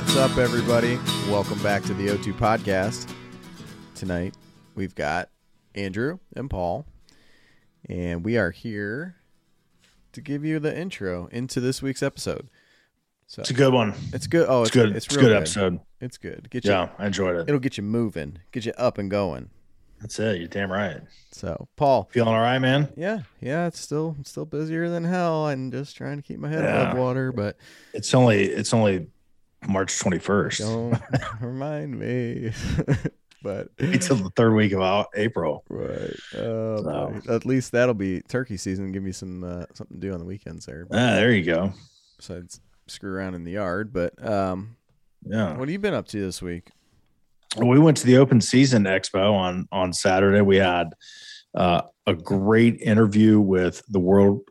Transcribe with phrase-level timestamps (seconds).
[0.00, 0.98] What's up, everybody?
[1.28, 3.12] Welcome back to the O2 podcast.
[3.94, 4.34] Tonight,
[4.74, 5.28] we've got
[5.74, 6.86] Andrew and Paul,
[7.86, 9.16] and we are here
[10.12, 12.48] to give you the intro into this week's episode.
[13.26, 13.92] So It's a good one.
[14.14, 14.46] it's good.
[14.48, 14.96] Oh, It's, good.
[14.96, 15.80] It's, It's, a real good episode.
[16.00, 16.48] It's good.
[16.48, 16.70] Get you.
[16.70, 17.46] Yeah, I enjoyed it.
[17.46, 18.38] It'll get you moving.
[18.52, 19.50] Get you up and going.
[20.00, 20.38] That's it.
[20.38, 21.02] You're damn right.
[21.30, 22.08] So, Paul.
[22.10, 22.88] Feeling all right, man?
[22.96, 23.66] Yeah, yeah.
[23.66, 25.44] It's still it's still busier than hell.
[25.46, 26.84] I'm just trying to keep my head Yeah.
[26.90, 27.58] above water, but
[27.92, 29.08] It's only it's only
[29.68, 30.58] March 21st.
[30.58, 31.00] don't
[31.40, 32.52] remind me.
[33.42, 35.64] but Until the third week of April.
[35.68, 36.14] Right.
[36.36, 38.92] Oh, So- At least that'll be turkey season.
[38.92, 40.86] Give me some uh, something to do on the weekends there.
[40.90, 41.72] Ah, there you go.
[42.16, 43.92] Besides screw around in the yard.
[43.92, 44.76] But um,
[45.24, 45.50] Yeah.
[45.52, 46.68] what have you been up to this week?
[47.56, 50.40] We went to the Open Season Expo on on Saturday.
[50.40, 50.92] We had
[51.54, 54.42] uh, a great interview with the world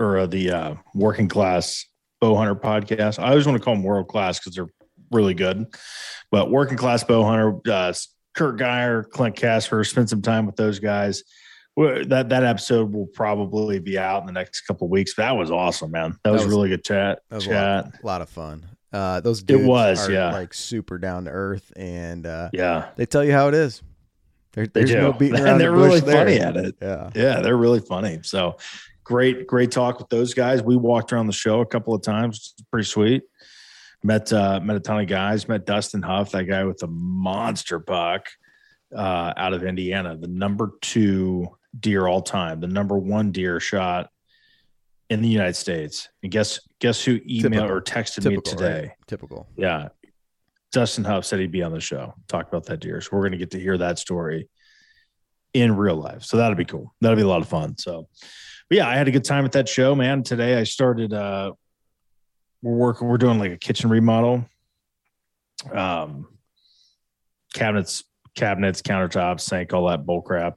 [0.00, 1.84] or uh, the uh, working class
[2.20, 3.18] bow hunter podcast.
[3.18, 4.68] I always want to call them world class because they're
[5.10, 5.66] really good.
[6.30, 7.92] But working class bow hunter, uh,
[8.34, 11.24] Kurt Geyer, Clint Casper, spent some time with those guys.
[11.76, 15.14] That that episode will probably be out in the next couple of weeks.
[15.14, 16.18] That was awesome, man.
[16.24, 17.20] That, was, was- really good chat.
[17.30, 17.84] That was a chat.
[17.84, 18.66] lot, a lot of fun.
[18.92, 20.32] Uh, those dudes it was, are yeah.
[20.32, 23.82] like super down to earth, and uh, Yeah, they tell you how it is.
[24.52, 26.24] There, there's no beating around and they're the bush really there.
[26.24, 26.74] funny at it.
[26.82, 28.18] Yeah, Yeah, they're really funny.
[28.24, 28.56] So
[29.10, 30.62] great, great talk with those guys.
[30.62, 32.54] We walked around the show a couple of times.
[32.54, 33.24] It's pretty sweet.
[34.04, 35.48] Met uh met a ton of guys.
[35.48, 38.28] Met Dustin Huff, that guy with the monster buck
[38.96, 41.48] uh out of Indiana, the number two
[41.78, 44.10] deer all time, the number one deer shot
[45.08, 46.08] in the United States.
[46.22, 47.70] And guess guess who emailed Typical.
[47.72, 48.80] or texted me today?
[48.80, 48.90] right?
[49.08, 49.48] Typical.
[49.56, 49.88] Yeah.
[50.70, 53.00] Dustin Huff said he'd be on the show, talk about that deer.
[53.00, 54.48] So we're going to get to hear that story
[55.52, 56.22] in real life.
[56.22, 56.94] So that'll be cool.
[57.00, 57.76] That'll be a lot of fun.
[57.76, 58.06] So,
[58.70, 60.22] but yeah, I had a good time at that show, man.
[60.22, 61.52] Today I started, uh,
[62.62, 64.44] we're working, we're doing like a kitchen remodel,
[65.74, 66.28] um,
[67.52, 68.04] cabinets,
[68.36, 70.56] cabinets, countertops, sink, all that bull crap.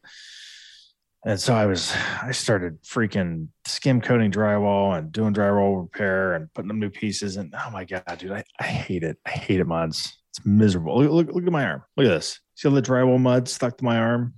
[1.26, 1.92] And so I was,
[2.22, 7.38] I started freaking skim coating drywall and doing drywall repair and putting them new pieces.
[7.38, 9.18] And oh my God, dude, I, I hate it.
[9.26, 10.20] I hate it, mods.
[10.30, 11.00] It's miserable.
[11.00, 11.82] Look, look, look at my arm.
[11.98, 12.42] Look at this.
[12.54, 14.36] See all the drywall mud stuck to my arm?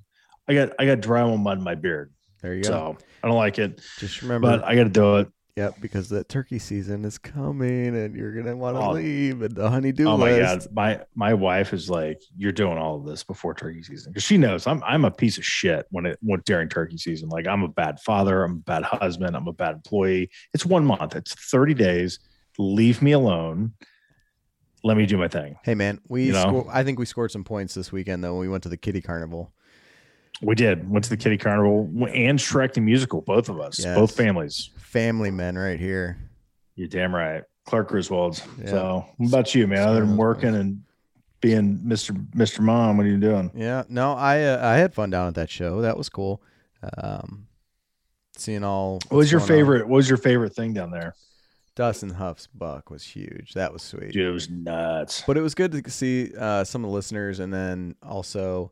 [0.47, 2.13] I got, I got drywall mud in my beard.
[2.45, 2.69] There you go.
[2.69, 5.27] So I don't like it, Just remember, but I got to do it.
[5.55, 8.91] Yep, because the turkey season is coming and you're gonna want to Oh.
[8.91, 10.67] leave and the honeydew Oh my list.
[10.67, 14.23] god, my my wife is like, "You're doing all of this before turkey season," because
[14.25, 17.29] she knows I'm I'm a piece of shit when it when during turkey season.
[17.29, 20.29] Like I'm a bad father, I'm a bad husband, I'm a bad employee.
[20.53, 22.19] It's one month, it's 30 days.
[22.59, 23.71] Leave me alone.
[24.83, 25.55] Let me do my thing.
[25.63, 26.41] Hey man, we You know?
[26.41, 28.77] sco- I think we scored some points this weekend though when we went to the
[28.77, 29.53] kitty carnival.
[30.41, 33.95] We did went to the Kitty Carnival and Shrek the musical, both of us, Yes.
[33.97, 34.69] both families.
[34.77, 36.17] Family men right here.
[36.75, 38.41] You're damn right, Clark Griswold's.
[38.59, 38.69] Yeah.
[38.69, 39.87] So, what about you, man?
[39.87, 40.81] Other than working and
[41.41, 43.49] being Mister Mister Mom, what are you doing?
[43.55, 45.81] Yeah, no, I uh, I had fun down at that show.
[45.81, 46.41] That was cool.
[46.97, 47.47] Um,
[48.35, 48.99] seeing all.
[49.09, 49.57] What was your going on.
[49.57, 49.87] favorite?
[49.87, 51.15] What was your favorite thing down there?
[51.75, 53.53] Dustin Huff's buck was huge.
[53.53, 54.11] That was sweet.
[54.13, 55.23] Dude, it was nuts.
[55.27, 58.71] But it was good to see uh, some of the listeners, and then also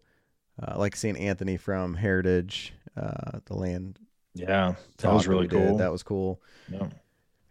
[0.61, 3.99] uh, like seeing Anthony from Heritage, uh, the land.
[4.35, 5.67] Yeah, that was really we did.
[5.67, 5.77] cool.
[5.77, 6.87] That was cool, Yeah.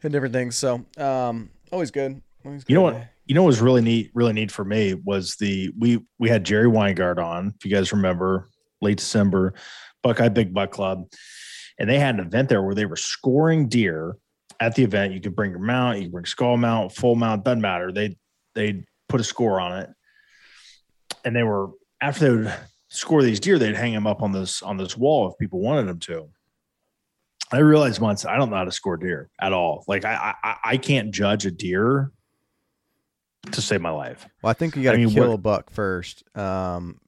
[0.03, 0.57] and different things.
[0.57, 2.21] So, um, always good.
[2.45, 3.09] Always You know what?
[3.27, 6.45] You know what was really neat, really neat for me was the we we had
[6.45, 8.49] Jerry Weingart on, if you guys remember,
[8.81, 9.55] late December,
[10.03, 11.05] Buckeye Big Buck Club,
[11.79, 14.17] and they had an event there where they were scoring deer
[14.59, 15.13] at the event.
[15.13, 17.93] You could bring your mount, you could bring skull mount, full mount, doesn't matter.
[17.93, 18.17] They
[18.57, 19.91] they put a score on it,
[21.25, 22.55] and they were after they would
[22.93, 25.89] score these deer, they'd hang them up on this on this wall if people wanted
[25.89, 26.29] them to.
[27.51, 29.85] I realized once I don't know how to score deer at all.
[29.89, 32.13] Like I I, I can't judge a deer
[33.51, 34.27] to save my life.
[34.43, 36.23] Well, I think you got to I mean, kill what- a buck first.
[36.37, 36.99] Um,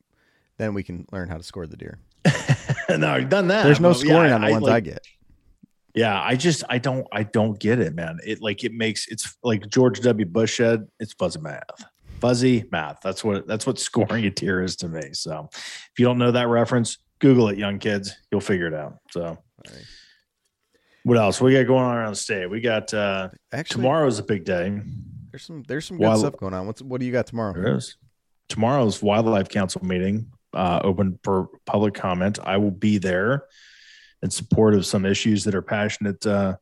[0.59, 1.99] then we can learn how to score the deer.
[2.89, 3.65] no, I've done that.
[3.65, 5.07] There's no but yeah, scoring on the ones I get.
[5.95, 8.19] Yeah, I just I don't I don't get it, man.
[8.25, 10.27] It like it makes it's like George W.
[10.27, 11.85] Bush said, it's fuzzy math.
[12.25, 13.01] Fuzzy math.
[13.03, 15.03] That's what that's what scoring a deer is to me.
[15.13, 18.15] So if you don't know that reference, Google it, young kids.
[18.31, 18.95] You'll figure it out.
[19.11, 19.37] So
[19.67, 19.85] Right.
[21.05, 21.41] what else?
[21.41, 22.49] We got going on around the state.
[22.49, 24.81] We got uh Actually, tomorrow is a big day.
[25.31, 26.67] there's some there's some good Wild- stuff going on.
[26.67, 27.53] What's what do you got tomorrow?
[27.53, 27.97] There is.
[28.49, 32.39] Tomorrow's wildlife council meeting, uh, open for public comment.
[32.43, 33.45] I will be there
[34.23, 36.57] in support of some issues that are passionate uh,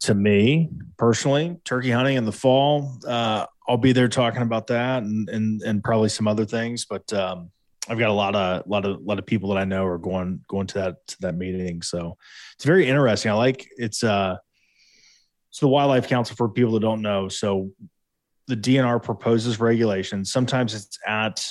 [0.00, 1.56] to me personally.
[1.64, 2.98] Turkey hunting in the fall.
[3.06, 6.84] Uh, I'll be there talking about that and and and probably some other things.
[6.84, 7.50] But um,
[7.88, 10.40] I've got a lot of lot of lot of people that I know are going
[10.48, 11.82] going to that to that meeting.
[11.82, 12.16] So
[12.54, 13.30] it's very interesting.
[13.30, 14.36] I like it's uh
[15.50, 17.28] it's the wildlife council for people that don't know.
[17.28, 17.70] So
[18.46, 20.32] the DNR proposes regulations.
[20.32, 21.46] Sometimes it's at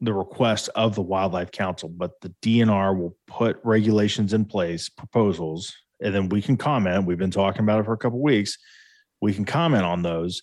[0.00, 5.74] the request of the Wildlife Council, but the DNR will put regulations in place, proposals,
[6.00, 7.06] and then we can comment.
[7.06, 8.56] We've been talking about it for a couple weeks.
[9.20, 10.42] We can comment on those.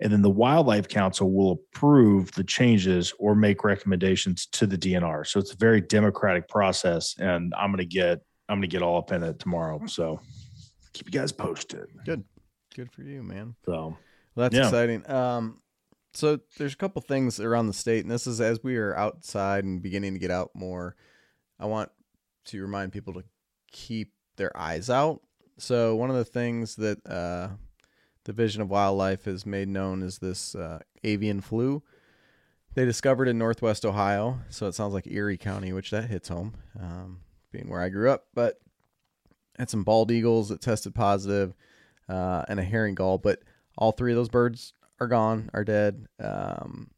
[0.00, 5.26] And then the Wildlife Council will approve the changes or make recommendations to the DNR.
[5.26, 7.14] So it's a very democratic process.
[7.18, 9.80] And I'm gonna get I'm gonna get all up in it tomorrow.
[9.86, 10.20] So
[10.92, 11.86] keep you guys posted.
[12.04, 12.24] Good
[12.74, 13.54] good for you, man.
[13.64, 13.96] So
[14.34, 14.64] Well, that's Yeah.
[14.64, 15.08] exciting.
[15.08, 15.60] Um,
[16.12, 19.64] so there's a couple things around the state, and this is as we are outside
[19.64, 20.96] and beginning to get out more.
[21.58, 21.90] I want
[22.46, 23.24] to remind people to
[23.70, 25.22] keep their eyes out.
[25.56, 27.50] So one of the things that uh,
[28.24, 31.82] Division of Wildlife has made known as this uh, avian flu.
[32.74, 36.54] They discovered in Northwest Ohio, so it sounds like Erie County, which that hits home,
[36.80, 37.20] um,
[37.52, 38.26] being where I grew up.
[38.34, 38.60] But
[39.58, 41.54] had some bald eagles that tested positive,
[42.08, 43.40] uh, and a herring gull, but
[43.78, 46.06] all three of those birds are gone, are dead.
[46.18, 46.90] Um,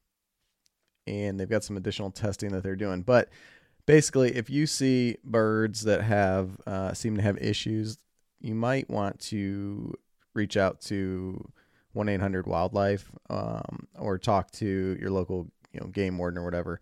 [1.06, 3.02] and they've got some additional testing that they're doing.
[3.02, 3.28] But
[3.84, 7.98] basically, if you see birds that have uh, seem to have issues,
[8.40, 9.94] you might want to
[10.36, 11.50] reach out to
[11.92, 16.44] one eight hundred wildlife um, or talk to your local you know game warden or
[16.44, 16.80] whatever.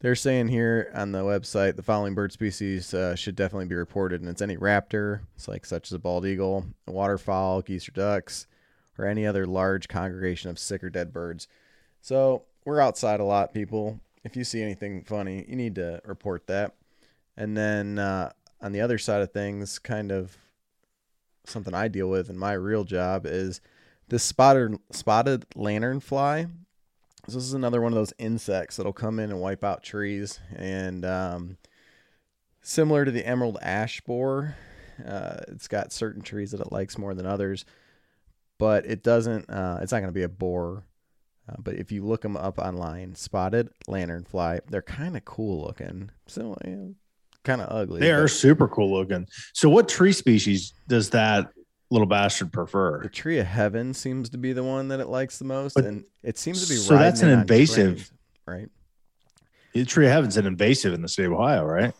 [0.00, 4.20] They're saying here on the website the following bird species uh, should definitely be reported,
[4.20, 7.92] and it's any raptor, it's like such as a bald eagle, a waterfowl, geese or
[7.92, 8.46] ducks,
[8.98, 11.48] or any other large congregation of sick or dead birds.
[12.02, 14.00] So we're outside a lot, people.
[14.22, 16.74] If you see anything funny, you need to report that.
[17.36, 20.36] And then uh, on the other side of things, kind of
[21.48, 23.60] something I deal with in my real job is
[24.08, 26.50] this spotted spotted lanternfly.
[27.28, 30.38] So this is another one of those insects that'll come in and wipe out trees,
[30.54, 31.56] and um,
[32.62, 34.56] similar to the emerald ash borer,
[35.04, 37.64] uh, it's got certain trees that it likes more than others,
[38.58, 39.50] but it doesn't.
[39.50, 40.84] Uh, it's not going to be a borer.
[41.48, 46.10] Uh, but if you look them up online, spotted lanternfly, they're kind of cool looking.
[46.26, 46.56] So
[47.46, 48.00] kind of ugly.
[48.00, 49.26] They are super cool looking.
[49.54, 51.48] So, what tree species does that
[51.90, 53.00] little bastard prefer?
[53.02, 55.84] The tree of heaven seems to be the one that it likes the most, But-
[55.86, 56.76] and it seems to be.
[56.76, 58.12] so that's an invasive- trains,
[58.46, 58.68] right?
[59.72, 61.94] The tree of heaven's an invasive in the state of Ohio, right?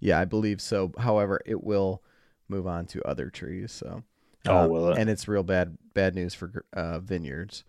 [0.00, 0.92] Yeah, I believe so.
[0.98, 2.02] However, it will
[2.48, 3.70] move on to other trees.
[3.72, 4.02] So,
[4.46, 4.98] Oh, uh, will it?
[4.98, 7.64] and it's real bad bad news for uh, vineyards.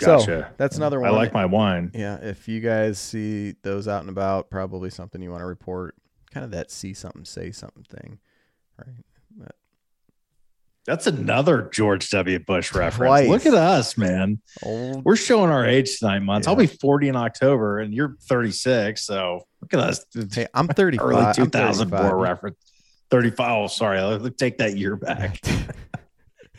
[0.00, 0.24] Gotcha.
[0.24, 1.10] So that's another one.
[1.10, 1.90] I like my wine.
[1.94, 5.94] Yeah, if you guys see those out and about, probably something you want to report.
[6.32, 8.18] Kind of that see something, say something thing,
[8.78, 9.04] right?
[9.36, 9.54] But
[10.86, 12.38] That's another George W.
[12.38, 13.08] Bush reference.
[13.08, 13.28] Twice.
[13.28, 14.40] Look at us, man.
[14.62, 16.46] old, We're showing our age tonight months.
[16.46, 19.04] I'll be 40 in October and you're 36.
[19.04, 20.04] So look at us.
[20.32, 21.04] Hey, I'm 35.
[21.04, 22.20] early I'm 2004 35.
[22.20, 22.56] reference.
[23.10, 23.50] 35.
[23.50, 24.30] Oh, sorry.
[24.38, 25.40] Take that year back.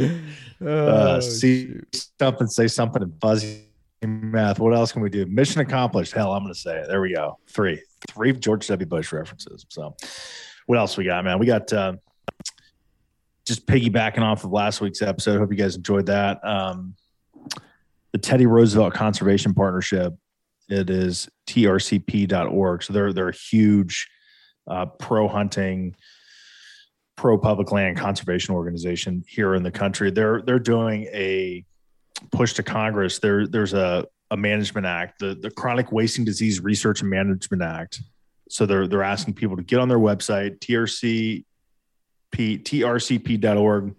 [0.62, 2.08] oh, uh, see shoot.
[2.20, 3.66] something, say something in fuzzy
[4.04, 4.60] math.
[4.60, 5.26] What else can we do?
[5.26, 6.14] Mission accomplished.
[6.14, 6.88] Hell, I'm going to say it.
[6.88, 7.38] There we go.
[7.48, 8.88] Three, three George W.
[8.88, 9.66] Bush references.
[9.70, 9.96] So,
[10.66, 11.40] what else we got, man?
[11.40, 11.94] We got uh,
[13.46, 15.40] just piggybacking off of last week's episode.
[15.40, 16.44] Hope you guys enjoyed that.
[16.46, 16.96] Um,
[18.12, 20.14] the Teddy Roosevelt Conservation Partnership.
[20.70, 22.84] It is trcp.org.
[22.84, 24.10] So they're they're a huge
[24.68, 25.96] uh, pro hunting
[27.22, 30.10] pro public land conservation organization here in the country.
[30.10, 31.64] They're they're doing a
[32.32, 33.20] push to Congress.
[33.20, 38.02] There there's a a management act, the the Chronic Wasting Disease Research and Management Act.
[38.50, 41.44] So they're they're asking people to get on their website trcp
[42.64, 43.96] trcp.org.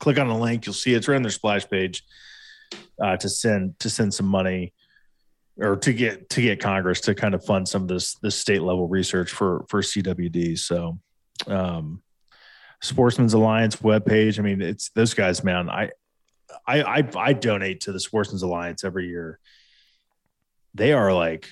[0.00, 2.02] Click on the link, you'll see it's right on their splash page
[3.00, 4.72] uh, to send to send some money
[5.56, 8.62] or to get to get Congress to kind of fund some of this this state
[8.62, 10.58] level research for for CWD.
[10.58, 10.98] So
[11.46, 12.02] um
[12.84, 14.38] Sportsman's Alliance webpage.
[14.38, 15.70] I mean, it's those guys, man.
[15.70, 15.90] I,
[16.66, 19.38] I, I, I donate to the Sportsman's Alliance every year.
[20.74, 21.48] They are like,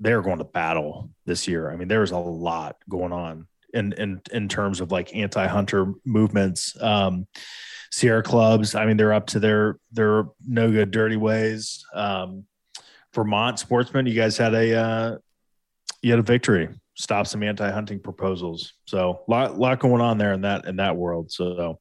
[0.00, 1.70] they're going to battle this year.
[1.70, 6.76] I mean, there's a lot going on in in in terms of like anti-hunter movements.
[6.82, 7.26] Um,
[7.92, 8.74] Sierra clubs.
[8.74, 11.84] I mean, they're up to their their no good dirty ways.
[11.94, 12.44] Um,
[13.14, 15.16] Vermont sportsmen, you guys had a uh,
[16.02, 16.68] you had a victory.
[16.96, 18.74] Stop some anti hunting proposals.
[18.86, 21.30] So lot lot going on there in that in that world.
[21.30, 21.78] So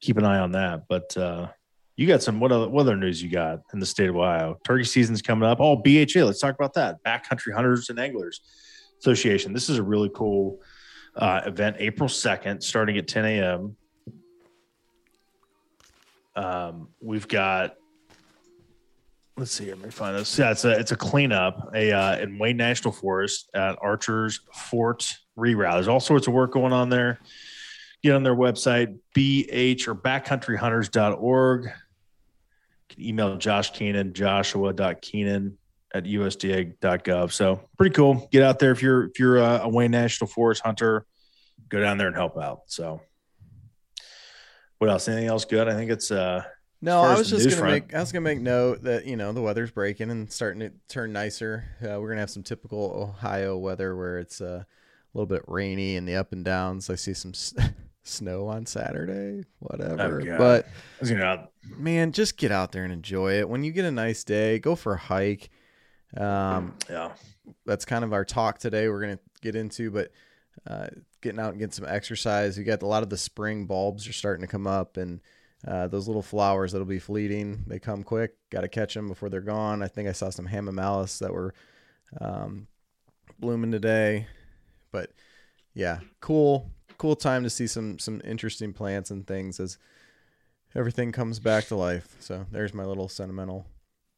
[0.00, 0.84] keep an eye on that.
[0.88, 1.48] But uh,
[1.96, 4.58] you got some what other, what other news you got in the state of Ohio?
[4.64, 5.58] Turkey season's coming up.
[5.60, 6.24] Oh, BHA.
[6.24, 7.02] Let's talk about that.
[7.04, 8.40] Backcountry Hunters and Anglers
[9.00, 9.52] Association.
[9.52, 10.60] This is a really cool
[11.16, 11.76] uh, event.
[11.78, 13.76] April second, starting at 10 a.m.
[16.36, 17.74] Um, we've got.
[19.38, 19.74] Let's see here.
[19.74, 20.38] Let me find this.
[20.38, 25.02] Yeah, it's a it's a cleanup a uh, in Wayne National Forest at Archer's Fork
[25.36, 25.74] Reroute.
[25.74, 27.20] There's all sorts of work going on there.
[28.02, 31.64] Get on their website, bh or backcountryhunters.org.
[31.64, 31.70] You
[32.88, 35.58] can email Josh Keenan, joshua.keenan
[35.92, 37.32] at usda.gov.
[37.32, 38.28] So pretty cool.
[38.32, 41.04] Get out there if you're if you're a Wayne National Forest hunter,
[41.68, 42.60] go down there and help out.
[42.68, 43.02] So
[44.78, 45.08] what else?
[45.08, 45.68] Anything else good?
[45.68, 46.42] I think it's uh
[46.86, 47.72] No, I was just gonna front.
[47.86, 50.70] make I was gonna make note that you know the weather's breaking and starting to
[50.88, 51.64] turn nicer.
[51.82, 54.66] Uh, we're gonna have some typical Ohio weather where it's uh, a
[55.12, 56.88] little bit rainy and the up and downs.
[56.88, 57.54] I see some s-
[58.04, 60.22] snow on Saturday, whatever.
[60.22, 60.68] Oh, but
[61.02, 63.48] you know man, just get out there and enjoy it.
[63.48, 65.50] When you get a nice day, go for a hike.
[66.16, 67.10] Um, yeah.
[67.64, 68.88] that's kind of our talk today.
[68.88, 70.12] We're gonna get into, but
[70.68, 70.86] uh,
[71.20, 72.56] getting out and getting some exercise.
[72.56, 75.20] You got a lot of the spring bulbs are starting to come up, and
[75.66, 77.64] uh, those little flowers that'll be fleeting.
[77.66, 78.34] They come quick.
[78.50, 79.82] Got to catch them before they're gone.
[79.82, 81.54] I think I saw some hamamelis that were
[82.20, 82.68] um,
[83.38, 84.26] blooming today,
[84.92, 85.10] but
[85.74, 89.78] yeah, cool, cool time to see some some interesting plants and things as
[90.74, 92.16] everything comes back to life.
[92.20, 93.66] So there's my little sentimental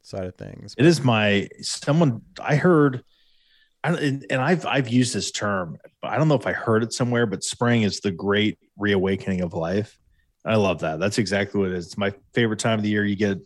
[0.02, 0.74] side of things.
[0.76, 3.02] It is my someone I heard
[3.84, 6.92] and, and I've I've used this term, but I don't know if I heard it
[6.92, 7.26] somewhere.
[7.26, 9.98] But spring is the great reawakening of life.
[10.44, 10.98] I love that.
[10.98, 11.86] That's exactly what it is.
[11.86, 13.04] It's my favorite time of the year.
[13.04, 13.38] You get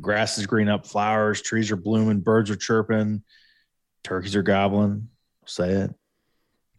[0.00, 3.22] grass is green up, flowers, trees are blooming, birds are chirping,
[4.02, 5.08] turkeys are gobbling.
[5.46, 5.90] Say it.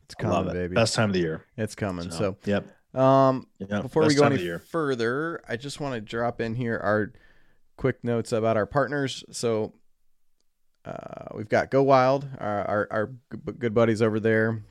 [0.06, 0.54] It's coming, it.
[0.54, 0.76] baby.
[0.76, 1.46] Best time of the year.
[1.58, 2.12] It's coming.
[2.12, 2.66] So, yep.
[2.94, 3.82] um, Yeah.
[3.82, 4.60] before we go any of the year.
[4.60, 7.14] further, I just want to drop in here our
[7.78, 9.24] quick notes about our partners.
[9.32, 9.74] So,
[10.84, 13.12] uh, we've got Go Wild, our, our our
[13.60, 14.64] good buddies over there,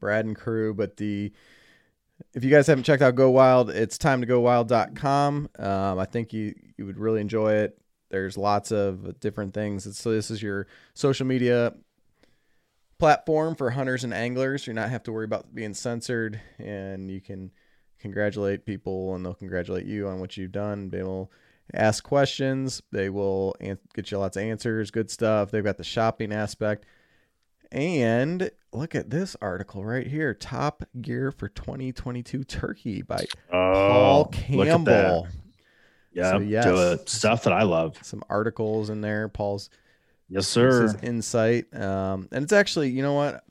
[0.00, 0.72] Brad and crew.
[0.74, 1.32] But the
[2.32, 5.48] if you guys haven't checked out Go Wild, it's time to go wild.com.
[5.58, 7.78] Um, I think you you would really enjoy it.
[8.10, 9.96] There's lots of different things.
[9.96, 11.74] So this is your social media
[12.98, 14.66] platform for hunters and anglers.
[14.66, 17.50] You're not have to worry about being censored, and you can
[17.98, 20.90] congratulate people, and they'll congratulate you on what you've done.
[20.90, 21.30] They will
[21.72, 22.82] ask questions.
[22.92, 23.54] They will
[23.94, 24.90] get you lots of answers.
[24.90, 25.50] Good stuff.
[25.50, 26.86] They've got the shopping aspect.
[27.72, 34.30] And look at this article right here: Top Gear for 2022 Turkey by Paul Oh,
[34.32, 34.66] that.
[34.66, 35.28] Campbell.
[36.12, 36.30] Yeah.
[36.32, 36.66] So, yes.
[36.66, 37.08] it.
[37.08, 37.96] Stuff that I love.
[38.02, 39.28] Some articles in there.
[39.28, 39.70] Paul's
[40.28, 40.94] Yes, sir.
[41.02, 41.66] insight.
[41.74, 43.44] Um, and it's actually, you know what?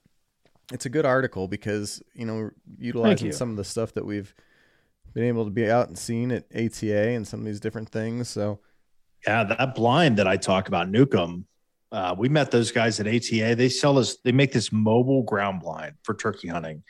[0.72, 3.34] It's a good article because, you know, utilizing you.
[3.34, 4.34] some of the stuff that we've
[5.14, 8.30] been able to be out and seen at ATA and some of these different things.
[8.30, 8.60] So,
[9.28, 11.44] Yeah, that blind that I talk about, Nukem.
[11.94, 13.54] Uh, we met those guys at ATA.
[13.56, 14.18] They sell us.
[14.24, 16.82] They make this mobile ground blind for turkey hunting,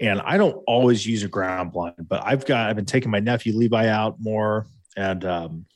[0.00, 2.70] and I don't always use a ground blind, but I've got.
[2.70, 5.66] I've been taking my nephew Levi out more, and um,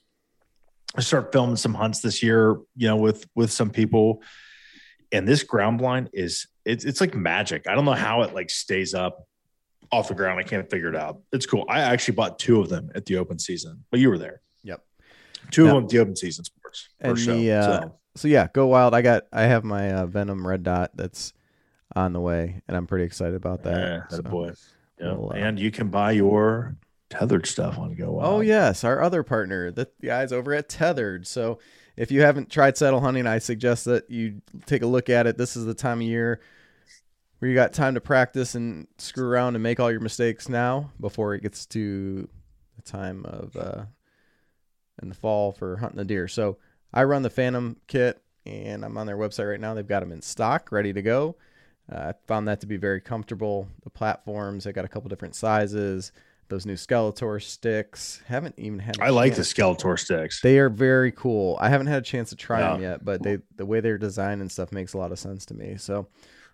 [0.97, 2.57] I start filming some hunts this year.
[2.77, 4.23] You know, with with some people,
[5.11, 7.67] and this ground blind is it's it's like magic.
[7.69, 9.27] I don't know how it like stays up
[9.91, 10.39] off the ground.
[10.39, 11.21] I can't figure it out.
[11.33, 11.65] It's cool.
[11.69, 14.43] I actually bought two of them at the open season, but you were there.
[14.63, 14.81] Yep.
[15.51, 16.89] Two Now- of them at the open season sports.
[17.01, 18.95] and the, uh, so, so yeah, go wild.
[18.95, 21.33] I got, I have my uh, Venom Red Dot that's
[21.97, 23.79] on the way, and I'm pretty excited about that.
[23.79, 24.53] yeah, So- boy.
[25.01, 25.15] Yeah.
[25.15, 26.77] we'll, uh, and you can buy your
[27.11, 28.33] Tethrd stuff on Go Wild.
[28.33, 31.27] Oh yes, our other partner, the the guys over at Tethrd.
[31.27, 31.59] So
[31.97, 35.37] if you haven't tried saddle hunting, I suggest that you take a look at it.
[35.37, 36.41] This is the time of year
[37.39, 40.93] where you got time to practice and screw around and make all your mistakes now
[41.01, 42.29] before it gets to
[42.77, 43.85] the time of uh,
[45.03, 46.29] in the fall for hunting the deer.
[46.29, 46.59] So
[46.95, 49.75] I run the Phantom kit, and I'm on their website right now.
[49.75, 51.37] They've got them in stock, ready to go.
[51.93, 53.69] Uh, I found that to be very comfortable.
[53.83, 56.13] The platforms, they got a couple different sizes.
[56.49, 58.23] Those new Skeletor sticks.
[58.27, 59.01] Haven't even had.
[59.01, 60.41] I I like the Skeletor sticks.
[60.41, 61.59] They are very cool.
[61.61, 62.73] I haven't had a chance to try Yeah.
[62.75, 65.45] them yet, but they the way they're designed and stuff makes a lot of sense
[65.47, 65.77] to me.
[65.79, 66.07] So,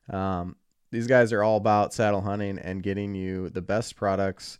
[0.08, 0.56] um,
[0.90, 4.58] these guys are all about saddle hunting and getting you the best products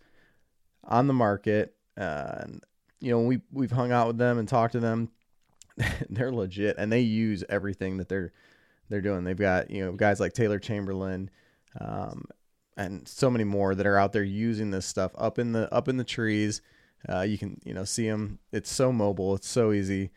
[0.85, 1.75] on the market.
[1.97, 2.65] Uh, and
[3.01, 5.11] you know, we we've hung out with them and talked to them.
[6.11, 8.33] they're legit, and they use everything that they're
[8.89, 9.25] they're doing.
[9.25, 11.31] They've got you know guys like Taylor Chamberlain,
[11.81, 12.25] um,
[12.77, 15.89] and so many more that are out there using this stuff up in the up
[15.89, 16.63] in the trees,
[17.09, 18.39] Uh, you can you know see them.
[18.53, 19.35] It's so mobile.
[19.35, 20.11] It's so easy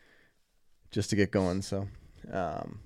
[0.90, 1.62] just to get going.
[1.62, 1.88] So
[2.32, 2.80] um,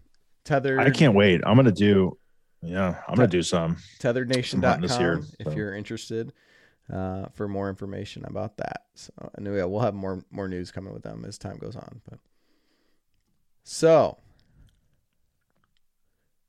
[0.45, 0.81] Tethrd.
[0.81, 1.41] I can't wait.
[1.45, 2.17] I'm gonna do.
[2.63, 3.77] Yeah, I'm gonna do some.
[4.01, 6.33] tethrdnation.com this year, if you're interested
[6.93, 8.85] uh, for more information about that.
[8.95, 12.01] So and yeah, we'll have more more news coming with them as time goes on.
[12.09, 12.19] But
[13.69, 14.17] so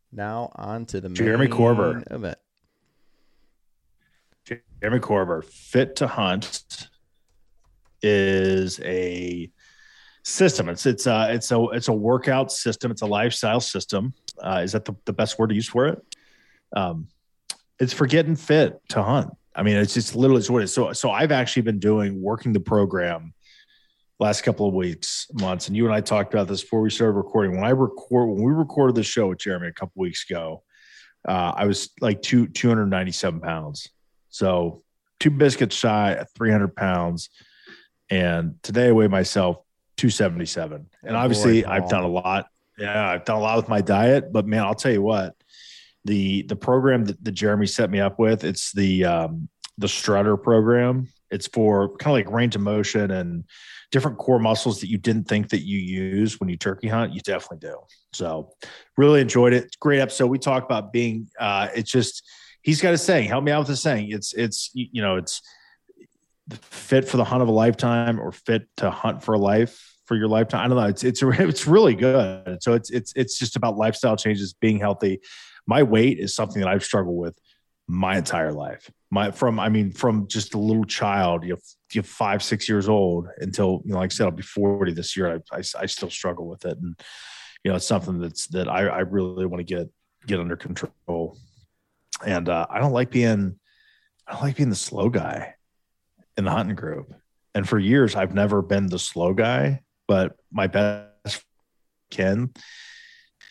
[0.09, 2.01] now on to the Jeremy main Corber.
[2.09, 2.37] event.
[4.81, 6.87] Jeremy Corber, Fit to Hunt,
[8.01, 9.51] is a
[10.23, 10.69] system.
[10.69, 12.89] It's it's a it's a it's a workout system.
[12.89, 14.13] It's a lifestyle system.
[14.41, 16.01] Uh, is that the, the best word to use for it?
[16.73, 17.09] Um,
[17.81, 19.31] it's for getting fit to hunt.
[19.53, 20.73] I mean, it's just literally what it is.
[20.73, 23.33] So so I've actually been doing working the program
[24.19, 27.13] last couple of weeks, months, and you and I talked about this before we started
[27.13, 27.55] recording.
[27.55, 30.63] When I record when we recorded the show with Jeremy a couple weeks ago,
[31.27, 33.89] uh, I was like two two hundred ninety seven pounds.
[34.29, 34.83] So
[35.19, 37.29] two biscuits shy at 300 pounds.
[38.09, 39.57] And today I weigh myself
[39.97, 40.87] 277.
[41.03, 42.47] And Oh, obviously boy, I've done a lot.
[42.77, 45.35] Yeah, I've done a lot with my diet, but man, I'll tell you what,
[46.05, 50.37] the the program that, that Jeremy set me up with, it's the um the strutter
[50.37, 51.09] program.
[51.31, 53.43] It's for kind of like range of motion and
[53.91, 57.13] different core muscles that you didn't think that you use when you turkey hunt.
[57.13, 57.77] You definitely do.
[58.13, 58.53] So
[58.97, 59.75] really enjoyed it.
[59.79, 60.27] Great episode.
[60.27, 62.23] We talk about being uh it's just
[62.61, 63.29] he's got a saying.
[63.29, 64.11] Help me out with the saying.
[64.11, 65.41] It's it's you know it's
[66.61, 70.15] fit for the hunt of a lifetime or fit to hunt for a life for
[70.15, 70.65] your lifetime.
[70.65, 70.87] I don't know.
[70.87, 72.61] It's it's it's really good.
[72.61, 75.21] So it's it's it's just about lifestyle changes, being healthy.
[75.67, 77.37] My weight is something that I've struggled with
[77.87, 78.89] my entire life.
[79.11, 81.59] My from I mean from just a little child, you know,
[81.93, 85.17] you five six years old until you know, like I said, I'll be forty this
[85.17, 85.41] year.
[85.51, 86.95] I I, I still struggle with it, and
[87.63, 89.89] you know, it's something that's that I I really want to get
[90.27, 91.37] get under control
[92.25, 93.59] and uh, I don't like being
[94.27, 95.55] I don't like being the slow guy
[96.37, 97.13] in the hunting group.
[97.55, 99.81] And for years, I've never been the slow guy.
[100.07, 101.43] But my best
[102.11, 102.51] Ken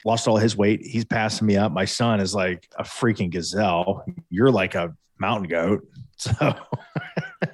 [0.08, 0.80] lost all his weight.
[0.84, 1.70] He's passing me up.
[1.70, 4.04] My son is like a freaking gazelle.
[4.30, 5.86] You're like a mountain goat.
[6.20, 6.32] So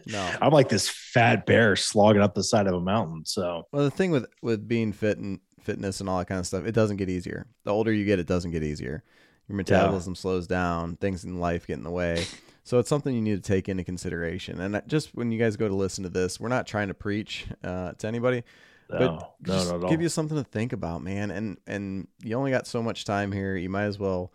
[0.06, 0.30] No.
[0.40, 3.26] I'm like this fat bear slogging up the side of a mountain.
[3.26, 6.46] So Well, the thing with with being fit and fitness and all that kind of
[6.46, 7.46] stuff, it doesn't get easier.
[7.64, 9.04] The older you get, it doesn't get easier.
[9.48, 10.96] Your metabolism slows down.
[10.96, 12.24] Things in life get in the way.
[12.62, 14.58] So it's something you need to take into consideration.
[14.58, 17.46] And just when you guys go to listen to this, we're not trying to preach
[17.62, 18.44] uh, to anybody,
[18.90, 19.90] no, but no, just not at all.
[19.90, 21.30] give you something to think about, man.
[21.30, 23.56] And and you only got so much time here.
[23.56, 24.32] You might as well,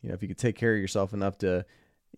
[0.00, 1.64] you know, if you could take care of yourself enough to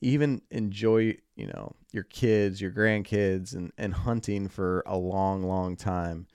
[0.01, 5.77] even enjoy, you know, your kids, your grandkids, and and hunting for a long, long
[5.77, 6.27] time.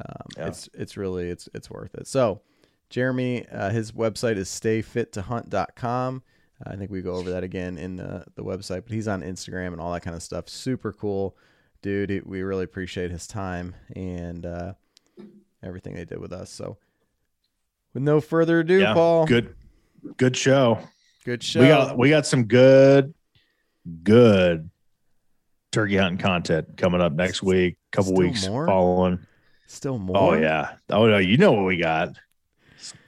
[0.00, 0.48] Um, Yeah.
[0.48, 2.06] It's it's really it's it's worth it.
[2.06, 2.40] So,
[2.90, 6.22] Jeremy, uh, his website is stayfittohunt.com.
[6.64, 9.22] Uh, I think we go over that again in the, the website, but he's on
[9.22, 10.48] Instagram and all that kind of stuff.
[10.48, 11.36] Super cool
[11.82, 12.24] dude.
[12.26, 14.74] We really appreciate his time and uh,
[15.64, 16.50] everything they did with us.
[16.50, 16.76] So,
[17.92, 19.54] with no further ado, yeah, Paul, good,
[20.16, 20.78] good show.
[21.24, 21.60] good show.
[21.60, 23.14] We got we got some good,
[24.02, 24.70] good
[25.72, 27.76] turkey hunting content coming up next week.
[27.92, 28.66] Couple Still weeks more?
[28.66, 29.18] following.
[29.66, 30.16] still oh, more.
[30.16, 30.74] Oh yeah.
[30.90, 32.10] Oh no, you know what we got.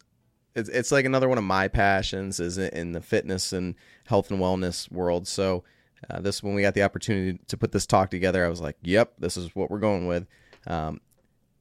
[0.56, 3.76] it's, it's like another one of my passions is in the fitness and
[4.06, 5.26] health and wellness world.
[5.28, 5.64] So
[6.10, 8.78] uh, this when we got the opportunity to put this talk together, I was like,
[8.84, 10.28] "Yep, this is what we're going with."
[10.68, 11.02] Um,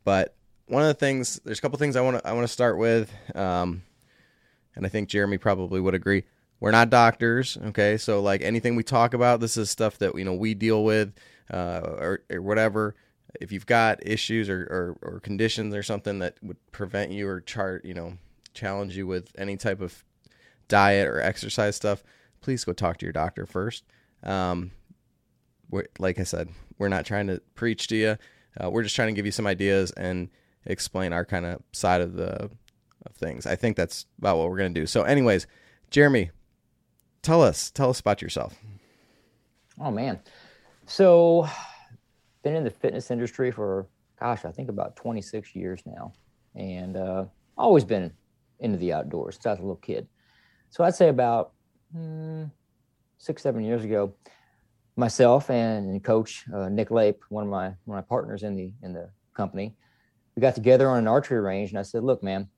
[0.05, 0.35] but
[0.67, 2.79] one of the things, there's a couple things I want to I want to start
[2.79, 3.83] with, um,
[4.75, 6.25] and I think Jeremy probably would agree.
[6.61, 7.97] We're not doctors, okay?
[7.97, 11.13] So like anything we talk about, this is stuff that you know we deal with,
[11.53, 12.95] uh, or, or whatever.
[13.41, 17.41] If you've got issues or, or, or conditions or something that would prevent you or
[17.41, 18.19] chart, you know,
[18.53, 20.05] challenge you with any type of
[20.69, 22.05] diet or exercise stuff,
[22.43, 23.85] please go talk to your doctor first.
[24.23, 24.71] Um,
[25.99, 28.17] like I said, we're not trying to preach to you.
[28.63, 30.29] Uh, we're just trying to give you some ideas and
[30.67, 32.51] explain our kind of side of the
[33.05, 33.47] of things.
[33.47, 34.87] I think that's about what we're to do.
[34.87, 35.47] So, anyways,
[35.91, 36.31] Jeremy,
[37.23, 38.59] tell us tell us about yourself.
[39.81, 40.21] Oh man,
[40.87, 41.49] so
[42.43, 43.87] been in the fitness industry for
[44.21, 46.13] gosh, I think about 26 years now,
[46.55, 47.25] and uh,
[47.57, 48.13] always been
[48.61, 50.07] into the outdoors since I was a little kid.
[50.71, 51.53] So I'd say about
[51.93, 52.45] hmm,
[53.23, 54.13] six, seven years ago,
[54.97, 58.73] myself and, Coach uh, Nick Lape, one of my one of my partners in the
[58.83, 59.77] in the company,
[60.35, 62.49] we got together on an archery range, and I said, "Look, man,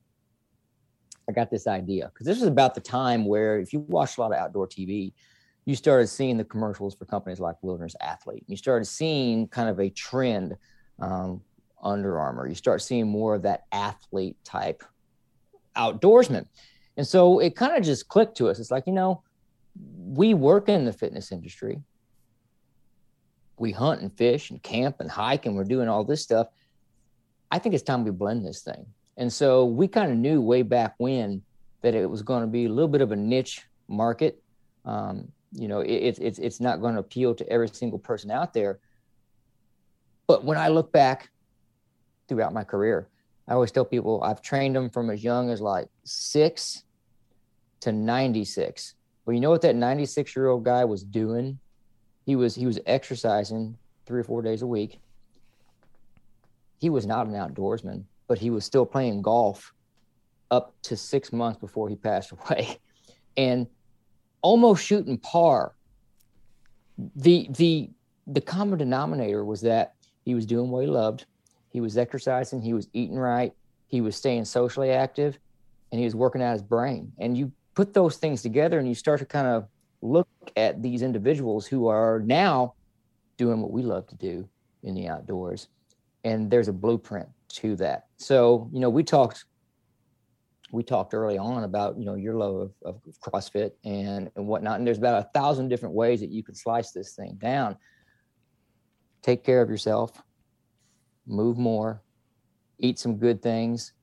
[1.29, 4.21] I got this idea because this is about the time where if you watch a
[4.21, 5.13] lot of outdoor TV,
[5.65, 8.43] you started seeing the commercials for companies like Wilderness Athlete.
[8.47, 10.55] You started seeing kind of a trend,
[10.99, 11.41] um,
[11.83, 12.47] Under Armour.
[12.47, 14.83] You start seeing more of that athlete type
[15.77, 16.47] outdoorsman.
[16.97, 18.59] And so it kind of just clicked to us.
[18.59, 19.21] It's like, you know,
[19.75, 21.81] we work in the fitness industry.
[23.57, 26.47] We hunt and fish and camp and hike and we're doing all this stuff.
[27.51, 28.85] I think it's time we blend this thing.
[29.17, 31.41] And so we kind of knew way back when
[31.81, 34.41] that it was going to be a little bit of a niche market.
[34.83, 38.29] Um, you know, it's it, it's it's not going to appeal to every single person
[38.31, 38.79] out there.
[40.27, 41.29] But when I look back
[42.27, 43.07] throughout my career,
[43.47, 46.83] I always tell people I've trained them from as young as like six
[47.81, 48.95] to 96.
[49.25, 51.59] Well, you know what that 96 year old guy was doing?
[52.25, 54.99] He was he was exercising three or four days a week.
[56.79, 59.73] He was not an outdoorsman, but he was still playing golf
[60.51, 62.77] up to six months before he passed away,
[63.37, 63.67] and
[64.41, 65.73] almost shooting par.
[67.15, 67.89] The the
[68.27, 71.25] the common denominator was that he was doing what he loved.
[71.69, 72.61] He was exercising.
[72.61, 73.53] He was eating right.
[73.87, 75.37] He was staying socially active,
[75.91, 77.11] and he was working out his brain.
[77.19, 79.67] And you put those things together and you start to kind of
[80.01, 82.73] look at these individuals who are now
[83.37, 84.47] doing what we love to do
[84.83, 85.67] in the outdoors.
[86.23, 88.05] And there's a blueprint to that.
[88.17, 89.45] So you know we talked
[90.71, 94.77] we talked early on about you know your love of, of crossfit and and whatnot.
[94.77, 97.77] And there's about a thousand different ways that you can slice this thing down.
[99.21, 100.21] Take care of yourself.
[101.27, 102.01] Move more.
[102.79, 103.93] Eat some good things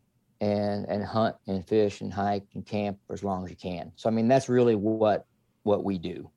[0.42, 3.92] and and hunt and fish and hike and camp for as long as you can.
[3.96, 5.24] So I mean that's really what
[5.62, 6.28] what we do.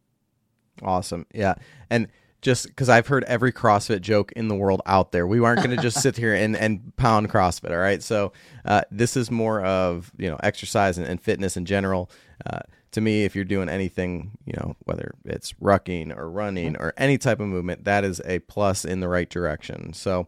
[0.84, 1.26] Awesome.
[1.34, 1.56] Yeah.
[1.90, 2.08] And
[2.42, 5.26] just because I've heard every CrossFit joke in the world out there.
[5.26, 7.72] We aren't going to just sit here and, and pound CrossFit.
[7.72, 8.04] All right.
[8.04, 8.34] So
[8.66, 12.12] uh, this is more of, you know, exercise and, and fitness in general.
[12.46, 12.60] Uh,
[12.92, 17.18] to me, if you're doing anything, you know, whether it's rucking or running or any
[17.18, 19.94] type of movement, that is a plus in the right direction.
[19.94, 20.28] So,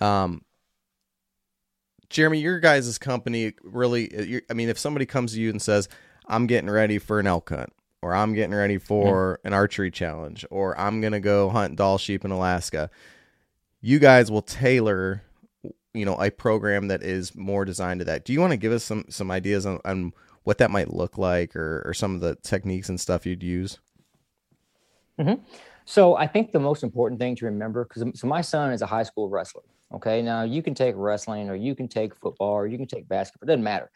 [0.00, 0.42] um,
[2.14, 5.88] Jeremy, your guys' company really, I mean, if somebody comes to you and says,
[6.26, 7.72] I'm getting ready for an elk hunt,
[8.02, 9.48] or I'm getting ready for mm-hmm.
[9.48, 12.88] an archery challenge, or I'm going to go hunt Dall sheep in Alaska,
[13.80, 15.22] you guys will tailor,
[15.92, 18.24] you know, a program that is more designed to that.
[18.24, 20.12] Do you want to give us some, some ideas on, on
[20.44, 23.80] what that might look like or, or some of the techniques and stuff you'd use?
[25.18, 25.42] Mm-hmm.
[25.84, 28.86] So I think the most important thing to remember, because so my son is a
[28.86, 29.62] high school wrestler.
[29.94, 30.22] Okay.
[30.22, 33.46] Now you can take wrestling or you can take football or you can take basketball.
[33.46, 33.90] It doesn't matter.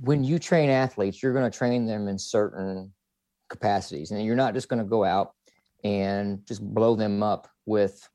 [0.00, 2.92] When you train athletes, you're going to train them in certain
[3.48, 4.10] capacities.
[4.10, 5.32] And you're not just going to go out
[5.84, 8.08] and just blow them up with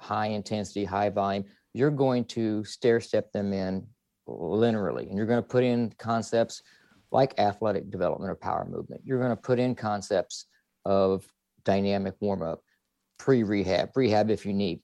[0.00, 1.44] high intensity, high volume.
[1.74, 3.86] You're going to stair step them in
[4.28, 5.08] linearly.
[5.08, 6.62] And you're going to put in concepts
[7.10, 9.02] like athletic development or power movement.
[9.04, 10.46] You're going to put in concepts
[10.84, 11.26] of
[11.64, 12.62] dynamic warm up,
[13.18, 14.80] pre rehab, rehab if you need.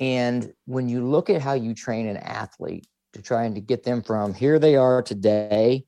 [0.00, 4.02] And when you look at how you train an athlete to trying to get them
[4.02, 5.84] from here they are today,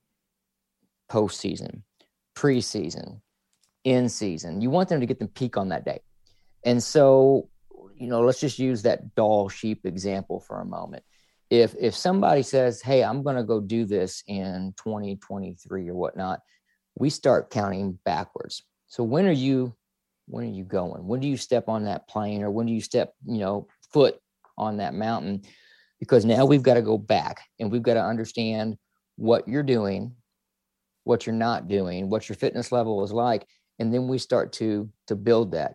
[1.11, 1.83] postseason,
[2.37, 3.21] preseason,
[3.85, 6.01] in season, you want them to get them peak on that day.
[6.65, 7.49] And so,
[7.97, 11.03] you know, let's just use that Dall sheep example for a moment.
[11.51, 16.41] If if somebody says, "Hey, I'm going to go do this in 2023 or whatnot,"
[16.95, 18.63] we start counting backwards.
[18.87, 19.75] So when are you
[20.27, 21.07] when are you going?
[21.07, 24.19] When do you step on that plane or when do you step, you know, foot
[24.59, 25.43] on that mountain
[26.01, 28.77] because now we've got to go back and we've got to understand
[29.17, 30.15] what you're doing,
[31.05, 33.47] what you're not doing, what your fitness level is like.
[33.79, 35.75] and then we start to to build that.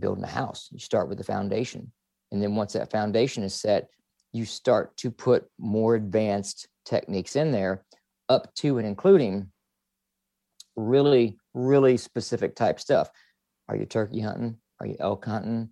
[0.00, 1.92] Building a house you start with the foundation
[2.32, 3.88] and then once that foundation is set
[4.32, 7.84] you start to put more advanced techniques in there
[8.28, 9.48] up to and including
[10.74, 13.10] really really specific type stuff.
[13.68, 14.56] Are you turkey hunting?
[14.80, 15.70] Are you elk hunting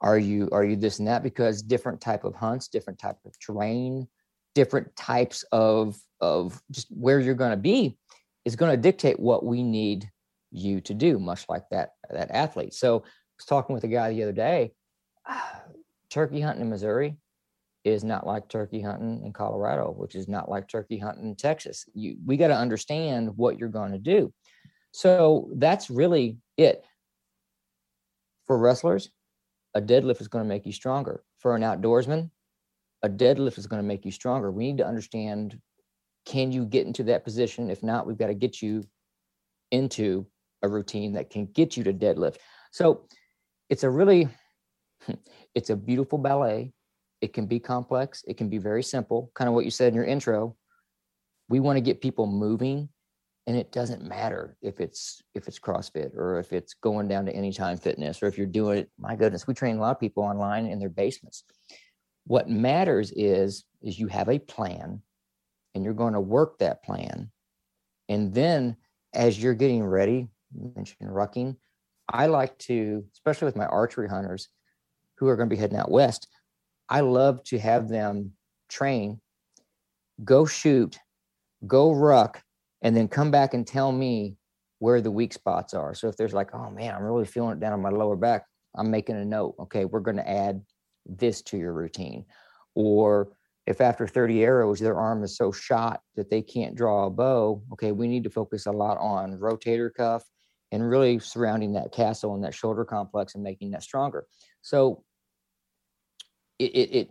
[0.00, 3.38] are you are you this and that because different type of hunts different type of
[3.40, 4.06] terrain
[4.54, 7.96] different types of of just where you're going to be
[8.44, 10.08] is going to dictate what we need
[10.50, 13.02] you to do much like that that athlete so
[13.38, 14.72] I was talking with a guy the other day.
[16.10, 17.16] turkey hunting in Missouri
[17.84, 21.84] is not like turkey hunting in Colorado, which is not like turkey hunting in Texas.
[21.94, 24.32] You, we got to understand what you're going to do.
[24.90, 26.84] So that's really it.
[28.46, 29.10] For wrestlers,
[29.78, 31.22] a deadlift is going to make you stronger.
[31.38, 32.30] For an outdoorsman,
[33.02, 34.50] a deadlift is going to make you stronger.
[34.50, 35.60] We need to understand
[36.26, 37.70] can you get into that position?
[37.70, 38.84] If not, we've got to get you
[39.70, 40.26] into
[40.62, 42.38] a routine that can get you to deadlift.
[42.72, 43.06] So
[43.70, 44.28] it's a really
[45.54, 46.72] it's a beautiful ballet
[47.20, 49.94] it can be complex it can be very simple kind of what you said in
[49.94, 50.56] your intro
[51.48, 52.88] we want to get people moving
[53.48, 57.34] and it doesn't matter if it's if it's crossfit or if it's going down to
[57.34, 60.22] anytime fitness or if you're doing it my goodness we train a lot of people
[60.22, 61.44] online in their basements.
[62.26, 65.00] What matters is is you have a plan
[65.74, 67.30] and you're going to work that plan.
[68.10, 68.76] And then
[69.14, 71.56] as you're getting ready you mentioned rucking
[72.10, 74.48] I like to, especially with my archery hunters
[75.16, 76.28] who are going to be heading out west,
[76.88, 78.32] I love to have them
[78.70, 79.20] train,
[80.24, 80.98] go shoot,
[81.66, 82.42] go ruck,
[82.82, 84.36] and then come back and tell me
[84.78, 85.94] where the weak spots are.
[85.94, 88.44] So if there's like, oh man, I'm really feeling it down on my lower back,
[88.76, 89.54] I'm making a note.
[89.60, 90.62] Okay, we're going to add
[91.06, 92.24] this to your routine.
[92.74, 93.32] Or
[93.66, 97.62] if after 30 arrows, their arm is so shot that they can't draw a bow,
[97.72, 100.24] okay, we need to focus a lot on rotator cuff
[100.70, 104.26] and really surrounding that castle and that shoulder complex and making that stronger.
[104.62, 105.04] So
[106.58, 107.10] it, it, it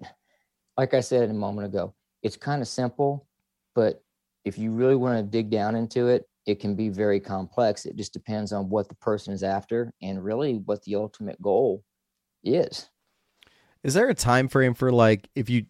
[0.78, 3.28] like I said a moment ago, it's kind of simple,
[3.76, 4.04] but
[4.48, 7.86] if you really want to dig down into it, it can be very complex.
[7.86, 11.84] It just depends on what the person is after and really what the ultimate goal
[12.44, 12.90] is.
[13.84, 15.66] Is there a time frame for like if you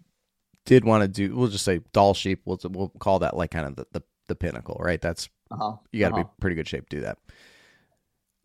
[0.66, 3.66] did want to do we'll just say Dall sheep, we'll we'll call that like kind
[3.66, 5.02] of the the, the pinnacle, right?
[5.02, 5.78] That's uh-huh.
[5.92, 6.24] you got to uh-huh.
[6.24, 7.18] be pretty good shape to do that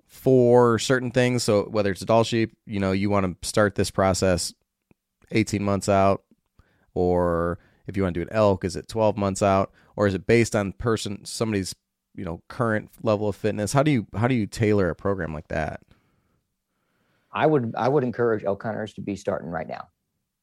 [0.07, 1.42] for certain things.
[1.42, 4.55] So whether it's a Dall sheep, you know, you want to start this process
[5.31, 6.23] 18 months out,
[6.95, 10.14] or if you want to do an elk, is it 12 months out, or is
[10.14, 11.75] it based on person somebody's
[12.14, 13.73] you know current level of fitness?
[13.73, 15.81] How do you how do you tailor a program like that?
[17.33, 19.88] I would I would encourage elk hunters to be starting right now,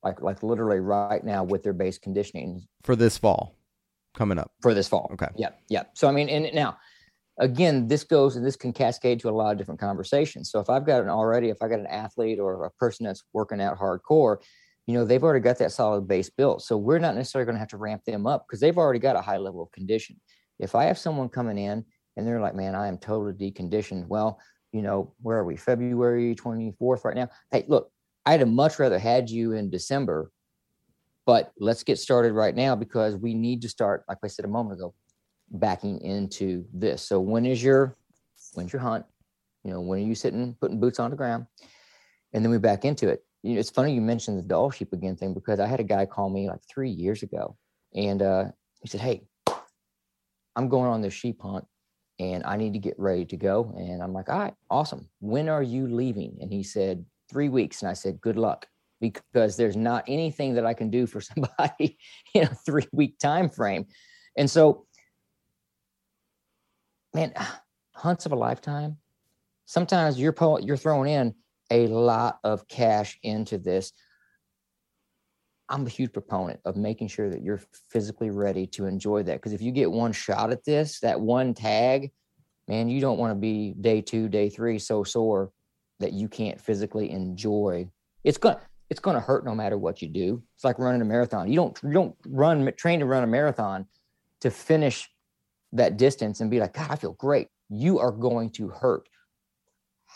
[0.04, 3.56] like like literally right now with their base conditioning for this fall
[4.16, 5.10] coming up for this fall.
[5.14, 5.30] Okay.
[5.36, 5.84] Yeah, yeah.
[5.94, 6.78] So I mean, and now
[7.40, 10.52] again, this goes and this can cascade to a lot of different conversations.
[10.52, 13.24] So if I've got an already, if I got an athlete or a person that's
[13.34, 14.38] working out hardcore,
[14.90, 16.64] you know, they've already got that solid base built.
[16.64, 19.16] So we're not necessarily going to have to ramp them up because they've already got
[19.16, 20.20] a high level of condition.
[20.58, 21.86] If I have someone coming in
[22.18, 24.08] and they're like, man, I am totally deconditioned.
[24.08, 24.40] Well,
[24.72, 25.58] you know, where are we?
[25.58, 27.30] February 24th right now.
[27.52, 27.92] Hey, look,
[28.26, 30.32] I'd have much rather had you in December,
[31.24, 34.48] but let's get started right now because we need to start, like I said a
[34.48, 34.96] moment ago,
[35.52, 37.04] backing into this.
[37.04, 37.96] So when is your
[38.56, 39.06] when's your hunt?
[39.64, 41.46] You know, when are you sitting putting boots on the ground?
[42.34, 43.24] And then we back into it.
[43.44, 45.84] You know, it's funny you mentioned the Dall sheep again thing because I had a
[45.84, 47.56] guy call me like three years ago,
[47.96, 48.46] and uh,
[48.82, 49.24] he said, "Hey,
[50.56, 51.66] I'm going on this sheep hunt,
[52.20, 55.08] and I need to get ready to go." And I'm like, "All right, awesome.
[55.20, 58.68] When are you leaving?" And he said, three weeks." And I said, "Good luck."
[59.02, 61.98] Because there's not anything that I can do for somebody
[62.34, 63.86] in a three week time frame.
[64.36, 64.86] And so
[67.14, 67.34] man,
[67.94, 68.98] hunts of a lifetime.
[69.66, 71.36] Sometimes you're you're throwing in
[71.72, 73.94] a lot of cash into this.
[75.70, 79.36] I'm a huge proponent of making sure that you're physically ready to enjoy that.
[79.36, 82.12] Because if you get one shot at this, that one tag,
[82.68, 85.52] man, you don't want to be day two, day three so sore
[86.00, 87.88] that you can't physically enjoy.
[88.24, 90.42] It's gonna it's gonna hurt no matter what you do.
[90.56, 91.50] It's like running a marathon.
[91.50, 93.86] You don't you don't run train to run a marathon
[94.42, 95.10] to finish
[95.74, 97.50] that distance and be like, God, I feel great.
[97.70, 99.08] You are going to hurt.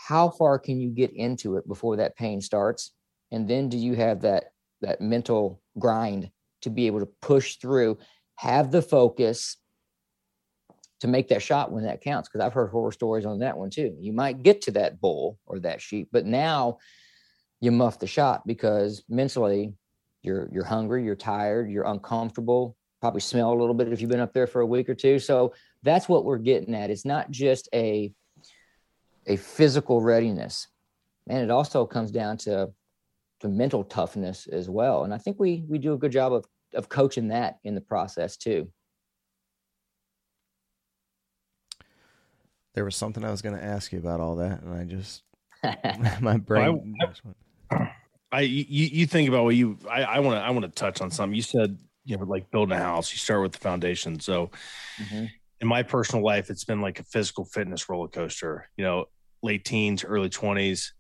[0.05, 2.91] How far can you get into it before that pain starts?
[3.31, 6.29] And then do you have that that mental grind
[6.61, 7.97] to be able to push through,
[8.35, 9.55] have the focus
[10.99, 12.27] to make that shot when that counts?
[12.27, 13.95] Because I've heard horror stories on that one too.
[13.97, 16.79] You might get to that bull or that sheep, but now
[17.61, 19.73] you muff the shot because mentally
[20.21, 24.19] you're you're hungry, you're tired, you're uncomfortable, probably smell a little bit if you've been
[24.19, 25.17] up there for a week or two.
[25.17, 26.89] So that's what we're getting at.
[26.89, 28.11] It's not just a
[29.27, 30.67] a physical readiness.
[31.27, 32.71] And it also comes down to
[33.39, 35.03] to mental toughness as well.
[35.03, 37.81] And I think we we do a good job of of coaching that in the
[37.81, 38.69] process too.
[42.73, 45.23] There was something I was going to ask you about all that, and I just
[46.21, 46.95] my brain.
[47.69, 47.91] I,
[48.31, 51.11] I you you think about what you I want to I want to touch on
[51.11, 51.35] something.
[51.35, 54.19] You said you know like building a house, you start with the foundation.
[54.19, 54.49] So
[55.01, 55.25] mm-hmm.
[55.63, 58.69] In my personal life, it's been like a physical fitness roller coaster.
[58.75, 59.05] You know,
[59.41, 60.93] late teens, early twenties,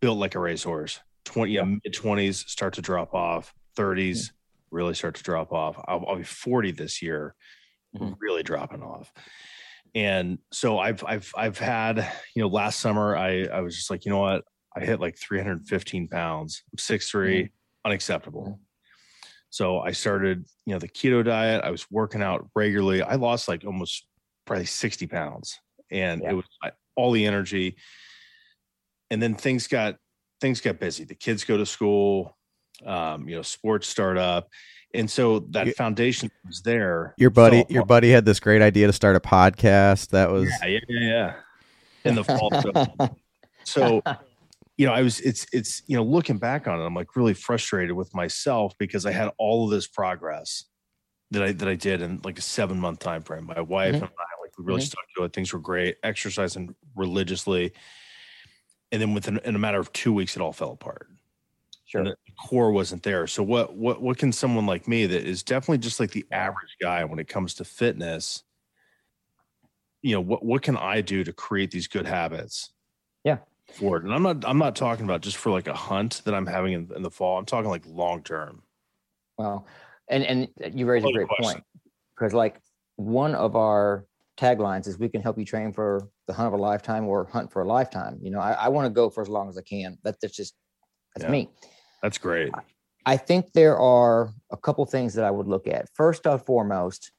[0.00, 1.00] built like a racehorse.
[1.24, 1.64] Twenty yeah.
[1.64, 3.52] mid twenties start to drop off.
[3.78, 4.76] 30s mm-hmm.
[4.76, 5.82] really start to drop off.
[5.88, 7.34] I'll, I'll be forty this year,
[7.96, 8.12] mm-hmm.
[8.20, 9.10] really dropping off
[9.94, 11.98] and so I've I've I've had
[12.36, 14.44] you know last summer I I was just like you know what
[14.76, 17.46] I hit like 315 pounds I'm 6'3 mm-hmm.
[17.84, 18.62] unacceptable mm-hmm.
[19.50, 23.48] so I started you know the keto diet I was working out regularly I lost
[23.48, 24.06] like almost
[24.50, 25.60] probably 60 pounds
[25.92, 26.30] and yeah.
[26.30, 26.44] it was
[26.96, 27.76] all the energy
[29.08, 29.94] and then things got
[30.40, 32.36] things got busy the kids go to school
[32.84, 34.48] um, you know sports start up
[34.92, 37.14] and so that foundation was there.
[37.16, 40.08] Your buddy, your buddy had this great idea to start a podcast.
[40.08, 41.34] That was yeah, yeah, yeah.
[42.04, 43.16] In the fall, so,
[43.64, 44.02] so
[44.76, 47.34] you know, I was it's it's you know looking back on it, I'm like really
[47.34, 50.64] frustrated with myself because I had all of this progress
[51.30, 53.44] that I that I did in like a seven month time frame.
[53.46, 54.04] My wife mm-hmm.
[54.04, 54.29] and I like
[54.60, 54.86] we really mm-hmm.
[54.86, 55.32] stuck to it.
[55.32, 57.72] Things were great, exercising religiously,
[58.92, 61.08] and then within in a matter of two weeks, it all fell apart.
[61.86, 62.04] Sure.
[62.04, 63.26] the core wasn't there.
[63.26, 66.76] So what what what can someone like me that is definitely just like the average
[66.80, 68.42] guy when it comes to fitness,
[70.02, 72.70] you know, what what can I do to create these good habits?
[73.24, 73.38] Yeah.
[73.72, 74.04] For it.
[74.04, 76.74] And I'm not I'm not talking about just for like a hunt that I'm having
[76.74, 77.38] in, in the fall.
[77.38, 78.62] I'm talking like long term.
[79.38, 79.66] Well,
[80.08, 81.64] and and you raise a great point
[82.14, 82.60] because like
[82.96, 84.04] one of our
[84.40, 87.52] taglines is we can help you train for the hunt of a lifetime or hunt
[87.52, 88.18] for a lifetime.
[88.22, 89.98] You know, I, I want to go for as long as I can.
[90.04, 90.54] That, that's just
[91.14, 91.30] that's yeah.
[91.30, 91.48] me.
[92.02, 92.52] That's great.
[93.06, 95.88] I think there are a couple things that I would look at.
[95.94, 97.12] First and foremost,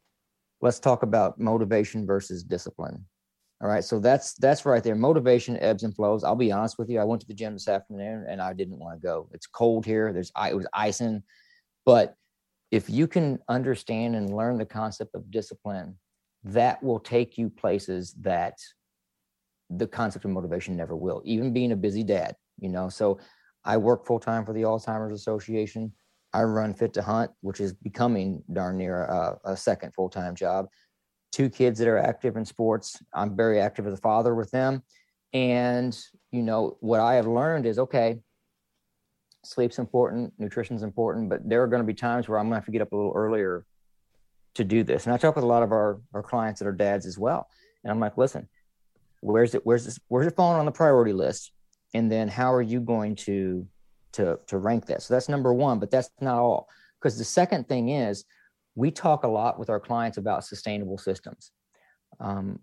[0.62, 3.06] let's talk about motivation versus discipline.
[3.62, 4.96] All right, so that's that's right there.
[4.96, 6.24] Motivation ebbs and flows.
[6.24, 7.00] I'll be honest with you.
[7.00, 9.30] I went to the gym this afternoon and I didn't want to go.
[9.34, 10.12] It's cold here.
[10.12, 11.22] There's it was icing,
[11.86, 12.16] but
[12.72, 15.98] if you can understand and learn the concept of discipline,
[16.44, 18.58] that will take you places that
[19.70, 21.22] the concept of motivation never will.
[21.24, 22.90] Even being a busy dad, you know.
[22.90, 23.20] So
[23.64, 25.94] I work full time for the Alzheimer's Association.
[26.34, 30.36] I run Fit to Hunt, which is becoming darn near a, a second full time
[30.36, 30.68] job.
[31.32, 33.02] Two kids that are active in sports.
[33.14, 34.84] I'm very active as a father with them.
[35.34, 35.98] And,
[36.32, 38.20] you know, what I have learned is okay,
[39.46, 42.58] sleep's important, nutrition's important, but there are going to be times where I'm going to
[42.58, 43.66] have to get up a little earlier
[44.56, 45.06] to do this.
[45.06, 47.48] And I talk with a lot of our, our clients that are dads as well.
[47.84, 48.50] And I'm like, listen,
[49.22, 51.52] where's it, where's this, where's it falling on the priority list?
[51.94, 53.68] and then how are you going to
[54.14, 56.68] to to rank that so that's number one but that's not all
[57.00, 58.26] because the second thing is
[58.76, 61.52] we talk a lot with our clients about sustainable systems
[62.20, 62.60] um,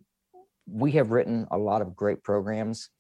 [0.70, 2.90] we have written a lot of great programs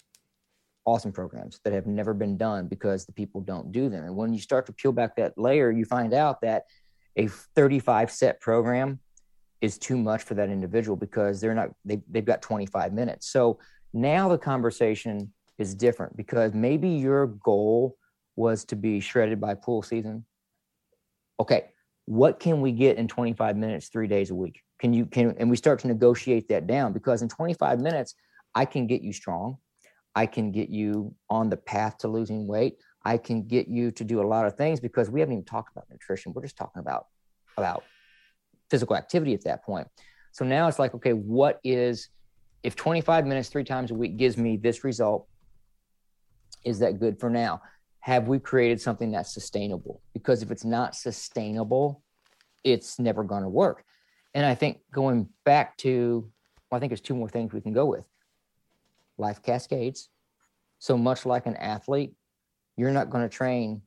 [0.86, 4.32] awesome programs that have never been done because the people don't do them and when
[4.32, 6.64] you start to peel back that layer you find out that
[7.18, 9.00] a 35 set program
[9.60, 13.58] is too much for that individual because they're not they, they've got 25 minutes so
[13.92, 17.96] now the conversation is different because maybe your goal
[18.36, 20.24] was to be shredded by pool season.
[21.40, 21.66] Okay,
[22.06, 24.62] what can we get in 25 minutes, three days a week?
[24.78, 28.14] Can you can and we start to negotiate that down because in 25 minutes,
[28.54, 29.58] I can get you strong.
[30.14, 32.76] I can get you on the path to losing weight.
[33.04, 35.72] I can get you to do a lot of things because we haven't even talked
[35.72, 36.32] about nutrition.
[36.32, 37.06] We're just talking about
[37.56, 37.84] about
[38.70, 39.88] physical activity at that point.
[40.32, 42.08] So now it's like, okay, what is
[42.62, 45.26] if 25 minutes three times a week gives me this result,
[46.64, 47.62] is that good for now?
[48.00, 50.02] Have we created something that's sustainable?
[50.12, 52.02] Because if it's not sustainable,
[52.64, 53.84] it's never going to work.
[54.34, 56.30] And I think going back to,
[56.70, 58.04] well, I think there's two more things we can go with
[59.16, 60.08] life cascades.
[60.78, 62.14] So much like an athlete,
[62.78, 63.82] you're not going to train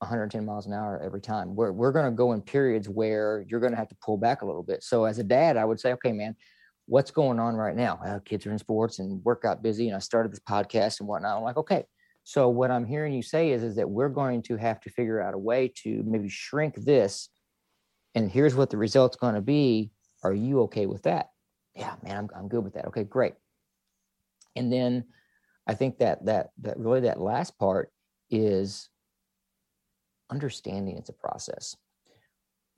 [0.00, 1.56] 110 miles an hour every time.
[1.56, 4.42] We're, we're going to go in periods where you're going to have to pull back
[4.42, 4.84] a little bit.
[4.84, 6.36] So as a dad, I would say, okay, man,
[6.86, 8.20] what's going on right now?
[8.24, 11.36] Kids are in sports and work got busy, and I started this podcast and whatnot.
[11.36, 11.84] I'm like, okay.
[12.24, 15.20] So what I'm hearing you say is, is that we're going to have to figure
[15.20, 17.30] out a way to maybe shrink this,
[18.14, 19.90] and here's what the result's going to be.
[20.22, 21.30] Are you okay with that?
[21.74, 22.86] Yeah, man, I'm I'm good with that.
[22.86, 23.34] Okay, great.
[24.56, 25.04] And then
[25.68, 27.90] I think that that that really that last part
[28.30, 28.88] is
[30.30, 31.76] understanding it's a process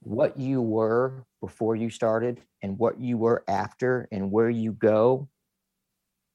[0.02, 5.28] what you were before you started and what you were after and where you go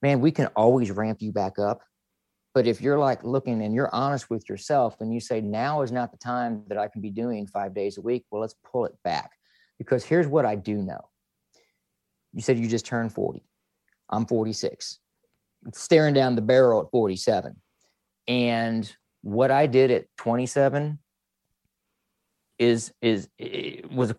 [0.05, 1.81] man, we can always ramp you back up.
[2.53, 5.91] But if you're like looking and you're honest with yourself and you say, now is
[5.91, 8.85] not the time that I can be doing five days a week, well, let's pull
[8.85, 9.31] it back.
[9.79, 11.09] Because here's what I do know.
[12.33, 13.43] You said you just turned 40.
[14.11, 14.99] I'm 46,
[15.73, 17.55] staring down the barrel at 47.
[18.27, 20.99] And what I did at 27
[22.57, 23.27] is is
[23.91, 24.13] was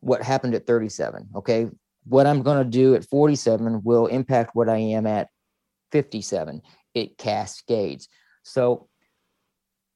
[0.00, 1.28] what happened at 37.
[1.36, 1.68] Okay,
[2.04, 5.28] what I'm going to do at 47 will impact what I am at
[5.92, 6.62] 57.
[6.94, 8.08] It cascades.
[8.42, 8.88] So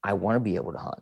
[0.03, 1.01] I want to be able to hunt.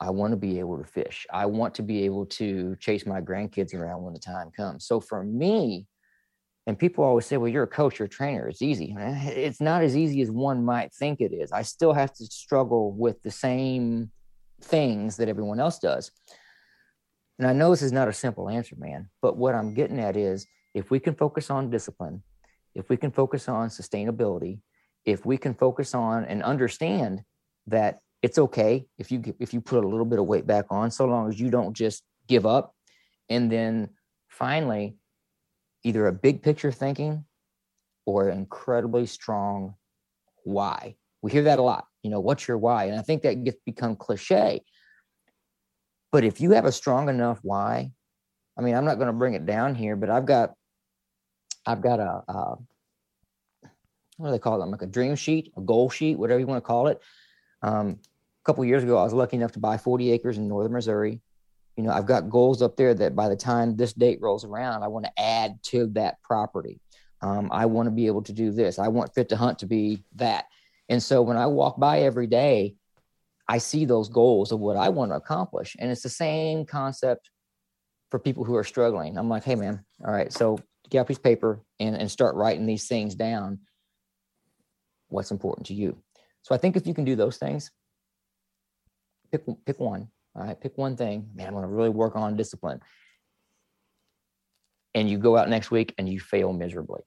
[0.00, 1.26] I want to be able to fish.
[1.32, 4.86] I want to be able to chase my grandkids around when the time comes.
[4.86, 5.86] So for me,
[6.66, 8.48] and people always say, well, you're a coach, you're a trainer.
[8.48, 8.94] It's easy.
[8.98, 11.52] It's not as easy as one might think it is.
[11.52, 14.10] I still have to struggle with the same
[14.62, 16.10] things that everyone else does.
[17.38, 20.16] And I know this is not a simple answer, man, but what I'm getting at
[20.16, 22.22] is if we can focus on discipline,
[22.74, 24.60] if we can focus on sustainability,
[25.04, 27.22] if we can focus on and understand
[27.66, 30.90] that it's okay if you if you put a little bit of weight back on
[30.90, 32.74] so long as you don't just give up
[33.28, 33.90] and then
[34.28, 34.96] finally
[35.84, 37.24] either a big picture thinking
[38.06, 39.74] or an incredibly strong
[40.44, 43.44] why we hear that a lot you know what's your why and i think that
[43.44, 44.62] gets become cliche
[46.14, 47.90] but if you have a strong enough why,
[48.56, 50.54] I mean, I'm not going to bring it down here, but I've got,
[51.66, 52.56] I've got a, a
[54.16, 54.70] what do they call them?
[54.70, 57.02] Like a dream sheet, a goal sheet, whatever you want to call it.
[57.62, 60.74] Um, a couple years ago, I was lucky enough to buy 40 acres in northern
[60.74, 61.20] Missouri.
[61.76, 64.82] You know, I've got goals up there that by the time this date rolls around,
[64.82, 66.80] I want to add to that property.
[67.20, 68.78] Um, I want to be able to do this.
[68.78, 70.44] I want Fit to Hunt to be that.
[70.88, 72.76] And so when I walk by every day,
[73.48, 75.76] I see those goals of what I want to accomplish.
[75.78, 77.30] And it's the same concept
[78.10, 79.18] for people who are struggling.
[79.18, 80.58] I'm like, hey, man, all right, so
[80.90, 83.58] get a piece of paper and, and start writing these things down.
[85.08, 85.96] What's important to you?
[86.42, 87.70] So I think if you can do those things,
[89.32, 90.08] pick pick one.
[90.34, 91.28] All right, pick one thing.
[91.34, 92.80] Man, I'm going to really work on discipline.
[94.94, 97.02] And you go out next week and you fail miserably.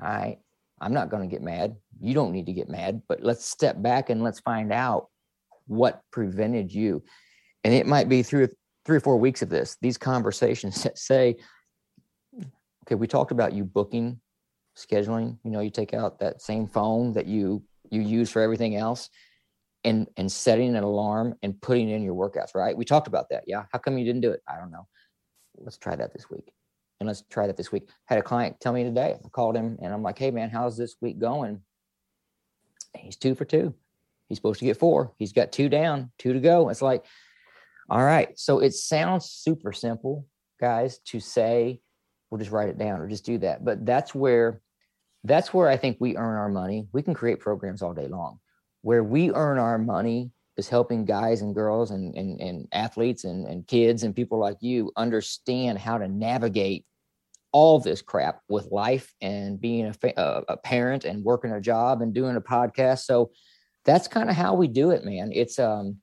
[0.00, 0.38] All right,
[0.80, 1.76] I'm not going to get mad.
[2.00, 5.08] You don't need to get mad, but let's step back and let's find out
[5.66, 7.02] what prevented you
[7.64, 8.48] and it might be through
[8.84, 11.36] three or four weeks of this these conversations that say
[12.84, 14.20] okay we talked about you booking
[14.76, 18.76] scheduling you know you take out that same phone that you you use for everything
[18.76, 19.10] else
[19.84, 23.44] and and setting an alarm and putting in your workouts right we talked about that
[23.46, 24.86] yeah how come you didn't do it i don't know
[25.58, 26.52] let's try that this week
[27.00, 29.78] and let's try that this week had a client tell me today i called him
[29.82, 31.60] and i'm like hey man how's this week going
[32.94, 33.74] he's two for two
[34.30, 35.12] He's supposed to get four.
[35.18, 36.68] He's got two down, two to go.
[36.68, 37.04] It's like,
[37.90, 38.38] all right.
[38.38, 40.24] So it sounds super simple,
[40.60, 41.80] guys, to say,
[42.30, 43.64] we'll just write it down or just do that.
[43.64, 44.62] But that's where
[45.24, 46.86] that's where I think we earn our money.
[46.92, 48.38] We can create programs all day long.
[48.82, 53.46] Where we earn our money is helping guys and girls and, and, and athletes and,
[53.46, 56.84] and kids and people like you understand how to navigate
[57.52, 62.00] all this crap with life and being a, a, a parent and working a job
[62.00, 63.00] and doing a podcast.
[63.00, 63.30] So
[63.84, 65.30] that's kind of how we do it, man.
[65.32, 65.96] It's um,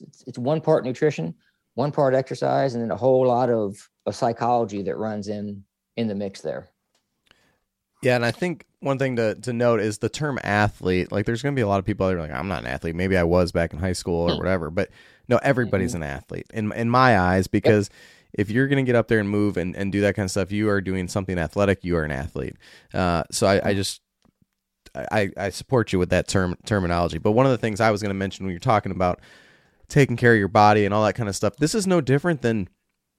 [0.00, 1.34] it's, it's one part nutrition,
[1.74, 3.76] one part exercise, and then a whole lot of,
[4.06, 5.64] of psychology that runs in
[5.96, 6.68] in the mix there.
[8.02, 11.10] Yeah, and I think one thing to, to note is the term athlete.
[11.10, 12.66] Like, there's going to be a lot of people that are like, I'm not an
[12.66, 12.94] athlete.
[12.94, 14.38] Maybe I was back in high school or hmm.
[14.38, 14.70] whatever.
[14.70, 14.90] But
[15.28, 16.02] no, everybody's mm-hmm.
[16.02, 17.90] an athlete in in my eyes because
[18.32, 20.30] if you're going to get up there and move and, and do that kind of
[20.30, 21.84] stuff, you are doing something athletic.
[21.84, 22.56] You are an athlete.
[22.92, 23.78] Uh, so I, I hmm.
[23.78, 24.02] just
[24.94, 27.18] I, I support you with that term terminology.
[27.18, 29.20] But one of the things I was going to mention when you're talking about
[29.88, 32.42] taking care of your body and all that kind of stuff, this is no different
[32.42, 32.68] than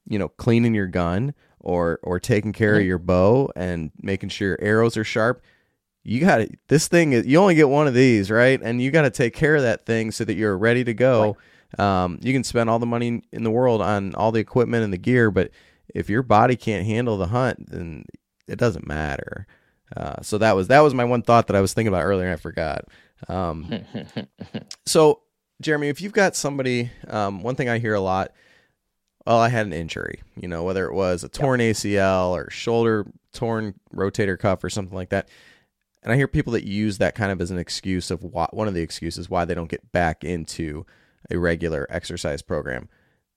[0.08, 1.34] you know cleaning your gun
[1.68, 2.82] or or taking care mm-hmm.
[2.82, 5.44] of your bow and making sure your arrows are sharp.
[6.04, 7.12] You got this thing.
[7.12, 8.60] is You only get one of these, right?
[8.64, 11.36] And you got to take care of that thing so that you're ready to go.
[11.78, 12.04] Right.
[12.04, 14.94] Um, you can spend all the money in the world on all the equipment and
[14.94, 15.52] the gear, but
[15.94, 18.06] if your body can't handle the hunt, then
[18.48, 19.46] it doesn't matter.
[19.96, 22.32] Uh, so that was that was my one thought that I was thinking about earlier.
[22.32, 22.86] I forgot.
[23.28, 23.86] Um,
[24.86, 25.22] so
[25.62, 28.32] Jeremy, if you've got somebody, um, one thing I hear a lot.
[29.28, 31.60] Well, I had an injury, you know, whether it was a torn.
[31.60, 35.30] ACL or shoulder torn rotator cuff or something like that.
[36.02, 38.68] And I hear people that use that kind of as an excuse of why, one
[38.68, 40.86] of the excuses why they don't get back into
[41.30, 42.88] a regular exercise program.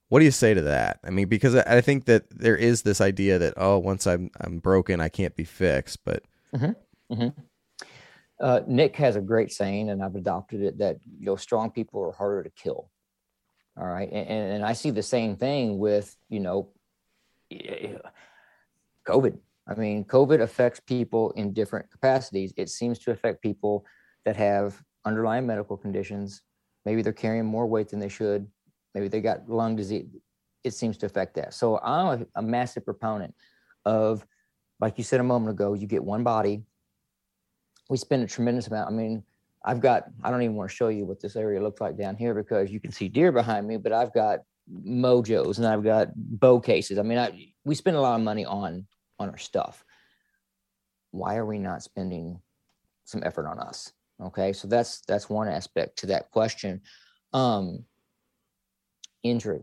[0.08, 1.00] What do you say to that?
[1.04, 4.58] I mean, because I think that there is this idea that oh, once I'm I'm
[4.58, 6.04] broken, I can't be fixed.
[6.04, 6.22] But
[6.54, 7.14] Mm-hmm.
[7.14, 7.40] Mm-hmm.
[8.40, 12.02] Uh, Nick has a great saying, and I've adopted it that you know strong people
[12.02, 12.89] are harder to kill.
[13.76, 16.68] All right, and, and I see the same thing with you know
[19.06, 19.38] COVID.
[19.68, 22.52] I mean, COVID affects people in different capacities.
[22.56, 23.84] It seems to affect people
[24.24, 26.42] that have underlying medical conditions.
[26.84, 28.46] Maybe they're carrying more weight than they should.
[28.94, 30.06] Maybe they got lung disease.
[30.64, 31.54] It seems to affect that.
[31.54, 33.34] So I'm a, a massive proponent
[33.84, 34.26] of,
[34.80, 36.64] like you said a moment ago, you get one body.
[37.88, 38.88] We spend a tremendous amount.
[38.88, 39.22] I mean,
[39.64, 42.16] I've got, I don't even want to show you what this area looks like down
[42.16, 44.40] here because you can see deer behind me, but I've got
[44.72, 46.98] mojos and I've got bow cases.
[46.98, 48.86] I mean, I, we spend a lot of money on
[49.18, 49.84] on our stuff.
[51.10, 52.40] Why are we not spending
[53.04, 53.92] some effort on us?
[54.22, 56.80] Okay, so that's that's one aspect to that question.
[57.32, 57.84] Um,
[59.22, 59.62] injury.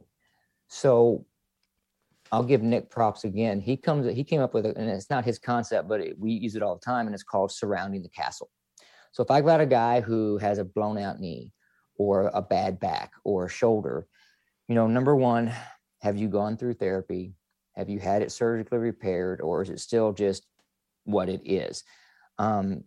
[0.67, 1.25] So
[2.31, 3.61] I'll give Nick props again.
[3.61, 6.31] He comes, he came up with it, and it's not his concept, but it, we
[6.31, 8.49] use it all the time, and it's called surrounding the castle.
[9.17, 11.51] So if I've got a guy who has a blown out knee,
[11.95, 14.05] or a bad back, or a shoulder,
[14.67, 15.51] you know, number one,
[16.03, 17.33] have you gone through therapy?
[17.75, 20.45] Have you had it surgically repaired, or is it still just
[21.05, 21.83] what it is?
[22.37, 22.83] Um,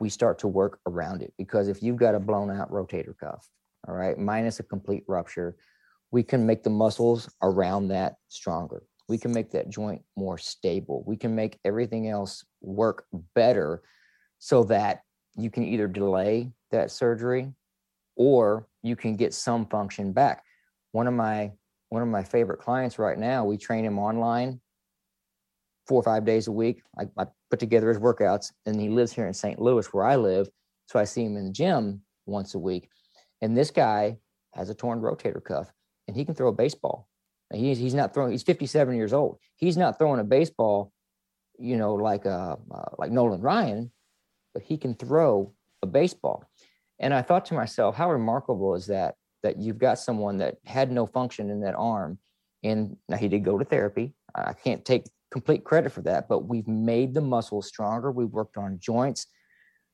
[0.00, 3.46] we start to work around it because if you've got a blown out rotator cuff,
[3.86, 5.58] all right, minus a complete rupture,
[6.10, 8.82] we can make the muscles around that stronger.
[9.10, 11.04] We can make that joint more stable.
[11.06, 13.82] We can make everything else work better
[14.38, 15.02] so that
[15.36, 17.52] you can either delay that surgery
[18.16, 20.42] or you can get some function back.
[20.92, 21.52] One of my
[21.88, 23.44] one of my favorite clients right now.
[23.44, 24.60] We train him online
[25.86, 26.82] four or five days a week.
[26.98, 29.60] I, I, put together his workouts, and he lives here in St.
[29.60, 30.48] Louis, where I live.
[30.86, 32.88] So I see him in the gym once a week.
[33.40, 34.16] And this guy
[34.54, 35.72] has a torn rotator cuff,
[36.08, 37.08] and he can throw a baseball.
[37.54, 38.32] He's he's not throwing.
[38.32, 39.38] He's 57 years old.
[39.54, 40.92] He's not throwing a baseball,
[41.58, 43.92] you know, like uh, uh like Nolan Ryan,
[44.56, 45.52] but he can throw
[45.82, 46.42] a baseball.
[46.98, 49.16] And I thought to myself, how remarkable is that?
[49.42, 52.18] that you've got someone that had no function in that arm.
[52.64, 54.14] And now he did go to therapy.
[54.34, 58.10] I can't take complete credit for that, but we've made the muscles stronger.
[58.10, 59.26] We worked on joints,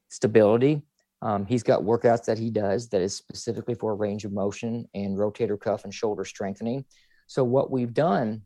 [0.08, 0.80] stability.
[1.20, 5.18] Um, he's got workouts that he does that is specifically for range of motion and
[5.18, 6.86] rotator cuff and shoulder strengthening.
[7.26, 8.42] So what we've done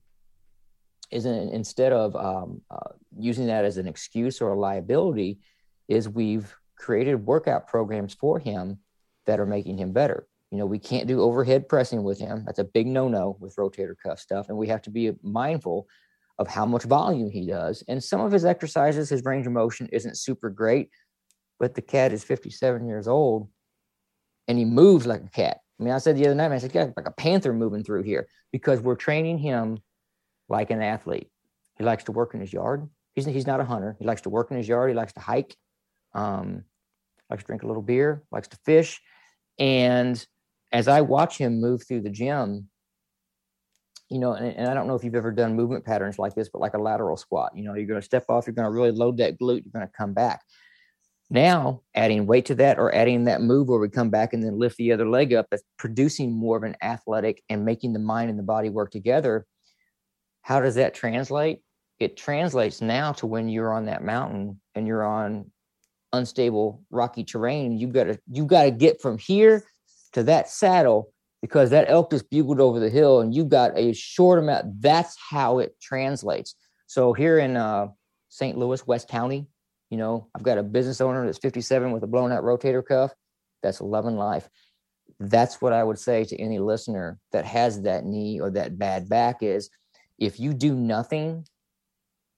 [1.13, 5.39] is in, instead of um, uh, using that as an excuse or a liability,
[5.89, 8.79] is we've created workout programs for him
[9.27, 10.27] that are making him better.
[10.51, 12.45] You know, we can't do overhead pressing with him.
[12.47, 14.49] That's a big no no with rotator cuff stuff.
[14.49, 15.89] And we have to be mindful
[16.39, 17.83] of how much volume he does.
[17.89, 20.91] And some of his exercises, his range of motion isn't super great,
[21.59, 23.49] but the cat is 57 years old
[24.47, 25.59] and he moves like a cat.
[25.81, 28.03] I mean, I said the other night, I said, yeah, like a panther moving through
[28.03, 29.79] here because we're training him
[30.49, 31.29] like an athlete.
[31.77, 32.89] He likes to work in his yard.
[33.15, 33.97] He's, he's not a hunter.
[33.99, 34.91] He likes to work in his yard.
[34.91, 35.57] He likes to hike,
[36.17, 36.65] um,
[37.31, 39.01] likes to drink a little beer, likes to fish.
[39.59, 40.25] And
[40.73, 42.69] as I watch him move through the gym,
[44.09, 46.49] you know, and, and, I don't know if you've ever done movement patterns like this,
[46.49, 48.73] but like a lateral squat, you know, you're going to step off, you're going to
[48.73, 50.43] really load that glute, you're going to come back.
[51.29, 54.61] Now, adding weight to that or adding that move where we come back and then
[54.61, 58.31] lift the other leg up, that's producing more of an athletic and making the mind
[58.31, 59.45] and the body work together.
[60.43, 61.63] How does that translate?
[61.99, 65.51] It translates now to when you're on that mountain and you're on
[66.17, 67.79] unstable rocky terrain.
[67.79, 69.65] You've got to you've got to get from here
[70.13, 71.13] to that saddle
[71.43, 74.81] because that elk just bugled over the hill and you got a short amount.
[74.81, 76.55] That's how it translates.
[76.87, 77.89] So here in uh,
[78.29, 78.57] St.
[78.57, 79.47] Louis, West County,
[79.91, 83.13] you know, I've got a business owner that's 57 with a blown out rotator cuff.
[83.63, 84.49] That's loving life.
[85.21, 89.09] That's what I would say to any listener that has that knee or that bad
[89.09, 89.71] back is
[90.19, 91.47] if you do nothing,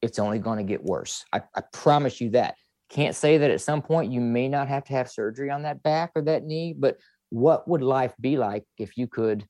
[0.03, 1.25] it's only going to get worse.
[1.33, 2.57] I, I promise you that.
[2.89, 5.83] Can't say that at some point you may not have to have surgery on that
[5.83, 6.99] back or that knee, but
[7.31, 9.47] what would life be like if you could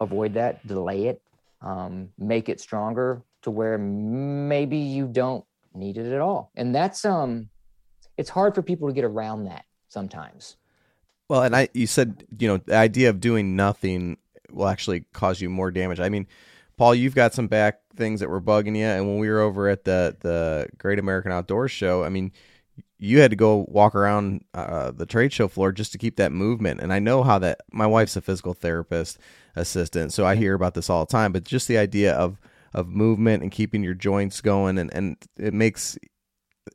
[0.00, 1.22] avoid that, delay it,
[1.62, 5.44] um, make it stronger to where maybe you don't
[5.74, 6.50] need it at all?
[6.54, 7.48] And that's um,
[8.18, 10.56] it's hard for people to get around that sometimes.
[11.28, 14.18] Well, and I, you said, you know, the idea of doing nothing
[14.50, 16.00] will actually cause you more damage.
[16.00, 16.26] I mean,
[16.76, 19.68] Paul, you've got some back things that were bugging you, and when we were over
[19.68, 22.32] at the the Great American Outdoors Show, I mean,
[22.98, 26.32] you had to go walk around uh, the trade show floor just to keep that
[26.32, 26.80] movement.
[26.80, 27.60] And I know how that.
[27.72, 29.18] My wife's a physical therapist
[29.56, 31.32] assistant, so I hear about this all the time.
[31.32, 32.40] But just the idea of
[32.72, 35.98] of movement and keeping your joints going, and and it makes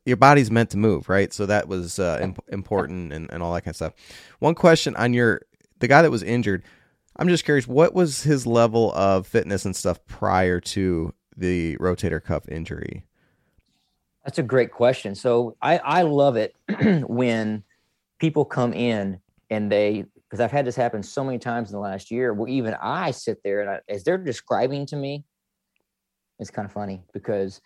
[0.04, 1.32] your body's meant to move, right?
[1.32, 3.92] So that was uh, imp- important and, and all that kind of stuff.
[4.38, 5.42] One question on your
[5.80, 6.62] the guy that was injured.
[7.20, 12.22] I'm just curious, what was his level of fitness and stuff prior to the rotator
[12.24, 13.04] cuff injury?
[14.24, 15.14] That's a great question.
[15.14, 16.56] So I, I love it
[17.06, 17.62] when
[18.18, 21.80] people come in and they, because I've had this happen so many times in the
[21.80, 25.24] last year where even I sit there and I, as they're describing to me,
[26.38, 27.60] It's kind of funny because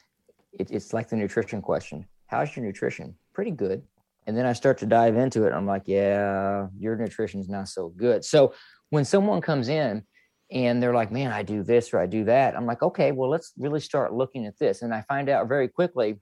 [0.53, 2.07] it, it's like the nutrition question.
[2.27, 3.15] How's your nutrition?
[3.33, 3.85] Pretty good.
[4.27, 5.53] And then I start to dive into it.
[5.53, 8.25] I'm like, yeah, your nutrition's not so good.
[8.25, 8.55] So
[8.91, 10.03] when someone comes in
[10.51, 13.31] and they're like, man, I do this or I do that, I'm like, okay, well,
[13.31, 14.83] let's really start looking at this.
[14.83, 16.21] And I find out very quickly,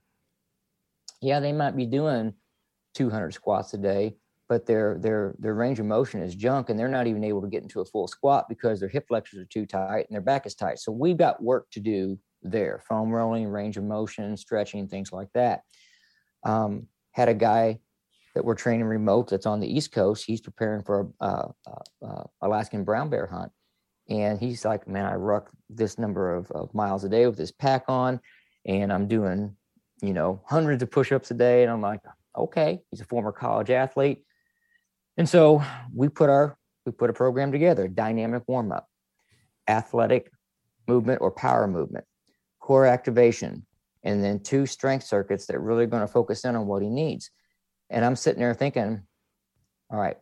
[1.21, 2.33] yeah, they might be doing
[2.95, 4.15] 200 squats a day,
[4.49, 7.47] but their their their range of motion is junk, and they're not even able to
[7.47, 10.45] get into a full squat because their hip flexors are too tight and their back
[10.45, 10.79] is tight.
[10.79, 15.29] So we've got work to do there: foam rolling, range of motion, stretching, things like
[15.33, 15.61] that.
[16.43, 17.79] Um, had a guy
[18.33, 20.25] that we're training remote that's on the East Coast.
[20.25, 21.49] He's preparing for a,
[22.41, 23.51] Alaskan brown bear hunt,
[24.09, 27.51] and he's like, "Man, I ruck this number of, of miles a day with this
[27.51, 28.19] pack on,
[28.65, 29.55] and I'm doing,
[30.01, 32.01] you know, hundreds of push-ups a day." And I'm like,
[32.35, 34.23] "Okay." He's a former college athlete,
[35.17, 35.63] and so
[35.93, 38.87] we put our we put a program together: dynamic warm-up,
[39.67, 40.31] athletic
[40.87, 42.05] movement or power movement,
[42.59, 43.65] core activation,
[44.03, 47.29] and then two strength circuits that really going to focus in on what he needs
[47.89, 49.03] and I'm sitting there thinking,
[49.89, 50.17] all right,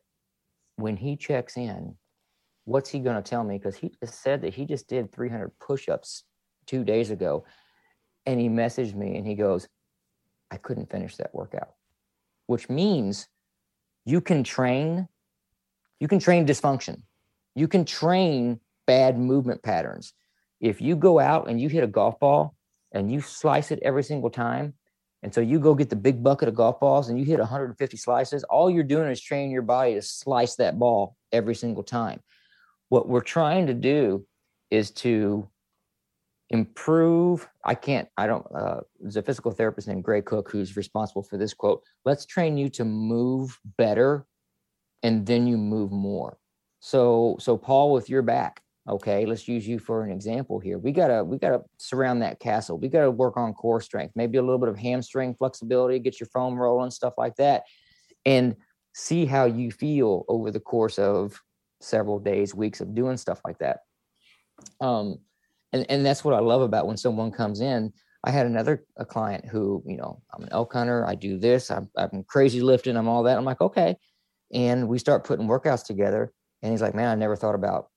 [0.76, 1.96] when he checks in,
[2.66, 3.58] what's he going to tell me?
[3.58, 6.24] Because he just said that he just did 300 push ups
[6.66, 7.46] two days ago.
[8.26, 9.68] And he messaged me and he goes,
[10.52, 11.70] I couldn't finish that workout,
[12.48, 13.28] which means
[14.06, 15.08] you can train,
[16.00, 17.02] you can train dysfunction,
[17.56, 20.14] you can train bad movement patterns.
[20.60, 22.56] If you go out and you hit a golf ball
[22.92, 24.74] and you slice it every single time,
[25.24, 27.98] and so you go get the big bucket of golf balls and you hit 150
[27.98, 28.44] slices.
[28.46, 32.22] All you're doing is training your body to slice that ball every single time.
[32.90, 34.26] What we're trying to do
[34.72, 35.48] is to
[36.50, 37.48] improve.
[37.64, 41.38] I can't, I don't, uh, there's a physical therapist named Gray Cook who's responsible for
[41.38, 41.84] this quote.
[42.04, 44.26] Let's train you to move better
[45.04, 46.38] and then you move more.
[46.80, 50.78] So, so Paul, with your back, okay let's use you for an example here.
[50.78, 52.78] We gotta we gotta surround that castle.
[52.78, 56.28] We gotta work on core strength maybe a little bit of hamstring flexibility get your
[56.28, 57.64] foam rolling stuff like that
[58.26, 58.56] and
[58.94, 61.40] see how you feel over the course of
[61.80, 63.80] several days weeks of doing stuff like that.
[64.80, 65.20] Um
[65.74, 67.94] and and that's what i love about when someone comes in.
[68.24, 71.72] I had another a client who you know i'm an elk hunter i do this
[71.72, 73.38] i'm, I'm crazy lifting i'm all that.
[73.38, 73.96] I'm like okay
[74.54, 77.91] and we start putting workouts together and he's like man i never thought about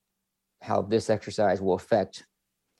[0.65, 2.25] how this exercise will affect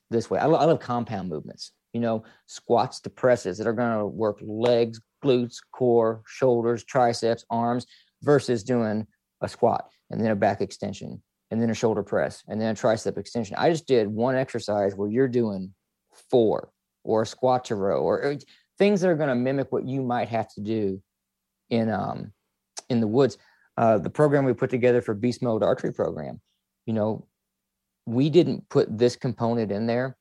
[0.10, 0.40] this way.
[0.40, 4.06] I, lo- I love compound movements, you know, squats to presses that are going to
[4.06, 7.86] work legs, glutes, core, shoulders, triceps, arms
[8.22, 9.06] versus doing
[9.42, 11.22] a squat and then a back extension
[11.52, 13.56] and then a shoulder press and then a tricep extension.
[13.58, 15.74] I just did one exercise where you're doing
[16.30, 16.70] four
[17.04, 18.36] or a squat to row or, or
[18.78, 21.02] things that are going to mimic what you might have to do
[21.70, 22.32] in um
[22.90, 23.38] in the woods.
[23.78, 26.40] Uh, the program we put together for Beast Mode Archery program,
[26.86, 27.28] you know,
[28.06, 30.18] we didn't put this component in there,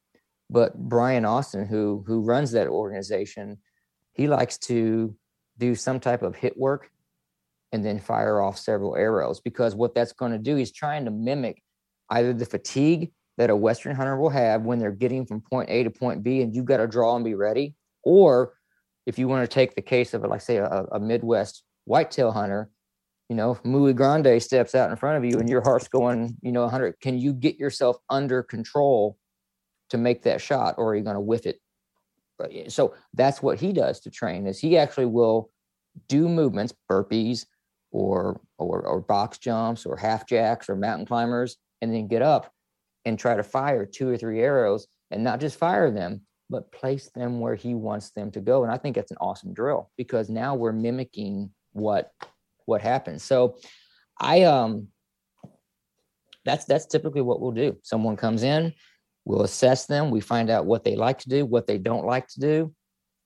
[0.51, 3.59] but Brian Austin, who who runs that organization,
[4.12, 5.14] he likes to
[5.59, 6.91] do some type of HIIT work
[7.72, 11.11] and then fire off several arrows because what that's going to do is trying to
[11.11, 11.62] mimic
[12.11, 15.82] either the fatigue that a western hunter will have when they're getting from point A
[15.82, 17.74] to point B and you've got to draw and be ready
[18.05, 18.55] or
[19.07, 22.70] if you want to take the case of like say a, a midwest whitetail hunter
[23.35, 26.53] you know, Muy Grande steps out in front of you and your heart's going, you
[26.53, 29.18] know, 100, can you get yourself under control
[29.91, 31.59] to make that shot or are you going to whiff it?
[32.70, 35.51] So that's what he does to train is he actually will
[36.07, 37.45] do movements, burpees
[37.91, 42.53] or, or, or box jumps or half jacks or mountain climbers, and then get up
[43.05, 46.20] and try to fire two or three arrows and not just fire them,
[46.51, 48.62] but place them where he wants them to go.
[48.62, 52.12] And I think that's an awesome drill because now we're mimicking what
[52.67, 53.23] what happens.
[53.23, 53.57] So
[54.21, 54.89] I um
[56.45, 57.79] that's that's typically what we'll do.
[57.83, 58.73] Someone comes in,
[59.25, 62.29] we'll assess them, we find out what they like to do, what they don't like
[62.29, 62.75] to do.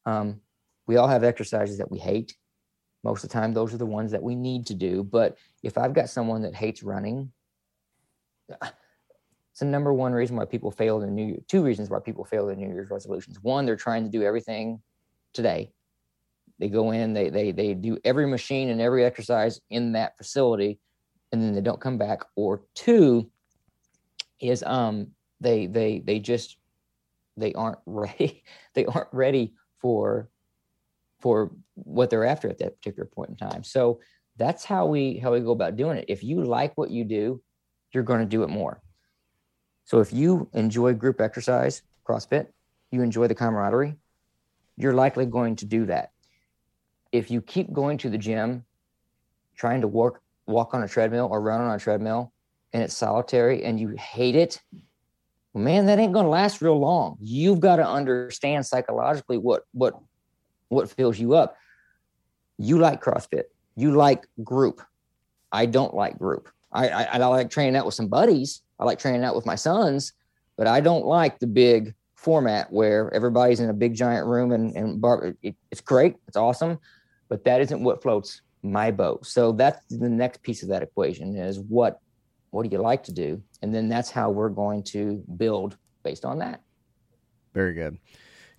[0.06, 0.40] Um,
[0.86, 2.34] we all have exercises that we hate.
[3.04, 5.04] Most of the time, those are the ones that we need to do.
[5.04, 7.32] But if I've got someone that hates running,
[8.48, 11.38] it's the number one reason why people fail in New Year.
[11.46, 13.38] Two reasons why people fail in New Year's resolutions.
[13.42, 14.80] One, they're trying to do everything
[15.34, 15.72] today
[16.58, 20.80] they go in, they they they do every machine and every exercise in that facility,
[21.32, 22.22] and then they don't come back.
[22.34, 23.30] Or two
[24.40, 25.08] is um
[25.40, 26.56] they they they just
[27.36, 28.42] they aren't ready
[28.74, 30.28] they aren't ready for
[31.20, 33.64] for what they're after at that particular point in time.
[33.64, 34.00] So
[34.36, 36.06] that's how we how we go about doing it.
[36.08, 37.40] If you like what you do,
[37.92, 38.80] you're going to do it more.
[39.84, 42.48] So if you enjoy group exercise, CrossFit,
[42.90, 43.96] you enjoy the camaraderie,
[44.76, 46.10] you're likely going to do that
[47.12, 48.64] if you keep going to the gym,
[49.56, 52.32] trying to work, walk on a treadmill or run on a treadmill,
[52.72, 54.60] and it's solitary and you hate it,
[55.54, 57.16] man, that ain't going to last real long.
[57.20, 59.98] You've got to understand psychologically what what
[60.68, 61.56] what fills you up.
[62.58, 63.44] You like CrossFit.
[63.76, 64.82] You like group.
[65.52, 66.48] I don't like group.
[66.72, 68.62] I, I, I like training out with some buddies.
[68.78, 70.12] I like training out with my sons,
[70.56, 74.76] but I don't like the big format where everybody's in a big giant room and,
[74.76, 76.16] and bar, it, it's great.
[76.26, 76.78] It's awesome,
[77.28, 79.26] but that isn't what floats my boat.
[79.26, 82.00] So that's the next piece of that equation is what,
[82.50, 83.42] what do you like to do?
[83.62, 86.62] And then that's how we're going to build based on that.
[87.54, 87.98] Very good.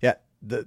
[0.00, 0.14] Yeah.
[0.42, 0.66] The,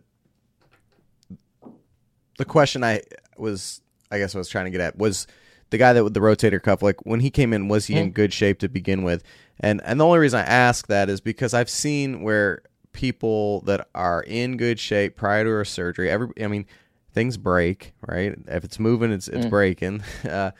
[2.37, 3.01] the question I
[3.37, 3.81] was,
[4.11, 5.27] I guess I was trying to get at was
[5.69, 8.05] the guy that with the rotator cuff, like when he came in, was he in
[8.05, 8.13] mm-hmm.
[8.13, 9.23] good shape to begin with?
[9.59, 13.87] And and the only reason I ask that is because I've seen where people that
[13.95, 16.65] are in good shape prior to a surgery, every I mean,
[17.13, 18.35] things break, right?
[18.47, 19.49] If it's moving, it's it's mm.
[19.49, 20.03] breaking.
[20.23, 20.51] Uh,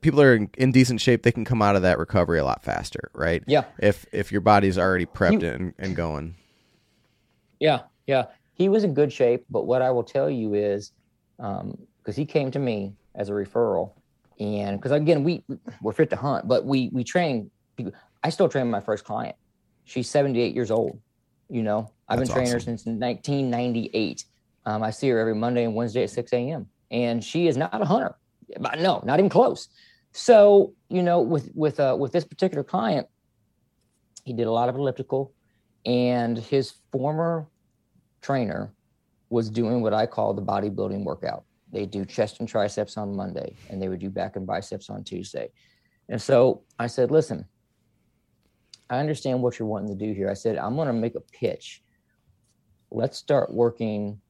[0.00, 2.62] people are in, in, decent shape, they can come out of that recovery a lot
[2.62, 3.42] faster, right?
[3.46, 3.64] Yeah.
[3.78, 6.34] If if your body's already prepped and, and going.
[7.58, 8.26] Yeah, yeah.
[8.54, 10.92] He was in good shape, but what I will tell you is,
[11.36, 13.92] because um, he came to me as a referral,
[14.38, 15.42] and because again we
[15.80, 17.50] we're fit to hunt, but we we train.
[17.76, 17.92] People.
[18.22, 19.36] I still train my first client.
[19.84, 20.98] She's 78 years old.
[21.48, 22.72] You know, I've That's been training awesome.
[22.72, 24.24] her since 1998.
[24.66, 26.66] Um, I see her every Monday and Wednesday at 6 a.m.
[26.90, 28.16] And she is not a hunter.
[28.78, 29.68] No, not even close.
[30.12, 33.06] So, you know, with with uh, with this particular client,
[34.24, 35.32] he did a lot of elliptical,
[35.84, 37.46] and his former
[38.22, 38.72] trainer
[39.28, 41.44] was doing what I call the bodybuilding workout.
[41.72, 45.04] They do chest and triceps on Monday, and they would do back and biceps on
[45.04, 45.50] Tuesday.
[46.08, 47.44] And so I said, listen,
[48.88, 50.30] I understand what you're wanting to do here.
[50.30, 51.82] I said, I'm going to make a pitch.
[52.90, 54.20] Let's start working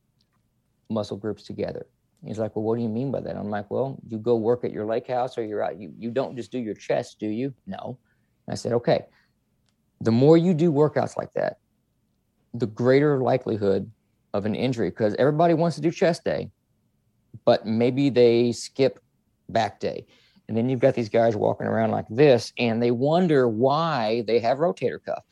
[0.88, 1.86] muscle groups together.
[2.24, 3.36] He's like, well, what do you mean by that?
[3.36, 5.78] I'm like, well, you go work at your lake house or you're out.
[5.78, 7.54] You, you don't just do your chest, do you?
[7.66, 7.98] No.
[8.46, 9.06] And I said, okay.
[10.00, 11.58] The more you do workouts like that,
[12.54, 13.90] the greater likelihood
[14.34, 16.50] of an injury because everybody wants to do chest day,
[17.44, 18.98] but maybe they skip
[19.48, 20.06] back day.
[20.48, 24.38] And then you've got these guys walking around like this, and they wonder why they
[24.38, 25.24] have rotator cuff.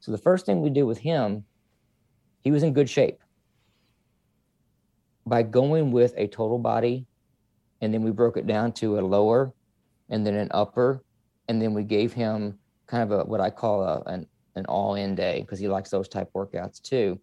[0.00, 1.44] So the first thing we did with him,
[2.40, 3.21] he was in good shape.
[5.26, 7.06] By going with a total body,
[7.80, 9.52] and then we broke it down to a lower,
[10.10, 11.02] and then an upper,
[11.48, 15.14] and then we gave him kind of a what I call a, an an all-in
[15.14, 17.18] day because he likes those type workouts too.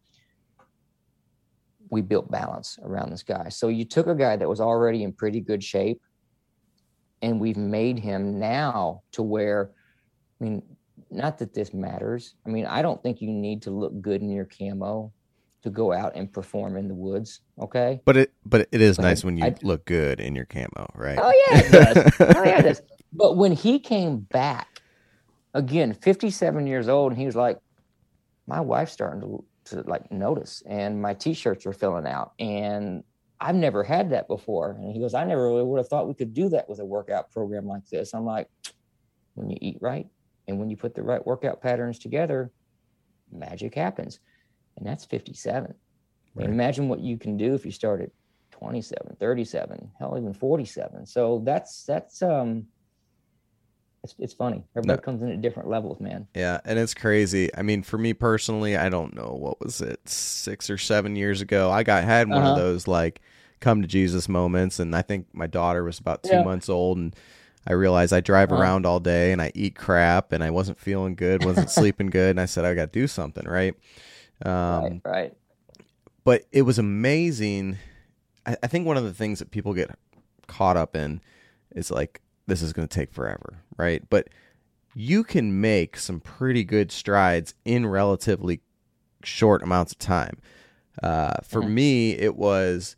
[1.91, 3.49] We built balance around this guy.
[3.49, 6.01] So you took a guy that was already in pretty good shape
[7.21, 9.71] and we've made him now to where
[10.39, 10.61] i mean
[11.11, 14.31] not that this matters i mean i don't think you need to look good in
[14.31, 15.11] your camo
[15.61, 19.03] to go out and perform in the woods okay but it but it is but
[19.03, 22.13] nice I, when you I, look good in your camo right oh yeah it does
[22.35, 22.81] oh yeah it does
[23.13, 24.81] but when he came back
[25.53, 27.59] again 57 years old and he was like
[28.47, 33.03] my wife's starting to to like notice and my t-shirts are filling out and
[33.41, 34.71] I've never had that before.
[34.79, 36.85] And he goes, I never really would have thought we could do that with a
[36.85, 38.13] workout program like this.
[38.13, 38.49] I'm like,
[39.35, 40.07] when you eat right
[40.47, 42.51] and when you put the right workout patterns together,
[43.31, 44.19] magic happens.
[44.79, 45.73] And that's 57.
[46.35, 46.47] Right.
[46.47, 48.11] imagine what you can do if you start at
[48.51, 51.05] 27, 37, hell, even 47.
[51.05, 52.67] So that's, that's, um,
[54.03, 54.63] it's, it's funny.
[54.75, 55.01] Everybody no.
[55.01, 56.27] comes in at different levels, man.
[56.33, 57.53] Yeah, and it's crazy.
[57.55, 61.41] I mean, for me personally, I don't know what was it six or seven years
[61.41, 61.69] ago.
[61.69, 62.51] I got had one uh-huh.
[62.51, 63.21] of those like
[63.59, 66.43] come to Jesus moments, and I think my daughter was about two yeah.
[66.43, 67.15] months old, and
[67.67, 68.61] I realized I drive uh-huh.
[68.61, 72.31] around all day and I eat crap, and I wasn't feeling good, wasn't sleeping good,
[72.31, 73.75] and I said I got to do something, right?
[74.45, 75.33] Um, right, right.
[76.23, 77.77] But it was amazing.
[78.45, 79.89] I, I think one of the things that people get
[80.47, 81.21] caught up in
[81.75, 84.03] is like this is going to take forever, right?
[84.09, 84.29] But
[84.95, 88.61] you can make some pretty good strides in relatively
[89.23, 90.37] short amounts of time.
[91.01, 91.73] Uh, for mm-hmm.
[91.73, 92.95] me, it was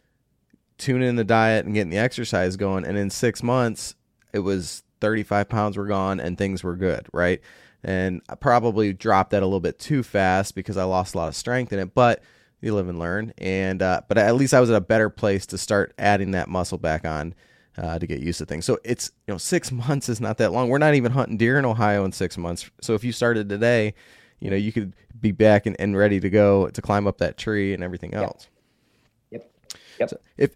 [0.77, 3.95] tuning in the diet and getting the exercise going, and in six months,
[4.33, 7.41] it was 35 pounds were gone and things were good, right?
[7.83, 11.27] And I probably dropped that a little bit too fast because I lost a lot
[11.27, 12.21] of strength in it, but
[12.61, 13.33] you live and learn.
[13.37, 16.47] And uh, but at least I was at a better place to start adding that
[16.47, 17.33] muscle back on
[17.77, 18.65] uh, to get used to things.
[18.65, 20.69] So it's you know six months is not that long.
[20.69, 22.69] We're not even hunting deer in Ohio in six months.
[22.81, 23.93] So if you started today,
[24.39, 27.37] you know you could be back and, and ready to go to climb up that
[27.37, 28.47] tree and everything else.
[29.31, 29.51] Yep.
[29.99, 30.09] Yep.
[30.09, 30.55] So if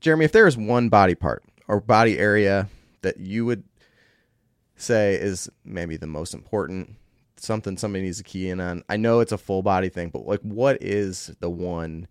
[0.00, 2.68] Jeremy, if there is one body part or body area
[3.02, 3.64] that you would
[4.82, 6.96] say is maybe the most important,
[7.36, 8.82] something somebody needs to key in on.
[8.88, 12.06] I know it's a full body thing, but like what is the one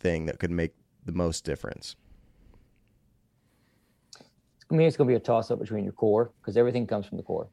[0.00, 0.74] thing that could make
[1.04, 1.96] the most difference?
[4.70, 7.06] I mean, it's going to be a toss up between your core because everything comes
[7.06, 7.48] from the core.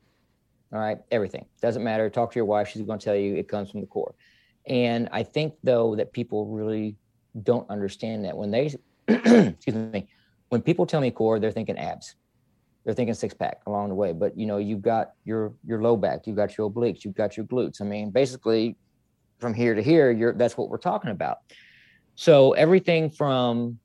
[0.74, 2.10] All right, everything doesn't matter.
[2.10, 4.16] Talk to your wife; she's going to tell you it comes from the core.
[4.68, 6.96] And I think though that people really
[7.44, 8.74] don't understand that when they,
[9.08, 10.08] excuse me,
[10.50, 12.16] when people tell me core, they're thinking abs,
[12.86, 14.14] they're thinking six pack along the way.
[14.14, 17.36] But you know, you've got your your low back, you've got your obliques, you've got
[17.36, 17.82] your glutes.
[17.82, 18.78] I mean, basically,
[19.40, 21.40] from here to here, you're that's what we're talking about.
[22.16, 23.80] So everything from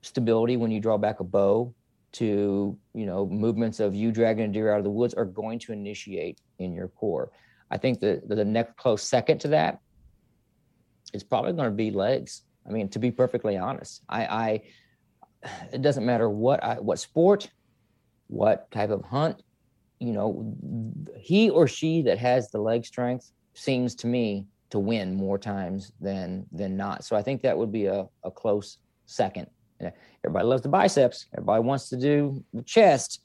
[0.00, 1.74] stability when you draw back a bow
[2.12, 5.58] to you know movements of you dragging a deer out of the woods are going
[5.58, 7.30] to initiate in your core.
[7.70, 9.80] I think the the next close second to that
[11.12, 12.42] is probably going to be legs.
[12.66, 14.62] I mean, to be perfectly honest, I, I
[15.72, 17.50] it doesn't matter what I, what sport,
[18.32, 19.42] what type of hunt,
[19.98, 20.56] you know,
[21.18, 25.92] he or she that has the leg strength seems to me to win more times
[26.00, 27.04] than than not.
[27.04, 29.46] So I think that would be a, a close second.
[30.24, 31.26] Everybody loves the biceps.
[31.34, 33.20] Everybody wants to do the chest.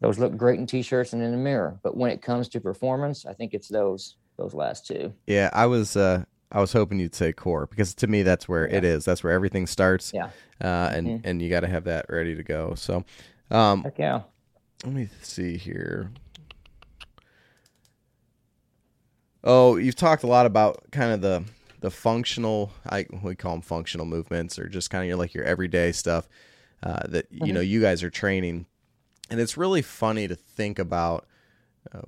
[0.00, 1.78] Those look great in t-shirts and in the mirror.
[1.82, 5.12] But when it comes to performance, I think it's those those last two.
[5.26, 8.68] Yeah, I was uh I was hoping you'd say core because to me that's where
[8.68, 8.78] yeah.
[8.78, 9.04] it is.
[9.04, 10.12] That's where everything starts.
[10.14, 10.30] Yeah.
[10.60, 11.28] Uh, and mm-hmm.
[11.28, 12.74] and you got to have that ready to go.
[12.74, 13.04] So,
[13.50, 14.22] um, Heck yeah.
[14.84, 16.10] Let me see here.
[19.42, 21.44] Oh, you've talked a lot about kind of the
[21.80, 22.72] the functional.
[22.88, 26.28] I we call them functional movements, or just kind of your like your everyday stuff
[26.82, 27.46] uh, that mm-hmm.
[27.46, 28.66] you know you guys are training,
[29.30, 31.26] and it's really funny to think about.
[31.92, 32.02] Uh,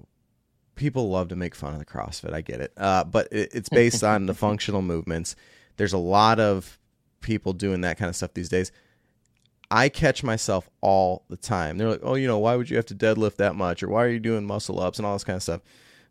[0.74, 2.32] people love to make fun of the CrossFit.
[2.32, 5.36] I get it, uh, but it, it's based on the functional movements.
[5.76, 6.78] There's a lot of
[7.20, 8.72] people doing that kind of stuff these days.
[9.70, 11.78] I catch myself all the time.
[11.78, 14.04] They're like, "Oh, you know, why would you have to deadlift that much, or why
[14.04, 15.60] are you doing muscle ups and all this kind of stuff?"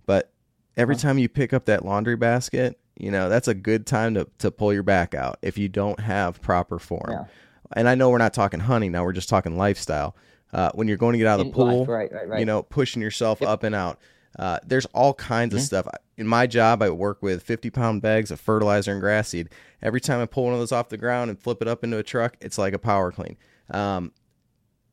[0.06, 0.32] But
[0.78, 4.28] every time you pick up that laundry basket, you know that's a good time to
[4.40, 7.12] to pull your back out if you don't have proper form.
[7.12, 7.26] Yeah.
[7.74, 10.16] And I know we're not talking hunting now; we're just talking lifestyle.
[10.52, 12.40] Uh, when you're going to get out of the pool, right, right, right.
[12.40, 13.50] you know, pushing yourself yep.
[13.50, 14.00] up and out.
[14.38, 15.58] Uh, there's all kinds mm-hmm.
[15.58, 15.88] of stuff.
[16.18, 19.50] In my job, I work with 50 pound bags of fertilizer and grass seed.
[19.82, 21.98] Every time I pull one of those off the ground and flip it up into
[21.98, 23.38] a truck, it's like a power clean.
[23.72, 24.12] Um,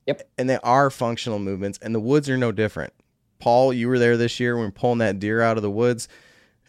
[0.07, 0.29] yep.
[0.39, 2.93] And they are functional movements, and the woods are no different.
[3.39, 6.09] Paul, you were there this year when pulling that deer out of the woods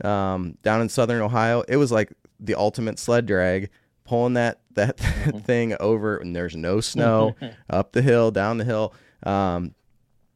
[0.04, 1.64] um, down in southern Ohio.
[1.68, 3.70] It was like the ultimate sled drag,
[4.04, 5.40] pulling that that mm-hmm.
[5.40, 7.36] thing over, and there's no snow
[7.70, 8.94] up the hill, down the hill.
[9.24, 9.74] Um,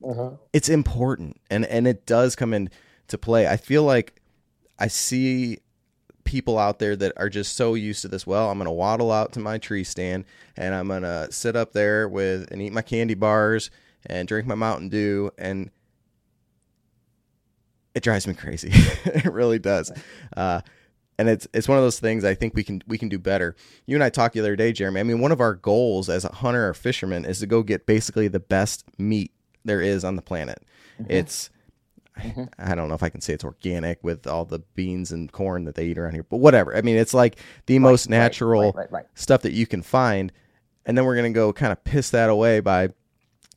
[0.04, 0.32] uh-huh.
[0.54, 3.48] It's important, and and it does come into play.
[3.48, 4.22] I feel like
[4.80, 5.60] I see
[6.32, 8.26] people out there that are just so used to this.
[8.26, 10.24] Well, I'm going to waddle out to my tree stand
[10.56, 13.70] and I'm going to sit up there with and eat my candy bars
[14.06, 15.70] and drink my Mountain Dew and
[17.94, 18.70] it drives me crazy.
[18.72, 19.92] it really does.
[20.38, 20.62] Uh,
[21.20, 23.54] and it's it's one of those things I think we can we can do better.
[23.86, 25.02] You and I talked the other day, Jeremy.
[25.02, 27.86] I mean, one of our goals as a hunter or fisherman is to go get
[27.86, 29.34] basically the best meat
[29.66, 30.64] there is on the planet.
[30.94, 31.12] Mm-hmm.
[31.12, 31.50] It's
[32.18, 32.44] mm-hmm.
[32.58, 35.66] I don't know if I can say it's organic with all the beans and corn
[35.66, 36.76] that they eat around here, but whatever.
[36.76, 40.32] I mean, it's like the right, most natural right, right, stuff that you can find,
[40.86, 42.90] and then we're gonna go kind of piss that away by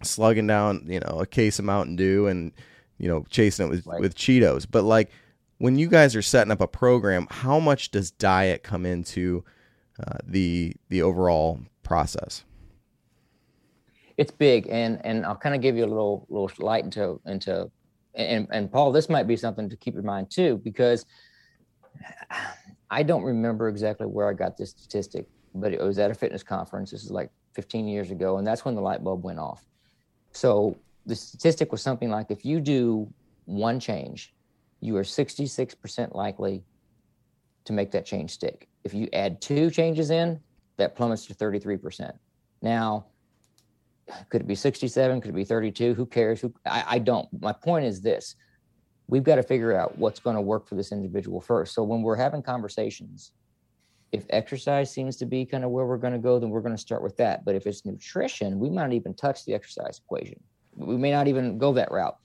[0.02, 2.52] slugging down, you know, a case of Mountain Dew and
[2.98, 4.66] you know chasing it with with Cheetos.
[4.70, 5.10] But like
[5.58, 9.44] when you guys are setting up a program, how much does diet come into
[10.04, 12.44] uh, the the overall process?
[14.16, 17.70] it's big and and i'll kind of give you a little little light into into
[18.14, 21.04] and and paul this might be something to keep in mind too because
[22.90, 26.42] i don't remember exactly where i got this statistic but it was at a fitness
[26.42, 26.90] conference.
[26.90, 29.64] This is like 15 years ago and that's when the light bulb went off.
[30.32, 33.08] So the statistic was something like if you do
[33.44, 34.34] one change
[34.80, 36.62] you are 66% likely
[37.64, 38.68] to make that change stick.
[38.82, 40.40] If you add two changes in
[40.76, 42.12] that plummets to 33%
[42.60, 43.06] now
[44.30, 45.20] could it be 67?
[45.20, 45.94] Could it be 32?
[45.94, 46.40] Who cares?
[46.40, 47.28] Who I, I don't.
[47.40, 48.36] My point is this:
[49.06, 51.74] we've got to figure out what's going to work for this individual first.
[51.74, 53.32] So when we're having conversations,
[54.12, 56.76] if exercise seems to be kind of where we're going to go, then we're going
[56.76, 57.44] to start with that.
[57.44, 60.40] But if it's nutrition, we might not even touch the exercise equation.
[60.76, 62.16] We may not even go that route.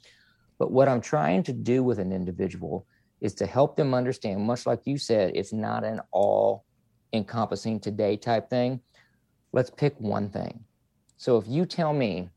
[0.57, 2.85] But what I'm trying to do with an individual
[3.21, 6.65] is to help them understand, much like you said, it's not an all
[7.13, 8.81] encompassing today type thing.
[9.51, 10.63] Let's pick one thing
[11.19, 12.29] so if you tell me,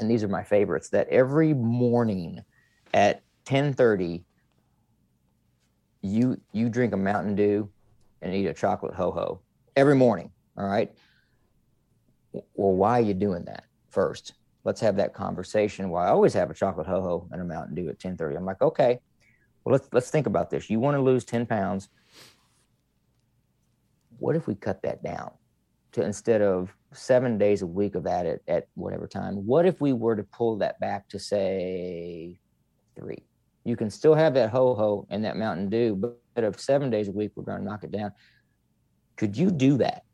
[0.00, 2.44] and these are my favorites, that every morning
[2.92, 4.24] at 10:30
[6.02, 7.70] you you drink a Mountain Dew
[8.22, 9.40] and eat a chocolate ho ho
[9.76, 10.92] every morning, all right?
[12.32, 14.34] Well, why are you doing that first?
[14.64, 15.90] Let's have that conversation.
[15.90, 18.36] Well, I always have a chocolate ho ho and a Mountain Dew at 10:30.
[18.36, 18.98] I'm like, okay,
[19.64, 20.70] well let's let's think about this.
[20.70, 21.88] You want to lose 10 pounds.
[24.18, 25.30] What if we cut that down?
[25.92, 29.80] To instead of seven days a week of that at, at whatever time, what if
[29.80, 32.38] we were to pull that back to say
[32.96, 33.24] three?
[33.64, 37.08] You can still have that ho ho and that Mountain Dew, but of seven days
[37.08, 38.12] a week, we're going to knock it down.
[39.16, 40.04] Could you do that?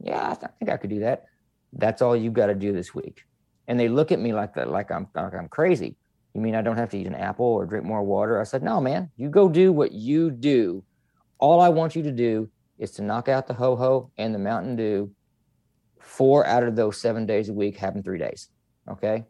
[0.00, 1.24] Yeah, I, th- I think I could do that.
[1.72, 3.24] That's all you've got to do this week.
[3.66, 5.96] And they look at me like that, like I'm like I'm crazy.
[6.34, 8.40] You mean I don't have to eat an apple or drink more water?
[8.40, 10.84] I said, no, man, you go do what you do.
[11.38, 12.48] All I want you to do
[12.82, 15.12] is to knock out the ho ho and the Mountain Dew
[16.00, 18.48] four out of those seven days a week, having three days.
[18.90, 19.24] Okay.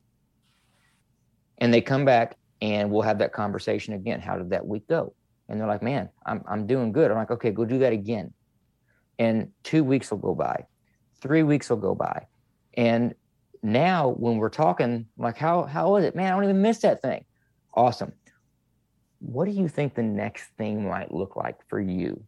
[1.58, 4.20] And they come back and we'll have that conversation again.
[4.20, 5.14] How did that week go?
[5.50, 7.10] And they're like, man, I'm, I'm doing good.
[7.10, 8.32] I'm like, okay, go do that again.
[9.18, 10.64] And two weeks will go by,
[11.20, 12.26] three weeks will go by.
[12.72, 13.14] And
[13.62, 16.16] now when we're talking, like, how, how was it?
[16.16, 17.26] Man, I don't even miss that thing.
[17.74, 18.14] Awesome.
[19.18, 22.24] What do you think the next thing might look like for you?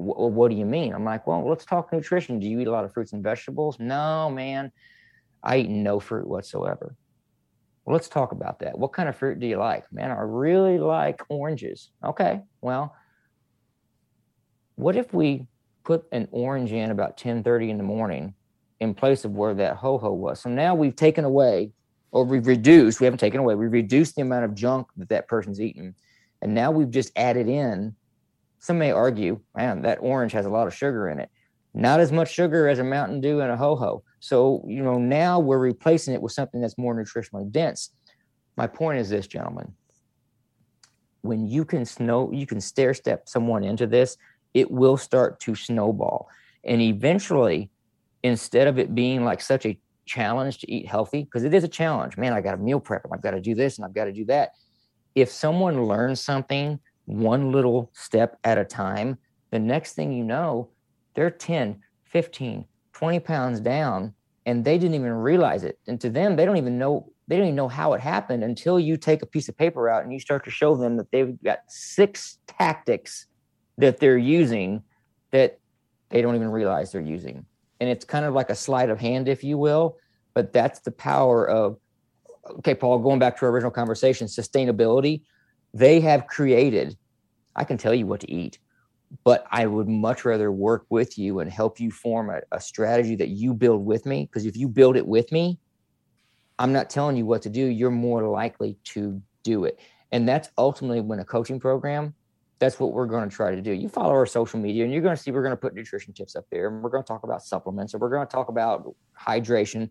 [0.00, 0.94] W- what do you mean?
[0.94, 2.40] I'm like, well, let's talk nutrition.
[2.40, 3.78] Do you eat a lot of fruits and vegetables?
[3.78, 4.72] No, man.
[5.42, 6.96] I eat no fruit whatsoever.
[7.84, 8.78] Well, let's talk about that.
[8.78, 9.90] What kind of fruit do you like?
[9.92, 11.90] Man, I really like oranges.
[12.04, 12.40] Okay.
[12.60, 12.94] Well,
[14.76, 15.46] what if we
[15.84, 18.34] put an orange in about 10:30 in the morning
[18.80, 20.40] in place of where that ho-ho was?
[20.40, 21.72] So now we've taken away
[22.12, 25.28] or we've reduced, we haven't taken away, we've reduced the amount of junk that that
[25.28, 25.94] person's eating.
[26.42, 27.94] And now we've just added in
[28.60, 31.30] some may argue, man, that orange has a lot of sugar in it.
[31.72, 34.02] Not as much sugar as a Mountain Dew and a ho ho.
[34.20, 37.90] So, you know, now we're replacing it with something that's more nutritionally dense.
[38.56, 39.72] My point is this, gentlemen.
[41.22, 44.16] When you can snow, you can stair step someone into this,
[44.52, 46.28] it will start to snowball.
[46.64, 47.70] And eventually,
[48.22, 51.68] instead of it being like such a challenge to eat healthy, because it is a
[51.68, 53.94] challenge, man, I got to meal prep and I've got to do this and I've
[53.94, 54.50] got to do that.
[55.14, 56.78] If someone learns something
[57.10, 59.18] one little step at a time,
[59.50, 60.68] the next thing you know,
[61.14, 64.14] they're 10, 15, 20 pounds down
[64.46, 65.78] and they didn't even realize it.
[65.86, 68.80] And to them, they don't even know they don't even know how it happened until
[68.80, 71.40] you take a piece of paper out and you start to show them that they've
[71.44, 73.26] got six tactics
[73.78, 74.82] that they're using
[75.30, 75.60] that
[76.08, 77.46] they don't even realize they're using.
[77.78, 79.96] And it's kind of like a sleight of hand, if you will,
[80.34, 81.76] but that's the power of
[82.58, 85.22] okay, Paul, going back to our original conversation, sustainability.
[85.72, 86.96] They have created,
[87.54, 88.58] I can tell you what to eat,
[89.24, 93.16] but I would much rather work with you and help you form a, a strategy
[93.16, 94.26] that you build with me.
[94.26, 95.58] Because if you build it with me,
[96.58, 97.64] I'm not telling you what to do.
[97.64, 99.80] You're more likely to do it.
[100.12, 102.14] And that's ultimately when a coaching program,
[102.58, 103.72] that's what we're going to try to do.
[103.72, 106.12] You follow our social media and you're going to see we're going to put nutrition
[106.12, 108.48] tips up there and we're going to talk about supplements and we're going to talk
[108.48, 109.88] about hydration.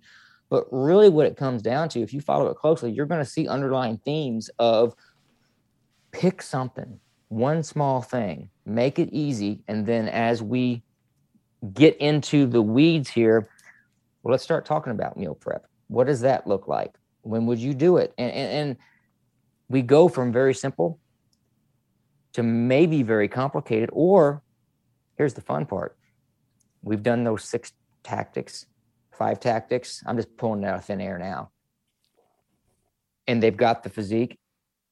[0.50, 3.30] But really, what it comes down to, if you follow it closely, you're going to
[3.30, 4.96] see underlying themes of
[6.12, 7.00] pick something,
[7.30, 9.62] one small thing, make it easy.
[9.68, 10.84] And then as we
[11.74, 13.50] get into the weeds here,
[14.24, 15.66] well, let's start talking about meal prep.
[15.88, 16.96] What does that look like?
[17.22, 18.14] When would you do it?
[18.18, 18.78] And, and, and
[19.70, 21.00] we go from very simple
[22.34, 24.42] to maybe very complicated, or
[25.18, 25.96] here's the fun part
[26.82, 28.66] we've done those six tactics,
[29.12, 30.02] five tactics.
[30.06, 31.52] I'm just pulling out of thin air now.
[33.28, 34.40] And they've got the physique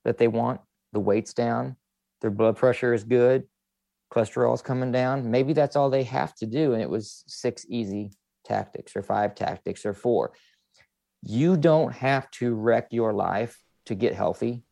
[0.04, 0.60] that they want
[0.94, 1.76] the weight's down,
[2.22, 3.44] their blood pressure is good,
[4.12, 5.30] cholesterol's coming down.
[5.30, 6.74] Maybe that's all they have to do.
[6.74, 8.12] And it was six easy
[8.46, 10.34] tactics or five tactics or four.
[11.22, 14.64] You don't have to wreck your life to get healthy,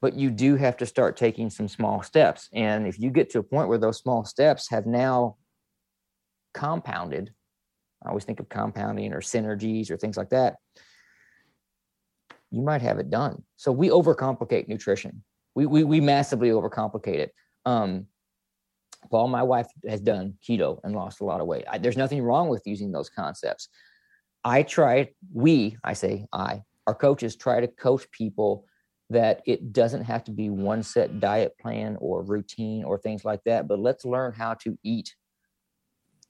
[0.00, 2.48] but you do have to start taking some small steps.
[2.52, 5.36] And if you get to a point where those small steps have now
[6.54, 7.32] compounded,
[8.04, 10.56] I always think of compounding or synergies or things like that,
[12.50, 13.42] you might have it done.
[13.56, 15.22] So we overcomplicate nutrition
[15.54, 17.34] we we, we massively overcomplicate it.
[17.64, 18.06] Um,
[19.10, 21.64] Paul, my wife has done keto and lost a lot of weight.
[21.68, 23.68] I, there's nothing wrong with using those concepts.
[24.44, 28.64] I try, we, I say I, our coaches try to coach people
[29.10, 33.42] that it doesn't have to be one set diet plan or routine or things like
[33.44, 35.14] that, but let's learn how to eat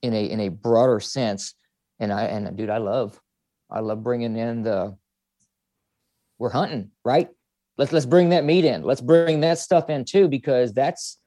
[0.03, 1.55] in a in a broader sense.
[1.99, 3.21] And I and dude, I love,
[3.71, 4.97] I love bringing in the.
[6.39, 7.29] We're hunting, right?
[7.81, 8.83] Let's let's bring that meat in.
[8.83, 11.19] Let's bring that stuff in too because that's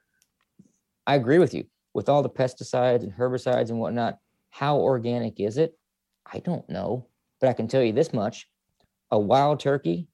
[1.07, 1.65] i agree with you.
[1.95, 4.19] With all the pesticides and herbicides and whatnot
[4.51, 5.73] how organic is it?
[6.31, 7.07] I don't know
[7.41, 8.47] but i can tell you this much.
[9.09, 10.07] A wild turkey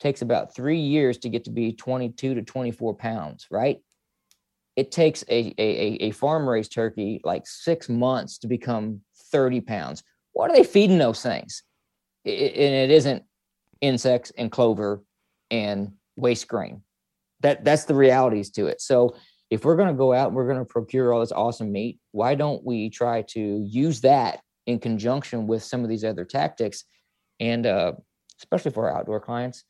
[0.00, 3.78] takes about three years to get to be 22 to 24 pounds right?
[4.74, 10.02] It takes a, a, a farm raised turkey like six months to become 30 pounds.
[10.32, 11.62] What are they feeding those things?
[12.24, 13.22] And it isn't
[13.80, 15.00] insects and clover
[15.50, 16.82] and waste grain.
[17.40, 18.80] That that's the realities to it.
[18.80, 19.16] So
[19.50, 21.98] if we're going to go out and we're going to procure all this awesome meat,
[22.12, 26.84] why don't we try to use that in conjunction with some of these other tactics.
[27.40, 27.92] And uh,
[28.40, 29.64] especially for our outdoor clients,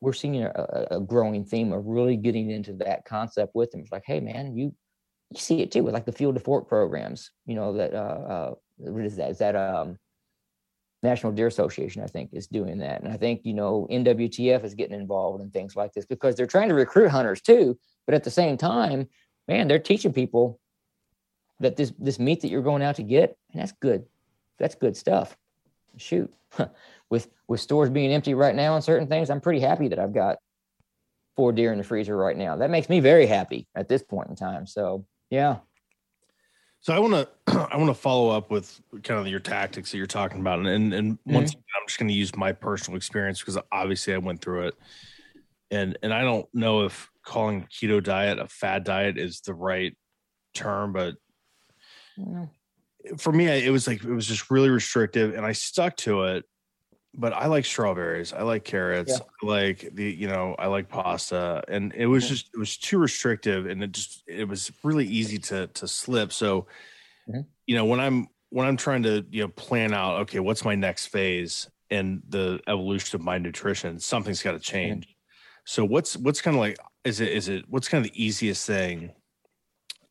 [0.00, 3.80] we're seeing a, a, growing theme of really getting into that concept with them.
[3.80, 4.74] It's like, hey, man, you
[5.30, 7.30] you see it too with like the field to fork programs.
[7.46, 9.30] You know that uh, uh, what is that?
[9.30, 9.96] Is that um,
[11.04, 12.02] National Deer Association?
[12.02, 15.50] I think is doing that, and I think you know NWTF is getting involved in
[15.50, 17.78] things like this because they're trying to recruit hunters too.
[18.06, 19.08] But at the same time,
[19.46, 20.58] man, they're teaching people
[21.60, 24.06] that this this meat that you're going out to get, and that's good.
[24.58, 25.36] That's good stuff.
[25.96, 26.32] Shoot,
[27.10, 30.14] with with stores being empty right now on certain things, I'm pretty happy that I've
[30.14, 30.38] got
[31.36, 32.56] four deer in the freezer right now.
[32.56, 34.66] That makes me very happy at this point in time.
[34.66, 35.58] So yeah.
[36.84, 37.14] So I want
[37.46, 40.58] to I want to follow up with kind of your tactics that you're talking about,
[40.58, 41.34] and and, and mm-hmm.
[41.34, 44.68] once again, I'm just going to use my personal experience because obviously I went through
[44.68, 44.74] it,
[45.70, 49.96] and and I don't know if calling keto diet a fad diet is the right
[50.52, 51.14] term, but
[52.18, 52.50] mm.
[53.16, 56.44] for me, it was like it was just really restrictive, and I stuck to it
[57.16, 58.32] but I like strawberries.
[58.32, 59.12] I like carrots.
[59.12, 59.26] Yeah.
[59.42, 62.98] I like the you know I like pasta, and it was just it was too
[62.98, 66.32] restrictive, and it just it was really easy to to slip.
[66.32, 66.62] So,
[67.28, 67.40] mm-hmm.
[67.66, 70.74] you know when I'm when I'm trying to you know plan out okay what's my
[70.74, 75.04] next phase and the evolution of my nutrition, something's got to change.
[75.04, 75.12] Mm-hmm.
[75.64, 78.66] So what's what's kind of like is it is it what's kind of the easiest
[78.66, 79.12] thing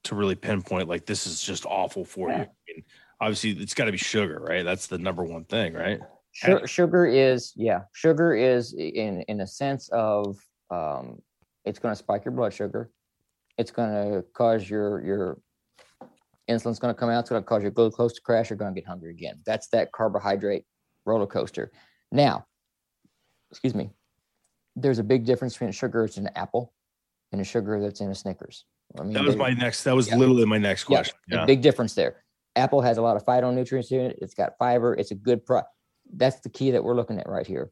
[0.06, 2.38] to really pinpoint like this is just awful for yeah.
[2.38, 2.44] you?
[2.44, 2.84] I mean,
[3.20, 4.64] obviously it's got to be sugar, right?
[4.64, 6.00] That's the number one thing, right?
[6.34, 10.36] Sugar, sugar is yeah, sugar is in in a sense of
[10.72, 11.22] um,
[11.64, 12.90] it's going to spike your blood sugar.
[13.58, 15.38] It's going to cause your your
[16.48, 17.20] insulin's going to come out.
[17.20, 18.50] It's going to cause your glucose to crash.
[18.50, 19.42] You're going to get hungry again.
[19.46, 20.66] That's that carbohydrate
[21.06, 21.72] roller coaster.
[22.12, 22.48] Now,
[23.52, 23.92] excuse me.
[24.76, 26.74] There's a big difference between sugar that's in an apple
[27.32, 28.66] and a sugar that's in a Snickers.
[29.00, 29.84] I mean, that was my next.
[29.84, 30.16] That was yeah.
[30.16, 31.16] literally my next question.
[31.28, 31.46] Yeah, yeah.
[31.46, 32.24] big difference there.
[32.56, 34.20] Apple has a lot of phytonutrients in it.
[34.20, 34.96] It's got fiber.
[34.96, 35.62] It's a good pro
[36.16, 37.72] that's the key that we're looking at right here.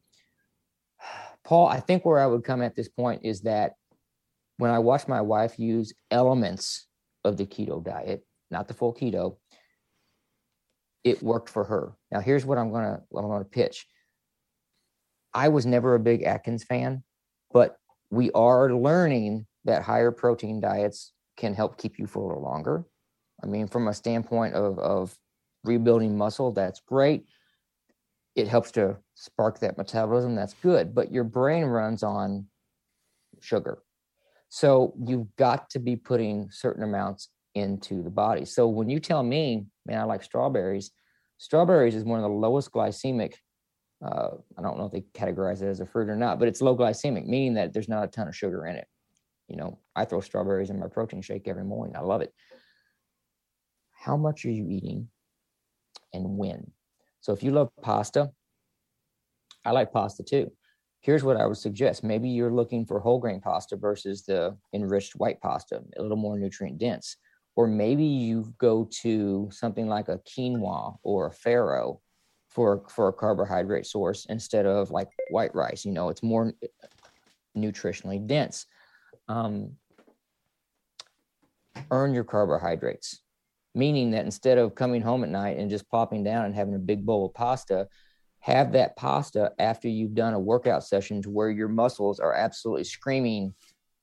[1.44, 3.74] Paul, I think where I would come at this point is that
[4.58, 6.86] when I watch my wife use elements
[7.24, 9.36] of the keto diet, not the full keto,
[11.04, 11.94] it worked for her.
[12.10, 13.86] Now here's what I'm gonna what I'm gonna pitch.
[15.34, 17.02] I was never a big Atkins fan,
[17.52, 17.76] but
[18.10, 22.84] we are learning that higher protein diets can help keep you fuller longer.
[23.42, 25.16] I mean, from a standpoint of, of
[25.64, 27.24] rebuilding muscle, that's great
[28.34, 30.34] it helps to spark that metabolism.
[30.34, 30.94] That's good.
[30.94, 32.46] But your brain runs on
[33.40, 33.78] sugar.
[34.48, 38.44] So you've got to be putting certain amounts into the body.
[38.44, 40.90] So when you tell me, man, I like strawberries,
[41.38, 43.34] strawberries is one of the lowest glycemic.
[44.04, 46.62] Uh, I don't know if they categorize it as a fruit or not, but it's
[46.62, 48.86] low glycemic, meaning that there's not a ton of sugar in it.
[49.48, 51.96] You know, I throw strawberries in my protein shake every morning.
[51.96, 52.32] I love it.
[53.92, 55.08] How much are you eating
[56.12, 56.72] and when?
[57.22, 58.30] So if you love pasta,
[59.64, 60.50] I like pasta too.
[61.00, 62.04] Here's what I would suggest.
[62.04, 66.38] Maybe you're looking for whole grain pasta versus the enriched white pasta, a little more
[66.38, 67.16] nutrient dense.
[67.54, 72.00] Or maybe you go to something like a quinoa or a farro
[72.48, 75.84] for for a carbohydrate source instead of like white rice.
[75.84, 76.52] You know, it's more
[77.56, 78.66] nutritionally dense.
[79.28, 79.76] Um,
[81.90, 83.22] earn your carbohydrates
[83.74, 86.78] meaning that instead of coming home at night and just plopping down and having a
[86.78, 87.88] big bowl of pasta,
[88.40, 92.84] have that pasta after you've done a workout session to where your muscles are absolutely
[92.84, 93.54] screaming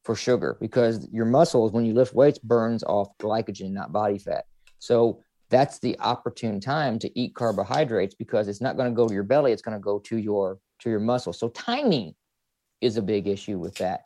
[0.04, 4.46] for sugar because your muscles, when you lift weights, burns off glycogen, not body fat.
[4.80, 9.14] So that's the opportune time to eat carbohydrates because it's not going to go to
[9.14, 11.38] your belly; it's going to go to your to your muscles.
[11.38, 12.16] So timing
[12.82, 14.06] is a big issue with that.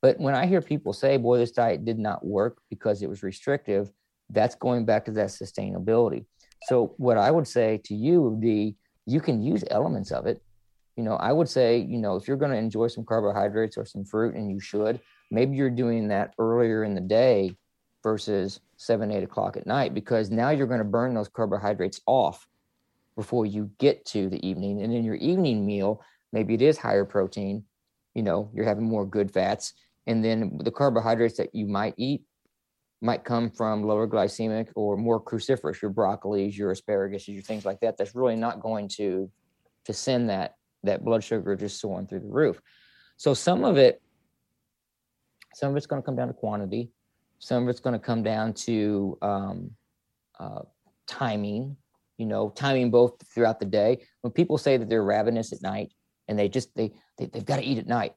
[0.00, 3.22] But when I hear people say, "Boy, this diet did not work because it was
[3.22, 3.92] restrictive,"
[4.30, 6.24] that's going back to that sustainability.
[6.64, 8.76] So what I would say to you would be
[9.06, 10.42] you can use elements of it.
[10.96, 13.84] You know, I would say, you know, if you're going to enjoy some carbohydrates or
[13.84, 17.56] some fruit, and you should, maybe you're doing that earlier in the day
[18.02, 22.46] versus seven, eight o'clock at night, because now you're going to burn those carbohydrates off
[23.16, 24.82] before you get to the evening.
[24.82, 26.00] And in your evening meal,
[26.32, 27.64] maybe it is higher protein,
[28.14, 29.74] you know, you're having more good fats.
[30.06, 32.22] And then the carbohydrates that you might eat
[33.04, 37.78] might come from lower glycemic or more cruciferous, your broccolis, your asparagus, your things like
[37.80, 37.98] that.
[37.98, 39.30] That's really not going to
[39.84, 40.54] to send that
[40.84, 42.60] that blood sugar just soaring through the roof.
[43.18, 44.00] So some of it,
[45.54, 46.90] some of it's going to come down to quantity.
[47.38, 49.70] Some of it's going to come down to um,
[50.40, 50.62] uh,
[51.06, 51.76] timing.
[52.16, 53.98] You know, timing both throughout the day.
[54.22, 55.92] When people say that they're ravenous at night
[56.26, 58.14] and they just they, they they've got to eat at night.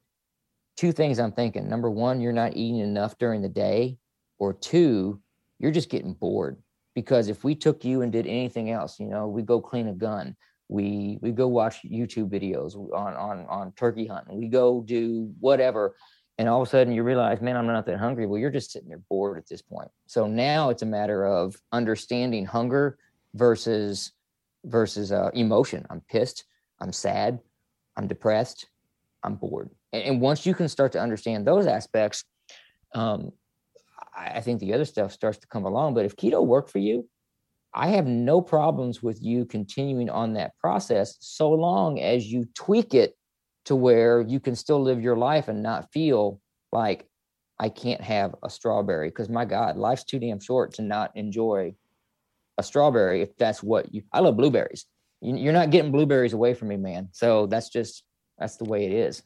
[0.77, 1.68] Two things I'm thinking.
[1.68, 3.97] Number one, you're not eating enough during the day
[4.39, 5.19] or two,
[5.59, 6.57] you're just getting bored
[6.95, 9.93] because if we took you and did anything else, you know, we go clean a
[9.93, 10.35] gun,
[10.69, 15.95] we we go watch YouTube videos on on on turkey hunting, we go do whatever,
[16.38, 18.26] and all of a sudden you realize, man, I'm not that hungry.
[18.26, 19.89] Well, you're just sitting there bored at this point.
[20.07, 22.97] So now it's a matter of understanding hunger
[23.34, 24.11] versus
[24.65, 25.85] versus uh, emotion.
[25.89, 26.45] I'm pissed.
[26.80, 27.39] I'm sad.
[27.95, 28.68] I'm depressed.
[29.23, 29.69] I'm bored.
[29.93, 32.23] And, and once you can start to understand those aspects,
[32.93, 33.31] um,
[34.18, 35.94] I, think the other stuff starts to come along.
[35.94, 37.07] But if keto worked for you,
[37.73, 42.94] I have no problems with you continuing on that process so long as you tweak
[42.94, 43.15] it
[43.65, 46.41] to where you can still live your life and not feel
[46.72, 47.06] like
[47.60, 51.76] I can't have a strawberry because my God, life's too damn short to not enjoy
[52.57, 54.03] a strawberry if that's what you.
[54.11, 54.85] I love blueberries.
[55.22, 57.10] You're not getting blueberries away from me, man.
[57.11, 58.03] So that's just
[58.38, 59.23] that's the way it is.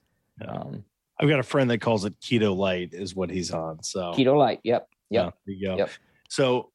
[0.48, 0.84] Um,
[1.22, 3.84] I've got a friend that calls it keto light is what he's on.
[3.84, 4.60] So keto light.
[4.64, 4.88] Yep.
[5.10, 5.24] Yep.
[5.26, 5.78] Yeah, there you go.
[5.78, 5.90] Yep.
[6.30, 6.72] So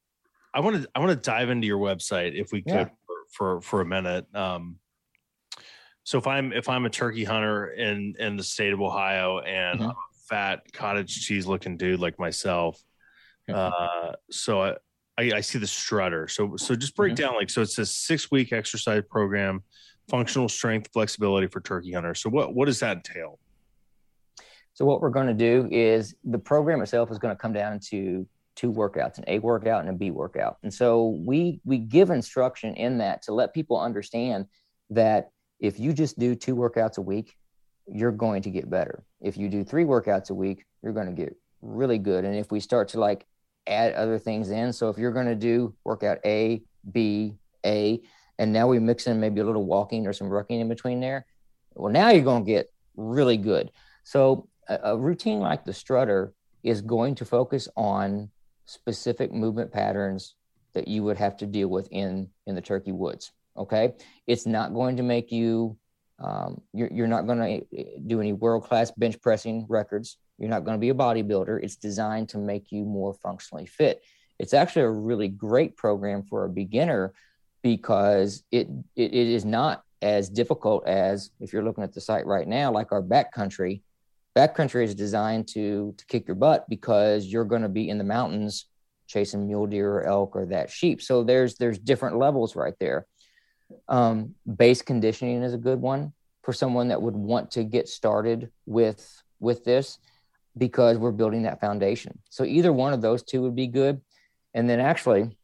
[0.54, 2.88] I want to I want to dive into your website if we could yeah.
[3.06, 4.26] for, for, for a minute.
[4.34, 4.76] Um,
[6.04, 9.80] so if I'm if I'm a turkey hunter in in the state of Ohio and
[9.80, 9.90] mm-hmm.
[9.90, 9.94] a
[10.28, 12.80] fat cottage cheese looking dude like myself,
[13.52, 14.76] uh, so I,
[15.18, 16.28] I, I see the strutter.
[16.28, 17.24] So so just break mm-hmm.
[17.24, 19.64] down like so it's a six week exercise program,
[20.08, 22.20] functional strength flexibility for turkey hunters.
[22.20, 23.40] So what what does that entail?
[24.76, 27.80] So what we're going to do is the program itself is going to come down
[27.88, 30.58] to two workouts, an A workout and a B workout.
[30.62, 34.44] And so we we give instruction in that to let people understand
[34.90, 35.30] that
[35.60, 37.38] if you just do two workouts a week,
[37.86, 39.02] you're going to get better.
[39.22, 42.26] If you do three workouts a week, you're going to get really good.
[42.26, 43.24] And if we start to like
[43.66, 46.60] add other things in, so if you're going to do workout A,
[46.92, 47.32] B,
[47.64, 48.02] A,
[48.38, 51.24] and now we mix in maybe a little walking or some rucking in between there,
[51.72, 53.70] well, now you're going to get really good.
[54.04, 56.32] So a, a routine like the strutter
[56.62, 58.30] is going to focus on
[58.64, 60.34] specific movement patterns
[60.74, 63.94] that you would have to deal with in in the turkey woods okay?
[64.26, 65.76] It's not going to make you
[66.18, 70.16] um, you're, you're not going to do any world class bench pressing records.
[70.38, 71.62] You're not going to be a bodybuilder.
[71.62, 74.02] It's designed to make you more functionally fit.
[74.38, 77.12] It's actually a really great program for a beginner
[77.62, 82.26] because it, it, it is not as difficult as if you're looking at the site
[82.26, 83.82] right now like our backcountry
[84.36, 88.04] backcountry is designed to to kick your butt because you're going to be in the
[88.04, 88.66] mountains
[89.06, 91.00] chasing mule deer or elk or that sheep.
[91.00, 93.06] So there's there's different levels right there.
[93.88, 98.50] Um, base conditioning is a good one for someone that would want to get started
[98.66, 99.98] with with this
[100.56, 102.18] because we're building that foundation.
[102.30, 104.00] So either one of those two would be good.
[104.54, 105.36] And then actually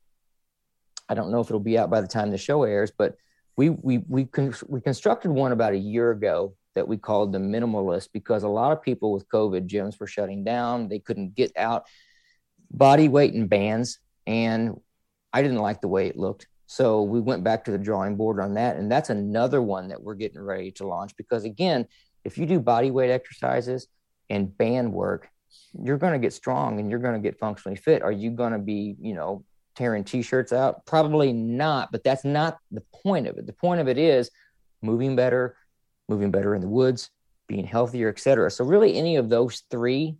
[1.09, 3.16] i don't know if it'll be out by the time the show airs but
[3.56, 7.39] we we we, con- we constructed one about a year ago that we called the
[7.39, 10.89] minimalist because a lot of people with COVID gyms were shutting down.
[10.89, 11.86] They couldn't get out
[12.70, 13.99] body weight and bands.
[14.27, 14.81] And
[15.32, 16.47] I didn't like the way it looked.
[16.66, 18.77] So we went back to the drawing board on that.
[18.77, 21.86] And that's another one that we're getting ready to launch because, again,
[22.24, 23.89] if you do body weight exercises
[24.31, 25.28] and band work,
[25.78, 28.03] you're going to get strong and you're going to get functionally fit.
[28.03, 29.44] Are you going to be, you know,
[29.77, 30.86] tearing t-shirts out?
[30.86, 33.47] Probably not, but that's not the point of it.
[33.47, 34.31] The point of it is
[34.81, 35.57] moving better,
[36.09, 37.11] moving better in the woods,
[37.49, 38.51] being healthier, etc.
[38.51, 40.16] So really any of those three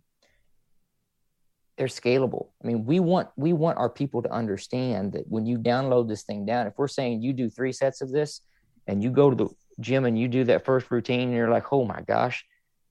[1.77, 2.49] they're scalable.
[2.63, 6.23] I mean, we want we want our people to understand that when you download this
[6.23, 8.41] thing down, if we're saying you do 3 sets of this
[8.87, 9.49] and you go to the
[9.79, 12.45] gym and you do that first routine and you're like, "Oh my gosh,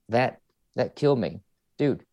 [0.09, 0.39] that
[0.75, 1.41] that killed me."
[1.77, 2.05] Dude,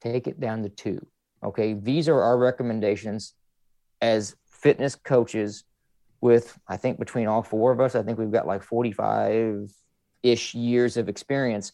[0.00, 1.06] take it down to 2.
[1.42, 1.72] Okay?
[1.74, 3.34] These are our recommendations
[4.00, 5.64] as fitness coaches
[6.20, 9.72] with I think between all four of us, I think we've got like 45
[10.24, 11.72] ish years of experience,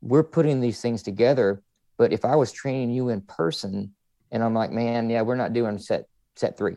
[0.00, 1.62] we're putting these things together.
[1.96, 3.94] But if I was training you in person
[4.32, 6.76] and I'm like, man, yeah, we're not doing set set three,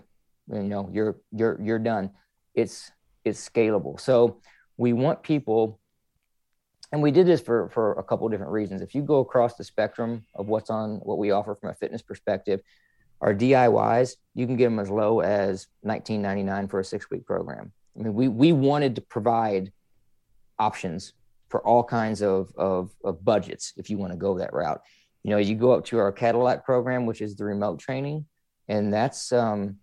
[0.51, 2.11] you know, you're you're you're done.
[2.53, 2.91] It's
[3.23, 3.99] it's scalable.
[3.99, 4.41] So
[4.77, 5.79] we want people
[6.91, 8.81] and we did this for for a couple of different reasons.
[8.81, 12.01] If you go across the spectrum of what's on what we offer from a fitness
[12.01, 12.61] perspective,
[13.21, 17.71] our DIYs, you can get them as low as 19.99 for a six week program.
[17.97, 19.71] I mean, we we wanted to provide
[20.61, 21.13] options
[21.49, 24.81] for all kinds of, of, of budgets if you want to go that route.
[25.23, 28.25] You know, you go up to our Cadillac program, which is the remote training,
[28.67, 29.77] and that's um,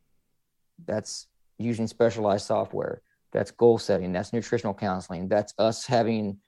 [0.84, 1.28] that's
[1.58, 3.02] using specialized software.
[3.32, 4.12] That's goal setting.
[4.12, 5.28] That's nutritional counseling.
[5.28, 6.38] That's us having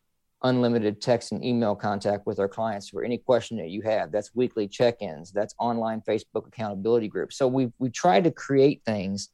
[0.43, 4.11] unlimited text and email contact with our clients for any question that you have.
[4.11, 5.31] That's weekly check-ins.
[5.31, 7.37] That's online Facebook accountability groups.
[7.37, 9.29] So we we try to create things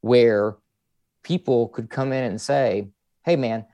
[0.00, 0.56] where
[1.22, 2.88] people could come in and say,
[3.24, 3.66] "Hey, man,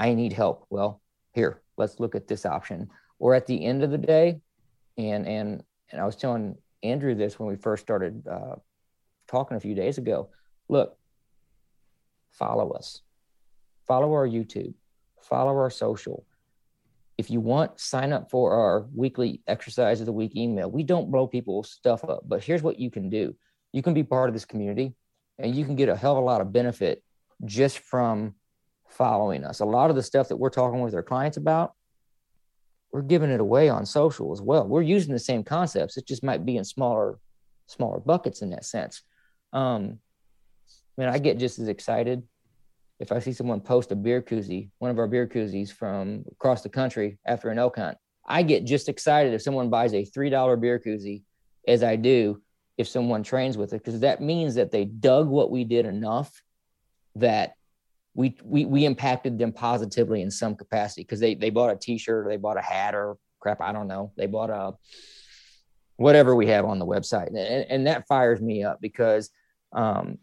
[0.00, 0.64] I need help.
[0.70, 1.02] Well,
[1.34, 2.88] here, let's look at this option.
[3.18, 4.40] Or at the end of the day,
[4.96, 5.62] and and
[5.92, 8.54] and I was telling Andrew this when we first started uh,
[9.28, 10.30] talking a few days ago.
[10.70, 10.96] Look,
[12.30, 13.02] follow us,
[13.86, 14.72] follow our YouTube,
[15.20, 16.24] follow our social.
[17.18, 20.70] If you want, sign up for our weekly exercise of the week email.
[20.70, 23.36] We don't blow people's stuff up, but here's what you can do
[23.72, 24.94] you can be part of this community
[25.38, 27.02] and you can get a hell of a lot of benefit
[27.44, 28.34] just from
[28.90, 29.60] following us.
[29.60, 31.72] A lot of the stuff that we're talking with our clients about,
[32.92, 34.66] we're giving it away on social as well.
[34.66, 35.96] We're using the same concepts.
[35.96, 37.18] It just might be in smaller,
[37.66, 39.02] smaller buckets in that sense.
[39.52, 39.98] Um,
[40.98, 42.22] I mean, I get just as excited
[42.98, 46.62] if I see someone post a beer koozie, one of our beer koozies from across
[46.62, 47.96] the country after an elk hunt.
[48.26, 51.22] I get just excited if someone buys a three dollar beer koozie,
[51.66, 52.42] as I do
[52.76, 56.42] if someone trains with it, because that means that they dug what we did enough
[57.16, 57.54] that
[58.14, 62.26] we we we impacted them positively in some capacity because they they bought a t-shirt
[62.26, 64.12] or they bought a hat or crap i don't know.
[64.16, 64.74] They bought a
[65.96, 67.28] whatever we have on the website.
[67.28, 69.30] And, and that fires me up because
[69.72, 70.18] um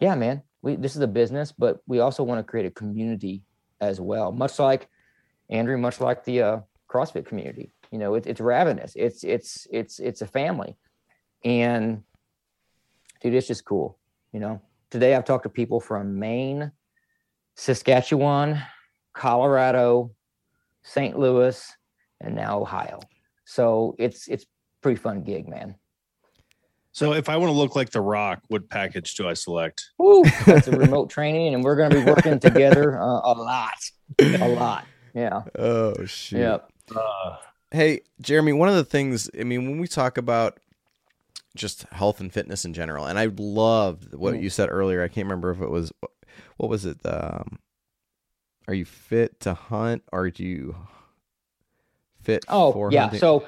[0.00, 3.44] yeah man we this is a business but we also want to create a community
[3.80, 4.88] as well much like
[5.48, 7.72] andrew much like the uh, crossfit community.
[7.90, 8.92] You know it, it's ravenous.
[8.96, 10.76] It's it's it's it's a family.
[11.44, 12.02] And
[13.22, 13.98] dude it's just cool
[14.32, 14.60] you know
[14.90, 16.72] today I've talked to people from Maine,
[17.56, 18.60] Saskatchewan,
[19.14, 20.12] Colorado,
[20.82, 21.18] St.
[21.18, 21.72] Louis,
[22.20, 23.00] and now Ohio.
[23.44, 24.46] So it's it's
[24.82, 25.76] pretty fun gig, man.
[26.92, 29.90] So if I want to look like The Rock, what package do I select?
[30.00, 33.74] Ooh, that's a remote training, and we're going to be working together uh, a lot,
[34.18, 34.86] a lot.
[35.14, 35.42] Yeah.
[35.58, 36.38] Oh shoot.
[36.38, 36.70] Yep.
[36.94, 37.36] Uh,
[37.72, 40.60] Hey, Jeremy, one of the things, I mean, when we talk about
[41.56, 44.42] just health and fitness in general, and I loved what Mm.
[44.42, 45.02] you said earlier.
[45.02, 45.92] I can't remember if it was,
[46.56, 46.98] what was it?
[47.04, 47.58] Um,
[48.68, 50.76] are you fit to hunt Are you
[52.22, 53.02] fit Oh, for yeah.
[53.02, 53.20] hunting?
[53.20, 53.46] So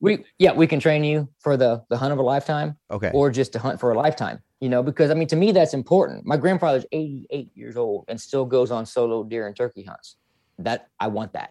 [0.00, 3.10] we yeah we can train you for the the hunt of a lifetime okay.
[3.14, 4.40] or just to hunt for a lifetime.
[4.60, 6.24] You know, because I mean, to me, that's important.
[6.24, 10.16] My grandfather's 88 years old and still goes on solo deer and turkey hunts.
[10.58, 11.50] That I want that.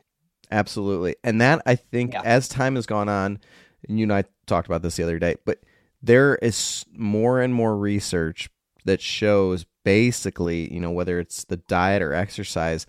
[0.52, 1.16] Absolutely.
[1.24, 2.24] And that I think Yeah.
[2.26, 3.40] as time has gone on,
[3.88, 5.60] and you and I talked about this the other day, but
[6.06, 8.50] there is more and more research
[8.86, 12.86] that shows basically, you know, whether it's the diet or exercise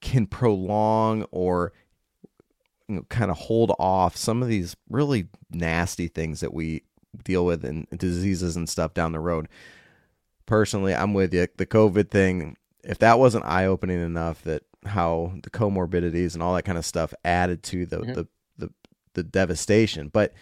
[0.00, 1.72] can prolong or
[2.88, 6.82] you know, kind of hold off some of these really nasty things that we
[7.24, 9.48] deal with and diseases and stuff down the road.
[10.46, 11.46] Personally, I'm with you.
[11.56, 16.54] The COVID thing, if that wasn't eye opening enough that how the comorbidities and all
[16.54, 18.14] that kind of stuff added to the, Mhm.
[18.14, 18.70] the, the,
[19.14, 20.32] the devastation, but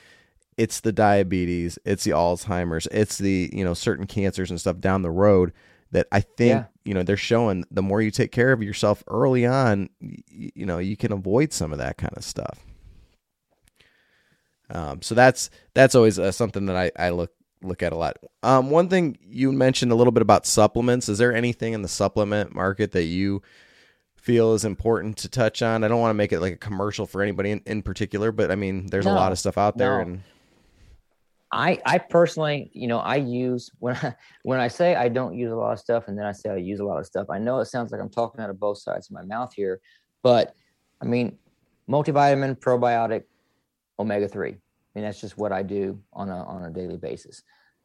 [0.56, 5.02] it's the diabetes, it's the Alzheimer's, it's the, you know, certain cancers and stuff down
[5.02, 5.52] the road
[5.92, 6.64] that I think, Yeah.
[6.84, 10.66] you know, they're showing the more you take care of yourself early on, y- you
[10.66, 12.64] know, you can avoid some of that kind of stuff.
[14.68, 17.30] Um, so that's that's always uh, something that I, I look
[17.62, 18.16] look at a lot.
[18.42, 21.08] Um, one thing you mentioned a little bit about supplements.
[21.08, 23.42] Is there anything in the supplement market that you
[24.16, 25.84] feel is important to touch on?
[25.84, 28.50] I don't want to make it like a commercial for anybody in, in particular, but
[28.50, 30.02] I mean, there's a lot of stuff out there, no.
[30.02, 30.22] and
[31.52, 35.52] I I personally, you know, I use when I when I say I don't use
[35.52, 37.28] a lot of stuff, and then I say I use a lot of stuff.
[37.30, 39.80] I know it sounds like I'm talking out of both sides of my mouth here,
[40.22, 40.54] but
[41.00, 41.38] I mean,
[41.88, 43.24] multivitamin, probiotic,
[43.98, 44.52] omega three.
[44.52, 44.58] I
[44.94, 47.42] mean, that's just what I do on a on a daily basis.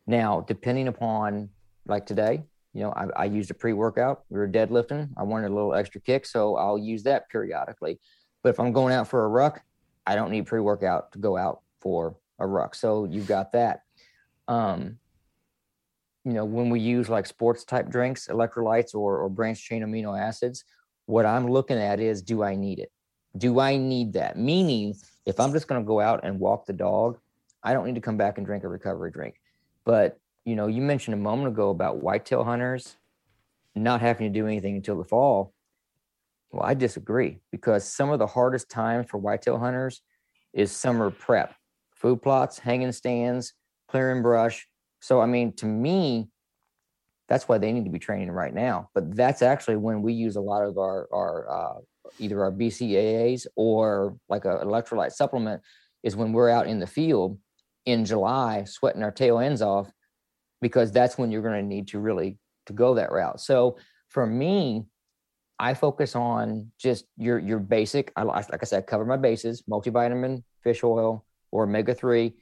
[0.07, 1.49] Now, depending upon
[1.85, 2.43] like today,
[2.73, 4.23] you know, I, I used a pre workout.
[4.29, 5.09] We were deadlifting.
[5.17, 7.99] I wanted a little extra kick, so I'll use that periodically.
[8.43, 9.61] But if I'm going out for a ruck,
[10.07, 12.75] I don't need pre workout to go out for a ruck.
[12.75, 13.81] So you've got that.
[14.47, 14.97] Um,
[16.25, 20.19] you know, when we use like sports type drinks, electrolytes or, or branched chain amino
[20.19, 20.63] acids,
[21.05, 22.91] what I'm looking at is do I need it?
[23.37, 24.37] Do I need that?
[24.37, 24.95] Meaning,
[25.25, 27.17] if I'm just going to go out and walk the dog,
[27.63, 29.35] I don't need to come back and drink a recovery drink.
[29.85, 32.97] But, you know, you mentioned a moment ago about whitetail hunters
[33.75, 35.53] not having to do anything until the fall.
[36.51, 40.01] Well, I disagree because some of the hardest times for whitetail hunters
[40.53, 41.55] is summer prep
[42.01, 43.53] food plots, hanging stands,
[43.87, 44.67] clearing brush.
[45.01, 46.29] So, I mean, to me,
[47.29, 48.89] that's why they need to be training right now.
[48.95, 51.79] But that's actually when we use a lot of our, our uh,
[52.19, 55.61] either our BCAAs or like a electrolyte supplement
[56.03, 57.37] is when we're out in the field
[57.85, 59.91] in July sweating our tail ends off
[60.61, 63.39] because that's when you're going to need to really to go that route.
[63.39, 63.77] So
[64.09, 64.85] for me,
[65.57, 68.11] I focus on just your your basic.
[68.15, 72.33] I like I said, cover my bases: multivitamin, fish oil, or omega three,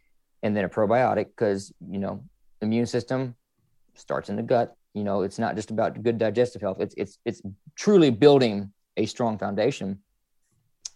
[0.44, 2.23] and then a probiotic because you know
[2.61, 3.36] immune system
[3.95, 4.76] starts in the gut.
[4.94, 6.77] You know, it's not just about good digestive health.
[6.80, 7.41] It's it's it's
[7.76, 9.99] truly building a strong foundation.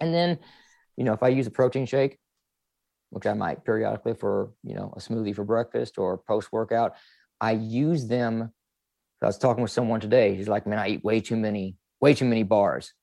[0.02, 0.40] And then,
[0.98, 2.18] you know, if I use a protein shake,
[3.14, 6.95] which I might periodically for you know a smoothie for breakfast or post workout.
[7.40, 8.52] I use them.
[9.22, 10.35] I was talking with someone today.
[10.35, 12.94] He's like, "Man, I eat way too many, way too many bars,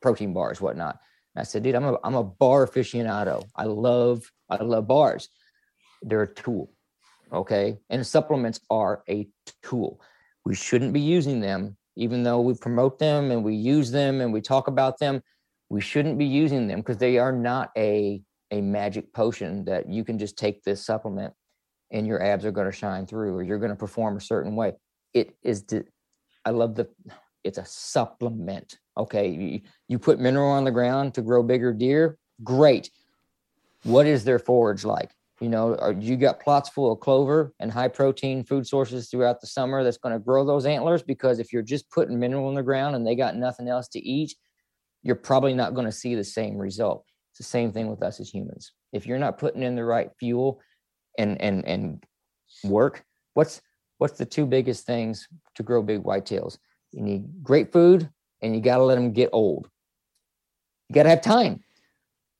[0.00, 0.98] protein bars, whatnot."
[1.36, 3.44] I said, "Dude, I'm a I'm a bar aficionado.
[3.56, 5.28] I love I love bars.
[6.02, 6.72] They're a tool,
[7.32, 7.78] okay?
[7.90, 9.28] And supplements are a
[9.62, 10.00] tool.
[10.44, 14.32] We shouldn't be using them, even though we promote them and we use them and
[14.32, 15.22] we talk about them.
[15.68, 20.04] We shouldn't be using them because they are not a a magic potion that you
[20.04, 21.32] can just take this supplement
[21.90, 24.54] and your abs are going to shine through or you're going to perform a certain
[24.54, 24.72] way.
[25.14, 25.64] It is,
[26.44, 26.88] I love the,
[27.44, 28.78] it's a supplement.
[28.96, 29.62] Okay.
[29.88, 32.18] You, put mineral on the ground to grow bigger deer.
[32.44, 32.90] Great.
[33.84, 35.10] What is their forage like?
[35.40, 39.40] You know, are, you got plots full of clover and high protein food sources throughout
[39.40, 42.54] the summer that's going to grow those antlers because if you're just putting mineral in
[42.54, 44.36] the ground and they got nothing else to eat,
[45.02, 47.04] you're probably not going to see the same result.
[47.32, 48.72] It's the same thing with us as humans.
[48.92, 50.60] If you're not putting in the right fuel
[51.18, 52.04] and and and
[52.62, 53.04] work,
[53.34, 53.62] what's
[53.98, 56.58] what's the two biggest things to grow big whitetails?
[56.92, 58.10] You need great food
[58.42, 59.68] and you got to let them get old.
[60.88, 61.62] You got to have time.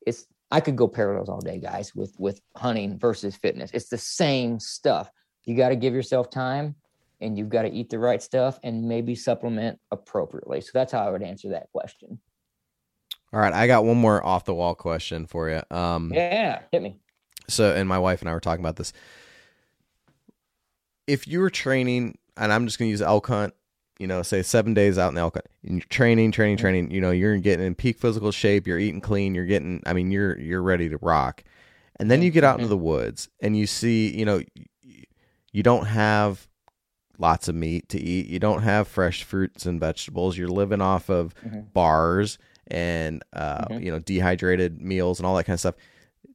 [0.06, 3.70] It's I could go parallels all day, guys, with with hunting versus fitness.
[3.72, 5.10] It's the same stuff.
[5.44, 6.74] You got to give yourself time
[7.22, 10.60] and you've got to eat the right stuff and maybe supplement appropriately.
[10.60, 12.18] So that's how I would answer that question.
[13.32, 15.62] All right, I got one more off the wall question for you.
[15.70, 16.98] Um, yeah, hit me.
[17.48, 18.92] So, and my wife and I were talking about this.
[21.06, 23.54] If you were training, and I'm just going to use elk hunt,
[23.98, 26.90] you know, say seven days out in the elk hunt, and you're training, training, training.
[26.90, 28.66] You know, you're getting in peak physical shape.
[28.66, 29.34] You're eating clean.
[29.34, 29.82] You're getting.
[29.86, 31.44] I mean, you're you're ready to rock.
[31.96, 34.42] And then you get out into the woods and you see, you know,
[35.52, 36.48] you don't have
[37.18, 38.26] lots of meat to eat.
[38.26, 40.36] You don't have fresh fruits and vegetables.
[40.36, 41.60] You're living off of mm-hmm.
[41.72, 43.82] bars and uh, mm-hmm.
[43.82, 45.74] you know dehydrated meals and all that kind of stuff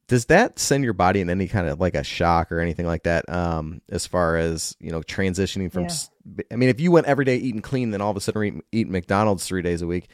[0.08, 3.04] does that send your body in any kind of like a shock or anything like
[3.04, 6.44] that um, as far as you know transitioning from yeah.
[6.50, 8.64] i mean if you went every day eating clean then all of a sudden eat,
[8.72, 10.08] eat mcdonald's three days a week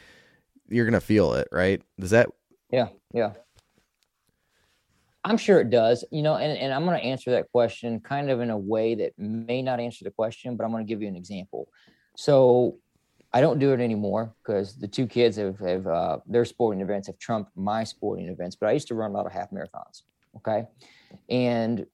[0.69, 1.83] you're gonna feel it right?
[1.99, 2.29] Does that
[2.71, 3.33] yeah yeah.
[5.27, 8.41] I'm sure it does you know and, and i'm gonna answer that question kind of
[8.41, 11.17] in a way that may not answer the question but i'm gonna give you an
[11.17, 11.69] example.
[12.17, 12.79] So
[13.35, 17.09] I don't do it anymore because the two kids have, have uh, their sporting events
[17.09, 18.55] have trumped my sporting events.
[18.55, 20.03] But I used to run a lot of half marathons.
[20.37, 20.69] Okay.
[21.29, 21.85] And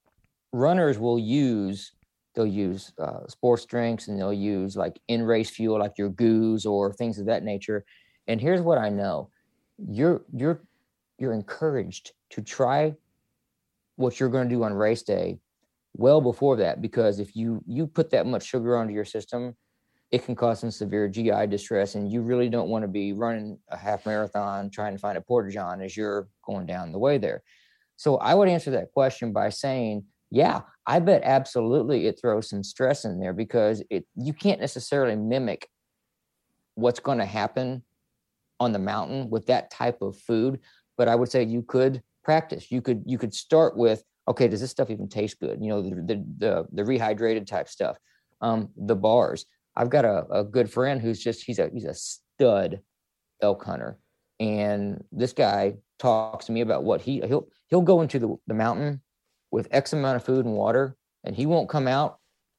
[0.53, 1.93] runners will use,
[2.35, 6.67] they'll use uh, sports drinks and they'll use like in race fuel, like your goos
[6.67, 7.87] or things of that nature.
[8.29, 9.31] And here's what I know
[9.79, 10.61] you're, you're,
[11.19, 12.95] you're encouraged to try
[13.97, 15.39] what you're going to do on race day
[15.97, 19.57] well before that because if you you put that much sugar onto your system
[20.11, 23.59] it can cause some severe GI distress, and you really don't want to be running
[23.69, 27.19] a half marathon trying to find a porta john as you're going down the way
[27.19, 27.43] there.
[27.97, 32.65] So I would answer that question by saying, yeah, I bet absolutely it throws some
[32.65, 35.69] stress in there because it you can't necessarily mimic
[36.75, 37.83] what's going to happen
[38.59, 40.61] on the mountain with that type of food,
[40.97, 42.71] but I would say you could practice.
[42.71, 45.59] You could you could start with, okay, does this stuff even taste good?
[45.63, 47.97] You know, the the the, the rehydrated type stuff,
[48.41, 49.47] um, the bars
[49.77, 52.81] I've got a, a good friend who's just he's a he's a stud
[53.43, 53.99] elk hunter,
[54.39, 58.55] and this guy talks to me about what he he'll he'll go into the, the
[58.55, 59.03] mountain
[59.51, 62.19] with X amount of food and water, and he won't come out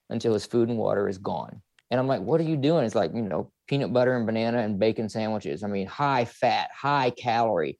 [0.09, 1.61] until his food and water is gone.
[1.89, 2.85] And I'm like, what are you doing?
[2.85, 5.63] It's like, you know, peanut butter and banana and bacon sandwiches.
[5.63, 7.79] I mean, high fat, high calorie,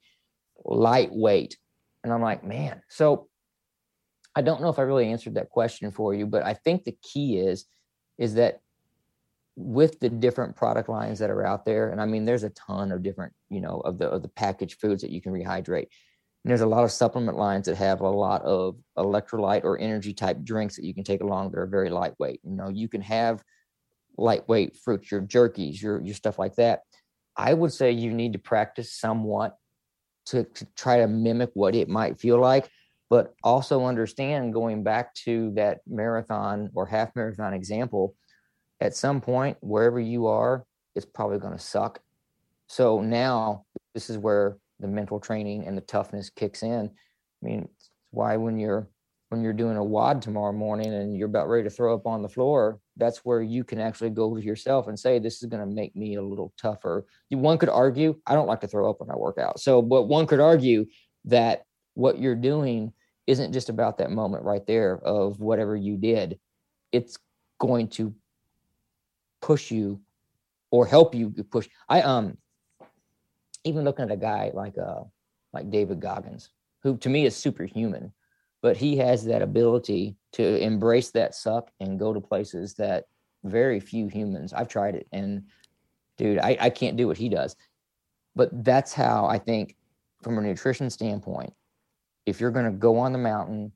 [0.64, 1.56] lightweight.
[2.04, 2.82] And I'm like, man.
[2.88, 3.28] So
[4.34, 6.96] I don't know if I really answered that question for you, but I think the
[7.02, 7.66] key is,
[8.18, 8.60] is that
[9.54, 12.90] with the different product lines that are out there and i mean there's a ton
[12.90, 15.88] of different you know of the of the packaged foods that you can rehydrate.
[16.44, 20.12] And there's a lot of supplement lines that have a lot of electrolyte or energy
[20.12, 22.40] type drinks that you can take along that are very lightweight.
[22.42, 23.44] You know you can have
[24.18, 26.80] lightweight fruits your jerkies your your stuff like that.
[27.36, 29.56] I would say you need to practice somewhat
[30.26, 32.68] to, to try to mimic what it might feel like
[33.10, 38.14] but also understand going back to that marathon or half marathon example
[38.82, 40.64] at some point, wherever you are,
[40.96, 42.00] it's probably going to suck.
[42.66, 43.64] So now
[43.94, 46.90] this is where the mental training and the toughness kicks in.
[46.90, 47.68] I mean,
[48.10, 48.88] why when you're
[49.28, 52.20] when you're doing a WOD tomorrow morning and you're about ready to throw up on
[52.20, 55.66] the floor, that's where you can actually go to yourself and say, this is going
[55.66, 57.06] to make me a little tougher.
[57.30, 59.58] One could argue, I don't like to throw up when I work out.
[59.58, 60.84] So, but one could argue
[61.24, 61.64] that
[61.94, 62.92] what you're doing
[63.26, 66.38] isn't just about that moment right there of whatever you did.
[66.90, 67.16] It's
[67.58, 68.14] going to
[69.42, 70.00] push you
[70.70, 71.68] or help you push.
[71.88, 72.38] I um
[73.64, 75.02] even looking at a guy like uh
[75.52, 76.48] like David Goggins,
[76.82, 78.12] who to me is superhuman,
[78.62, 83.04] but he has that ability to embrace that suck and go to places that
[83.44, 84.54] very few humans.
[84.54, 85.42] I've tried it, and
[86.16, 87.56] dude, I, I can't do what he does.
[88.34, 89.76] But that's how I think,
[90.22, 91.52] from a nutrition standpoint,
[92.24, 93.72] if you're going to go on the mountain,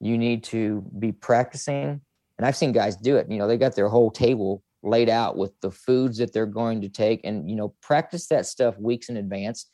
[0.00, 2.00] you need to be practicing.
[2.38, 3.30] And I've seen guys do it.
[3.30, 6.80] You know, they got their whole table laid out with the foods that they're going
[6.82, 9.66] to take, and you know, practice that stuff weeks in advance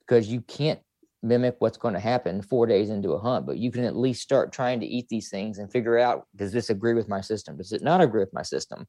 [0.00, 0.80] because you can't
[1.22, 4.22] mimic what's going to happen four days into a hunt, but you can at least
[4.22, 7.56] start trying to eat these things and figure out does this agree with my system?
[7.56, 8.86] Does it not agree with my system?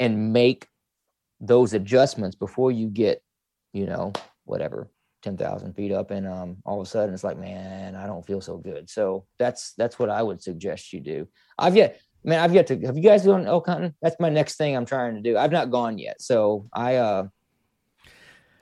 [0.00, 0.66] And make
[1.40, 3.22] those adjustments before you get,
[3.72, 4.12] you know,
[4.44, 4.90] whatever,
[5.22, 6.10] 10,000 feet up.
[6.10, 8.88] And um, all of a sudden it's like, man, I don't feel so good.
[8.88, 11.28] So that's, that's what I would suggest you do.
[11.58, 13.94] I've yet, man, I've yet to, have you guys gone elk hunting?
[14.02, 15.36] That's my next thing I'm trying to do.
[15.36, 16.20] I've not gone yet.
[16.20, 17.28] So I, uh,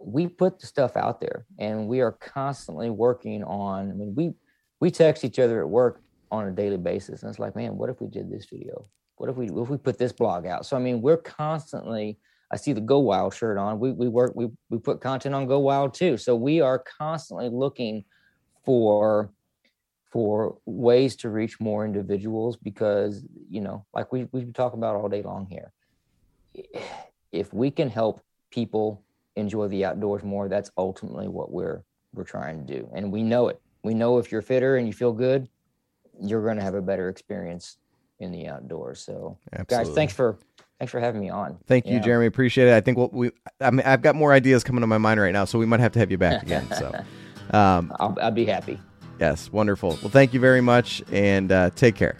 [0.00, 3.90] we put the stuff out there, and we are constantly working on.
[3.90, 4.32] I mean, we
[4.80, 7.90] we text each other at work on a daily basis, and it's like, man, what
[7.90, 8.86] if we did this video?
[9.16, 10.66] What if we what if we put this blog out?
[10.66, 12.18] So I mean, we're constantly
[12.50, 13.78] I see the Go Wild shirt on.
[13.78, 16.16] We we work we we put content on Go Wild too.
[16.16, 18.04] So we are constantly looking
[18.64, 19.30] for
[20.10, 25.08] for ways to reach more individuals because you know, like we we talk about all
[25.08, 25.72] day long here.
[27.32, 28.20] If we can help
[28.50, 29.02] people
[29.36, 31.82] enjoy the outdoors more, that's ultimately what we're
[32.12, 32.90] we're trying to do.
[32.92, 33.60] And we know it.
[33.82, 35.48] We know if you're fitter and you feel good,
[36.20, 37.78] you're going to have a better experience
[38.18, 39.00] in the outdoors.
[39.00, 39.86] So, Absolutely.
[39.86, 40.38] guys, thanks for
[40.78, 41.58] thanks for having me on.
[41.66, 42.00] Thank you, Yeah.
[42.00, 42.26] Jeremy.
[42.26, 42.74] Appreciate it.
[42.74, 43.30] I think we'll, we
[43.60, 45.80] I mean, I've got more ideas coming to my mind right now, so we might
[45.80, 46.66] have to have you back again.
[46.72, 47.04] So,
[47.52, 48.78] um, I'll, I'll be happy.
[49.18, 49.90] yes, wonderful.
[50.02, 52.16] Well, thank you very much, and uh, take care.